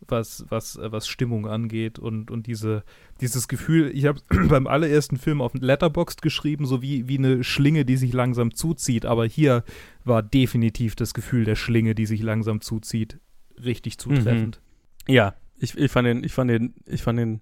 was, 0.00 0.44
was, 0.48 0.76
äh, 0.76 0.92
was 0.92 1.08
Stimmung 1.08 1.46
angeht 1.46 1.98
und, 1.98 2.30
und 2.30 2.46
diese, 2.46 2.84
dieses 3.20 3.48
Gefühl, 3.48 3.90
ich 3.94 4.06
habe 4.06 4.20
beim 4.48 4.66
allerersten 4.66 5.16
Film 5.16 5.40
auf 5.40 5.52
Letterboxd 5.54 6.22
geschrieben, 6.22 6.66
so 6.66 6.82
wie, 6.82 7.08
wie 7.08 7.18
eine 7.18 7.44
Schlinge, 7.44 7.84
die 7.84 7.96
sich 7.96 8.12
langsam 8.12 8.54
zuzieht, 8.54 9.06
aber 9.06 9.26
hier 9.26 9.64
war 10.04 10.22
definitiv 10.22 10.96
das 10.96 11.14
Gefühl 11.14 11.44
der 11.44 11.56
Schlinge, 11.56 11.94
die 11.94 12.06
sich 12.06 12.22
langsam 12.22 12.60
zuzieht, 12.60 13.18
richtig 13.62 13.98
zutreffend. 13.98 14.60
Ja, 15.08 15.34
ich, 15.58 15.76
ich 15.76 15.90
fand 15.90 16.06
den, 16.06 16.24
ich 16.24 16.32
fand 16.32 16.50
den, 16.50 16.74
ich 16.86 17.02
fand 17.02 17.18
den 17.18 17.40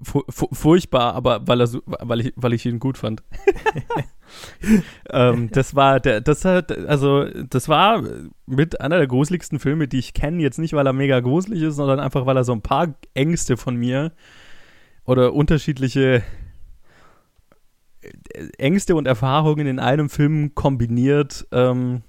fu 0.00 0.22
fu 0.28 0.48
furchtbar, 0.52 1.14
aber 1.14 1.46
weil 1.46 1.60
er 1.60 1.66
so, 1.66 1.82
weil 1.86 2.20
ich, 2.20 2.32
weil 2.36 2.52
ich 2.52 2.64
ihn 2.66 2.78
gut 2.78 2.98
fand. 2.98 3.22
ähm, 5.10 5.50
das 5.52 5.74
war 5.74 6.00
der, 6.00 6.20
das 6.20 6.44
hat, 6.44 6.72
also 6.72 7.24
das 7.24 7.68
war 7.68 8.02
mit 8.46 8.80
einer 8.80 8.98
der 8.98 9.06
gruseligsten 9.06 9.58
Filme, 9.58 9.88
die 9.88 9.98
ich 9.98 10.14
kenne. 10.14 10.42
Jetzt 10.42 10.58
nicht, 10.58 10.72
weil 10.72 10.86
er 10.86 10.92
mega 10.92 11.20
gruselig 11.20 11.62
ist, 11.62 11.76
sondern 11.76 12.00
einfach, 12.00 12.26
weil 12.26 12.36
er 12.36 12.44
so 12.44 12.52
ein 12.52 12.62
paar 12.62 12.94
Ängste 13.14 13.56
von 13.56 13.76
mir 13.76 14.12
oder 15.04 15.34
unterschiedliche 15.34 16.22
äh, 18.00 18.48
Ängste 18.58 18.96
und 18.96 19.06
Erfahrungen 19.06 19.66
in 19.66 19.78
einem 19.78 20.08
Film 20.08 20.54
kombiniert. 20.54 21.46
Ähm, 21.52 22.02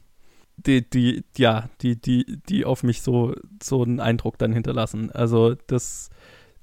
die, 0.57 0.89
die, 0.89 1.23
ja, 1.37 1.69
die, 1.81 2.01
die, 2.01 2.39
die 2.49 2.65
auf 2.65 2.81
mich 2.81 3.03
so, 3.03 3.35
so 3.61 3.83
einen 3.83 3.99
Eindruck 3.99 4.39
dann 4.39 4.53
hinterlassen. 4.53 5.11
Also 5.11 5.55
das 5.67 6.09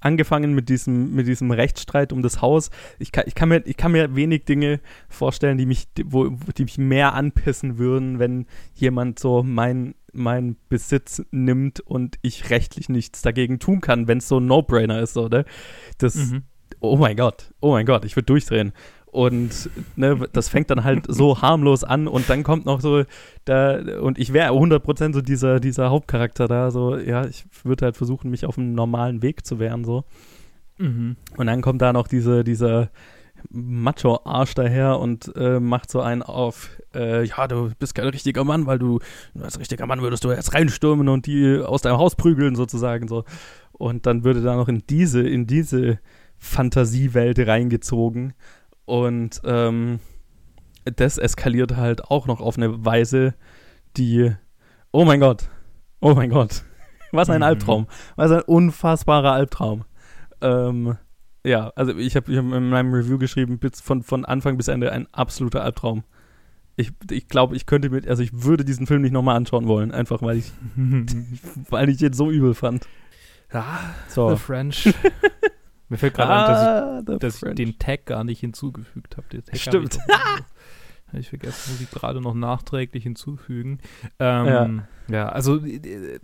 angefangen 0.05 0.55
mit 0.55 0.69
diesem, 0.69 1.15
mit 1.15 1.27
diesem 1.27 1.51
Rechtsstreit 1.51 2.13
um 2.13 2.23
das 2.23 2.43
Haus. 2.43 2.71
Ich 2.99 3.11
kann, 3.11 3.25
ich 3.27 3.35
kann, 3.35 3.49
mir, 3.49 3.63
ich 3.65 3.77
kann 3.77 3.93
mir 3.93 4.15
wenig 4.15 4.45
Dinge 4.45 4.81
vorstellen, 5.09 5.57
die 5.57 5.67
mich, 5.67 5.89
wo, 6.05 6.29
die 6.29 6.65
mich 6.65 6.79
mehr 6.79 7.15
anpissen 7.15 7.79
würden, 7.79 8.19
wenn 8.19 8.47
jemand 8.75 9.19
so 9.19 9.43
mein, 9.43 9.95
mein 10.13 10.57
Besitz 10.69 11.23
nimmt 11.31 11.81
und 11.81 12.19
ich 12.23 12.51
rechtlich 12.51 12.89
nichts 12.89 13.23
dagegen 13.23 13.59
tun 13.59 13.81
kann, 13.81 14.07
wenn 14.07 14.19
es 14.19 14.29
so 14.29 14.39
ein 14.39 14.47
No-Brainer 14.47 15.01
ist, 15.01 15.17
oder? 15.17 15.45
Das, 15.99 16.15
mhm. 16.15 16.43
oh 16.81 16.97
mein 16.97 17.17
Gott, 17.17 17.53
oh 17.61 17.73
mein 17.73 17.87
Gott, 17.87 18.05
ich 18.05 18.15
würde 18.15 18.27
durchdrehen. 18.27 18.73
Und 19.15 19.71
ne, 19.95 20.27
das 20.33 20.49
fängt 20.49 20.71
dann 20.71 20.83
halt 20.83 21.05
so 21.07 21.41
harmlos 21.41 21.85
an 21.85 22.09
und 22.09 22.29
dann 22.29 22.43
kommt 22.43 22.67
noch 22.67 22.81
so 22.81 23.05
da, 23.45 23.79
und 24.01 24.19
ich 24.19 24.33
wäre 24.33 24.53
100% 24.53 25.15
so 25.15 25.21
dieser, 25.21 25.61
dieser 25.61 25.91
Hauptcharakter 25.91 26.49
da, 26.49 26.73
so, 26.73 26.97
ja, 26.97 27.25
ich 27.25 27.45
würde 27.63 27.85
halt 27.85 27.97
versuchen, 27.97 28.29
mich 28.29 28.45
auf 28.45 28.59
einem 28.59 28.75
normalen 28.75 29.23
Weg 29.23 29.47
zu 29.47 29.61
wehren, 29.61 29.85
so. 29.85 30.03
Mhm. 30.79 31.15
Und 31.37 31.47
dann 31.47 31.63
kommt 31.63 31.81
da 31.81 31.93
noch 31.93 32.09
diese, 32.09 32.43
dieser 32.43 32.91
Macho-Arsch 33.51 34.55
daher 34.55 34.99
und 34.99 35.31
äh, 35.37 35.61
macht 35.61 35.93
so 35.93 36.01
einen 36.01 36.23
auf, 36.23 36.71
äh, 36.93 37.23
ja, 37.25 37.47
du 37.47 37.71
bist 37.79 37.95
kein 37.95 38.09
richtiger 38.09 38.43
Mann, 38.43 38.67
weil 38.67 38.81
du, 38.81 38.99
als 39.41 39.61
richtiger 39.61 39.87
Mann 39.87 40.03
würdest 40.03 40.25
du 40.25 40.33
jetzt 40.33 40.55
reinstürmen 40.55 41.09
und 41.09 41.27
die 41.27 41.61
aus 41.65 41.83
deinem 41.83 41.99
Haus 41.99 42.17
prügeln, 42.17 42.57
sozusagen, 42.57 43.07
so. 43.07 43.23
Und 43.71 44.07
dann 44.07 44.25
würde 44.25 44.43
da 44.43 44.57
noch 44.57 44.67
in 44.67 44.83
diese, 44.91 45.23
in 45.23 45.47
diese 45.47 46.01
Fantasiewelt 46.37 47.39
reingezogen 47.39 48.35
und 48.85 49.41
ähm, 49.45 50.01
das 50.85 51.19
eskaliert 51.19 51.77
halt 51.77 52.05
auch 52.05 52.27
noch 52.27 52.41
auf 52.41 52.57
eine 52.57 52.85
Weise, 52.85 53.35
die, 53.97 54.33
oh 54.93 55.05
mein 55.05 55.21
Gott, 55.21 55.49
oh 56.01 56.15
mein 56.15 56.31
Gott, 56.31 56.65
was 57.13 57.31
ein 57.31 57.39
mhm. 57.39 57.45
Albtraum, 57.45 57.87
was 58.17 58.31
ein 58.31 58.43
unfassbarer 58.43 59.33
Albtraum. 59.33 59.85
Ähm, 60.41 60.97
ja, 61.45 61.73
also 61.77 61.97
ich 61.97 62.17
habe 62.17 62.35
hab 62.37 62.45
in 62.45 62.71
meinem 62.71 62.93
Review 62.93 63.19
geschrieben, 63.19 63.61
von, 63.83 64.03
von 64.03 64.25
Anfang 64.25 64.57
bis 64.57 64.69
Ende 64.69 64.93
ein 64.93 65.07
absoluter 65.13 65.63
Albtraum. 65.63 66.05
Ich, 66.77 66.91
ich 67.11 67.29
glaube, 67.29 67.55
ich 67.55 67.67
könnte 67.67 67.91
mit, 67.91 68.09
also 68.09 68.23
ich 68.23 68.43
würde 68.43 68.65
diesen 68.65 68.87
Film 68.87 69.03
nicht 69.03 69.13
nochmal 69.13 69.37
anschauen 69.37 69.69
wollen, 69.69 69.93
einfach 69.93 70.23
weil 70.23 70.39
ich, 70.39 70.53
weil 71.71 71.89
ich 71.89 72.03
ihn 72.03 72.13
so 72.13 72.31
übel 72.31 72.55
fand. 72.55 72.89
Ah, 73.53 73.79
so. 74.09 74.31
The 74.31 74.37
French. 74.37 74.93
Mir 75.89 75.99
fällt 75.99 76.15
gerade 76.15 76.33
ah, 76.33 76.99
ein, 76.99 77.05
dass, 77.05 77.15
ich, 77.15 77.21
dass 77.21 77.43
ich, 77.43 77.55
den 77.55 77.79
Tag 77.79 78.07
gar 78.07 78.25
nicht 78.25 78.41
hinzugefügt 78.41 79.17
habe. 79.17 79.27
Stimmt. 79.53 79.99
Habe 80.09 81.21
ich, 81.21 81.21
ich 81.21 81.29
vergessen, 81.29 81.73
muss 81.73 81.81
ich 81.81 81.91
gerade 81.91 82.21
noch 82.21 82.35
nachträglich 82.35 83.03
hinzufügen. 83.03 83.79
Ähm, 84.19 84.47
ja. 85.09 85.15
ja, 85.15 85.29
also 85.29 85.59
äh, 85.65 86.19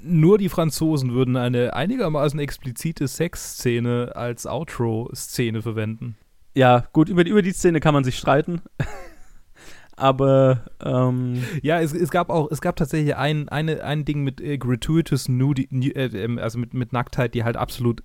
nur 0.00 0.38
die 0.38 0.48
Franzosen 0.48 1.12
würden 1.12 1.36
eine 1.36 1.74
einigermaßen 1.74 2.38
explizite 2.38 3.08
Sexszene 3.08 4.12
als 4.14 4.46
Outro-Szene 4.46 5.62
verwenden. 5.62 6.16
Ja, 6.54 6.86
gut, 6.92 7.08
über, 7.08 7.26
über 7.26 7.42
die 7.42 7.52
Szene 7.52 7.80
kann 7.80 7.94
man 7.94 8.04
sich 8.04 8.16
streiten. 8.16 8.62
aber 9.96 10.64
ähm, 10.82 11.42
ja, 11.62 11.80
es, 11.80 11.92
es 11.92 12.10
gab 12.10 12.30
auch, 12.30 12.50
es 12.50 12.60
gab 12.60 12.76
tatsächlich 12.76 13.16
ein, 13.16 13.48
eine, 13.48 13.82
ein 13.82 14.04
Ding 14.04 14.22
mit 14.22 14.40
äh, 14.40 14.56
gratuitous 14.56 15.28
Nudi, 15.28 15.68
äh, 15.90 16.06
ähm, 16.06 16.38
also 16.38 16.58
mit, 16.58 16.74
mit 16.74 16.92
Nacktheit, 16.92 17.34
die 17.34 17.42
halt 17.42 17.56
absolut 17.56 18.02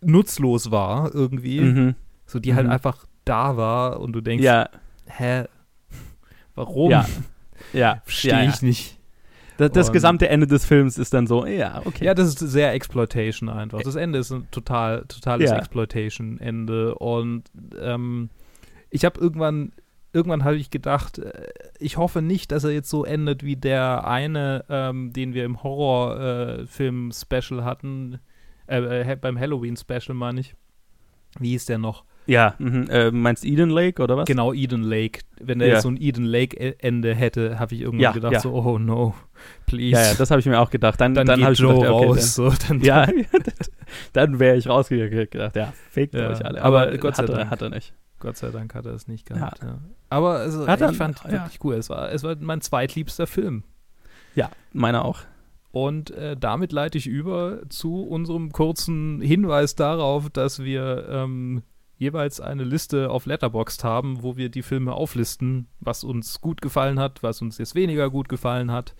nutzlos 0.00 0.70
war 0.70 1.14
irgendwie. 1.14 1.60
Mhm. 1.60 1.94
So, 2.26 2.38
die 2.38 2.54
halt 2.54 2.66
mhm. 2.66 2.70
halt 2.70 2.84
einfach 2.84 3.06
da 3.24 3.56
war 3.56 4.00
und 4.00 4.12
du 4.12 4.20
denkst, 4.20 4.44
ja. 4.44 4.68
hä, 5.06 5.44
warum? 6.54 6.90
Ja, 6.90 7.06
ja. 7.72 8.02
Verstehe 8.04 8.32
ja, 8.32 8.50
ich 8.50 8.62
nicht. 8.62 8.98
Das, 9.58 9.72
das 9.72 9.92
gesamte 9.92 10.28
Ende 10.28 10.46
des 10.46 10.64
Films 10.64 10.98
ist 10.98 11.12
dann 11.12 11.26
so, 11.26 11.44
ja, 11.44 11.82
okay. 11.84 12.04
Ja, 12.04 12.14
das 12.14 12.28
ist 12.28 12.38
sehr 12.38 12.72
Exploitation 12.74 13.48
einfach. 13.48 13.82
Das 13.82 13.96
Ende 13.96 14.20
ist 14.20 14.30
ein 14.30 14.46
total, 14.52 15.04
totales. 15.08 15.50
Exploitation-Ende. 15.50 16.94
Und 16.94 17.50
ähm, 17.80 18.30
ich 18.88 19.04
habe 19.04 19.20
irgendwann, 19.20 19.72
irgendwann 20.12 20.44
habe 20.44 20.56
ich 20.56 20.70
gedacht, 20.70 21.18
äh, 21.18 21.48
ich 21.80 21.96
hoffe 21.96 22.22
nicht, 22.22 22.52
dass 22.52 22.62
er 22.62 22.70
jetzt 22.70 22.88
so 22.88 23.04
endet 23.04 23.42
wie 23.42 23.56
der 23.56 24.06
eine, 24.06 24.64
ähm, 24.68 25.12
den 25.12 25.34
wir 25.34 25.44
im 25.44 25.60
Horrorfilm-Special 25.60 27.58
äh, 27.58 27.64
hatten. 27.64 28.20
Äh, 28.68 29.12
äh, 29.12 29.16
beim 29.16 29.38
Halloween-Special 29.38 30.14
meine 30.14 30.40
ich. 30.40 30.54
Wie 31.38 31.50
hieß 31.50 31.66
der 31.66 31.78
noch? 31.78 32.04
Ja, 32.26 32.54
mhm. 32.58 32.88
äh, 32.90 33.10
meinst 33.10 33.42
Eden 33.42 33.70
Lake 33.70 34.02
oder 34.02 34.18
was? 34.18 34.26
Genau, 34.26 34.52
Eden 34.52 34.82
Lake. 34.82 35.20
Wenn 35.40 35.62
er 35.62 35.68
ja. 35.68 35.74
jetzt 35.74 35.84
so 35.84 35.88
ein 35.88 35.96
Eden 35.98 36.26
Lake-Ende 36.26 37.14
hätte, 37.14 37.58
habe 37.58 37.74
ich 37.74 37.80
irgendwann 37.80 38.02
ja, 38.02 38.12
gedacht, 38.12 38.34
ja. 38.34 38.40
so, 38.40 38.52
oh 38.52 38.78
no, 38.78 39.14
please. 39.66 39.92
Ja, 39.92 40.02
ja, 40.02 40.14
das 40.14 40.30
habe 40.30 40.40
ich 40.40 40.44
mir 40.44 40.60
auch 40.60 40.68
gedacht. 40.68 41.00
Dann, 41.00 41.14
dann, 41.14 41.26
dann 41.26 41.40
geht 41.40 41.58
Joe 41.58 41.76
gedacht, 41.76 41.90
okay, 41.90 42.06
raus. 42.06 42.34
Dann, 42.34 42.50
so, 42.50 42.66
dann, 42.68 42.80
ja, 42.82 43.06
dann 44.12 44.38
wäre 44.38 44.56
ich 44.56 44.68
rausgedacht, 44.68 45.56
ja, 45.56 45.72
fake 45.90 46.14
euch 46.14 46.44
alle. 46.44 46.62
Aber, 46.62 46.82
Aber 46.82 46.98
Gott 46.98 47.16
sei 47.16 47.24
Dank. 47.24 47.38
Er, 47.38 47.50
hat 47.50 47.62
er 47.62 47.70
nicht. 47.70 47.94
Gott 48.20 48.36
sei 48.36 48.50
Dank 48.50 48.74
hat 48.74 48.84
er 48.84 48.92
es 48.92 49.08
nicht 49.08 49.24
gehabt. 49.24 49.60
Aber 50.10 50.34
also, 50.34 50.66
ich 50.66 50.74
dann, 50.74 50.94
fand 50.94 51.24
wirklich 51.24 51.64
cool. 51.64 51.76
Es 51.76 51.88
war, 51.88 52.12
es 52.12 52.22
war 52.24 52.36
mein 52.38 52.60
zweitliebster 52.60 53.26
Film. 53.26 53.62
Ja, 54.34 54.50
meiner 54.74 55.06
auch. 55.06 55.20
Und 55.70 56.10
äh, 56.10 56.36
damit 56.36 56.72
leite 56.72 56.98
ich 56.98 57.06
über 57.06 57.60
zu 57.68 58.02
unserem 58.02 58.52
kurzen 58.52 59.20
Hinweis 59.20 59.74
darauf, 59.74 60.30
dass 60.30 60.62
wir 60.62 61.06
ähm, 61.10 61.62
jeweils 61.98 62.40
eine 62.40 62.64
Liste 62.64 63.10
auf 63.10 63.26
Letterboxd 63.26 63.84
haben, 63.84 64.22
wo 64.22 64.36
wir 64.36 64.48
die 64.48 64.62
Filme 64.62 64.92
auflisten, 64.92 65.66
was 65.80 66.04
uns 66.04 66.40
gut 66.40 66.62
gefallen 66.62 66.98
hat, 66.98 67.22
was 67.22 67.42
uns 67.42 67.58
jetzt 67.58 67.74
weniger 67.74 68.08
gut 68.08 68.28
gefallen 68.28 68.70
hat. 68.70 68.94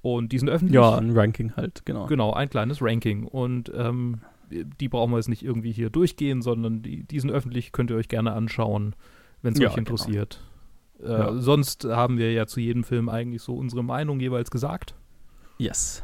Und 0.00 0.32
die 0.32 0.38
sind 0.38 0.48
öffentlich. 0.48 0.74
Ja, 0.74 0.96
ein 0.96 1.16
Ranking 1.16 1.54
halt, 1.56 1.84
genau. 1.84 2.06
Genau, 2.06 2.32
ein 2.32 2.48
kleines 2.48 2.80
Ranking. 2.80 3.26
Und 3.26 3.72
ähm, 3.74 4.20
die 4.50 4.88
brauchen 4.88 5.10
wir 5.10 5.16
jetzt 5.16 5.28
nicht 5.28 5.42
irgendwie 5.42 5.72
hier 5.72 5.90
durchgehen, 5.90 6.42
sondern 6.42 6.82
die, 6.82 7.02
die 7.02 7.20
sind 7.20 7.30
öffentlich, 7.30 7.72
könnt 7.72 7.90
ihr 7.90 7.96
euch 7.96 8.08
gerne 8.08 8.32
anschauen, 8.32 8.94
wenn 9.42 9.52
es 9.52 9.58
ja, 9.58 9.68
euch 9.68 9.74
genau. 9.74 9.90
interessiert. 9.90 10.40
Genau. 10.98 11.12
Äh, 11.12 11.18
ja. 11.18 11.40
Sonst 11.40 11.84
haben 11.84 12.18
wir 12.18 12.32
ja 12.32 12.46
zu 12.46 12.60
jedem 12.60 12.84
Film 12.84 13.08
eigentlich 13.08 13.42
so 13.42 13.56
unsere 13.56 13.82
Meinung 13.82 14.20
jeweils 14.20 14.50
gesagt. 14.50 14.94
Yes. 15.58 16.02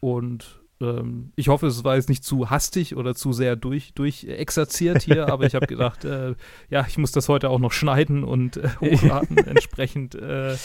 Und 0.00 0.60
ähm, 0.80 1.32
ich 1.34 1.48
hoffe, 1.48 1.66
es 1.66 1.82
war 1.82 1.96
jetzt 1.96 2.08
nicht 2.08 2.22
zu 2.22 2.50
hastig 2.50 2.96
oder 2.96 3.14
zu 3.14 3.32
sehr 3.32 3.56
durch, 3.56 3.94
durchexerziert 3.94 5.02
hier, 5.02 5.28
aber 5.28 5.44
ich 5.44 5.54
habe 5.54 5.66
gedacht, 5.68 6.04
äh, 6.04 6.34
ja, 6.70 6.86
ich 6.86 6.98
muss 6.98 7.10
das 7.10 7.28
heute 7.28 7.50
auch 7.50 7.58
noch 7.58 7.72
schneiden 7.72 8.22
und 8.24 8.58
äh, 8.58 8.68
hochladen. 8.80 9.38
Entsprechend, 9.38 10.14
äh, 10.14 10.56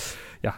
ja, 0.44 0.54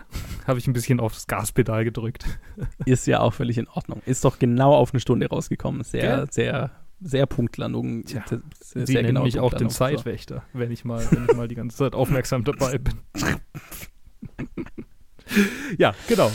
habe 0.46 0.60
ich 0.60 0.68
ein 0.68 0.74
bisschen 0.74 1.00
aufs 1.00 1.28
Gaspedal 1.28 1.86
gedrückt. 1.86 2.26
Ist 2.86 3.08
ja 3.08 3.22
auch 3.22 3.34
völlig 3.34 3.58
in 3.58 3.68
Ordnung. 3.68 4.02
Ist 4.06 4.26
doch 4.26 4.40
genau 4.40 4.74
auf 4.74 4.94
eine 4.94 5.00
Stunde 5.00 5.28
rausgekommen. 5.28 5.84
Sehr, 5.84 6.04
ja. 6.04 6.26
sehr, 6.30 6.72
sehr 7.00 7.26
Punktlandung. 7.26 8.04
Tja, 8.04 8.24
sehr, 8.60 8.88
Sie 8.88 8.94
nennen 8.94 9.08
genau 9.08 9.24
mich 9.24 9.40
auch 9.40 9.54
den 9.54 9.70
Zeitwächter, 9.70 10.44
so. 10.52 10.60
wenn 10.60 10.72
ich 10.72 10.84
mal, 10.84 11.06
wenn 11.12 11.26
ich 11.30 11.36
mal 11.36 11.48
die 11.48 11.56
ganze 11.56 11.78
Zeit 11.78 11.96
aufmerksam 11.96 12.44
dabei 12.44 12.78
bin. 12.78 12.96
ja, 15.78 15.94
genau. 16.08 16.30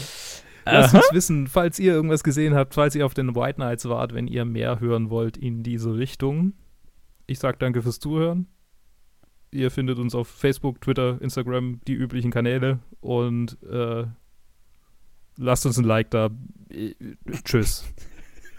Lasst 0.64 0.94
uns 0.94 1.08
wissen, 1.12 1.46
falls 1.46 1.78
ihr 1.78 1.92
irgendwas 1.92 2.22
gesehen 2.22 2.54
habt, 2.54 2.74
falls 2.74 2.94
ihr 2.94 3.06
auf 3.06 3.14
den 3.14 3.34
White 3.34 3.60
Nights 3.60 3.88
wart, 3.88 4.14
wenn 4.14 4.26
ihr 4.26 4.44
mehr 4.44 4.80
hören 4.80 5.10
wollt 5.10 5.36
in 5.36 5.62
diese 5.62 5.96
Richtung. 5.96 6.54
Ich 7.26 7.38
sag 7.38 7.58
danke 7.58 7.82
fürs 7.82 8.00
Zuhören. 8.00 8.46
Ihr 9.52 9.70
findet 9.70 9.98
uns 9.98 10.14
auf 10.14 10.28
Facebook, 10.28 10.80
Twitter, 10.80 11.20
Instagram, 11.20 11.80
die 11.86 11.94
üblichen 11.94 12.30
Kanäle 12.30 12.78
und 13.00 13.58
äh, 13.64 14.04
lasst 15.36 15.66
uns 15.66 15.78
ein 15.78 15.84
Like 15.84 16.10
da. 16.10 16.30
Tschüss. 17.44 17.84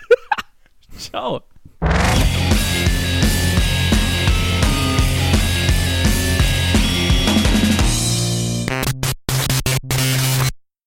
Ciao. 0.97 1.43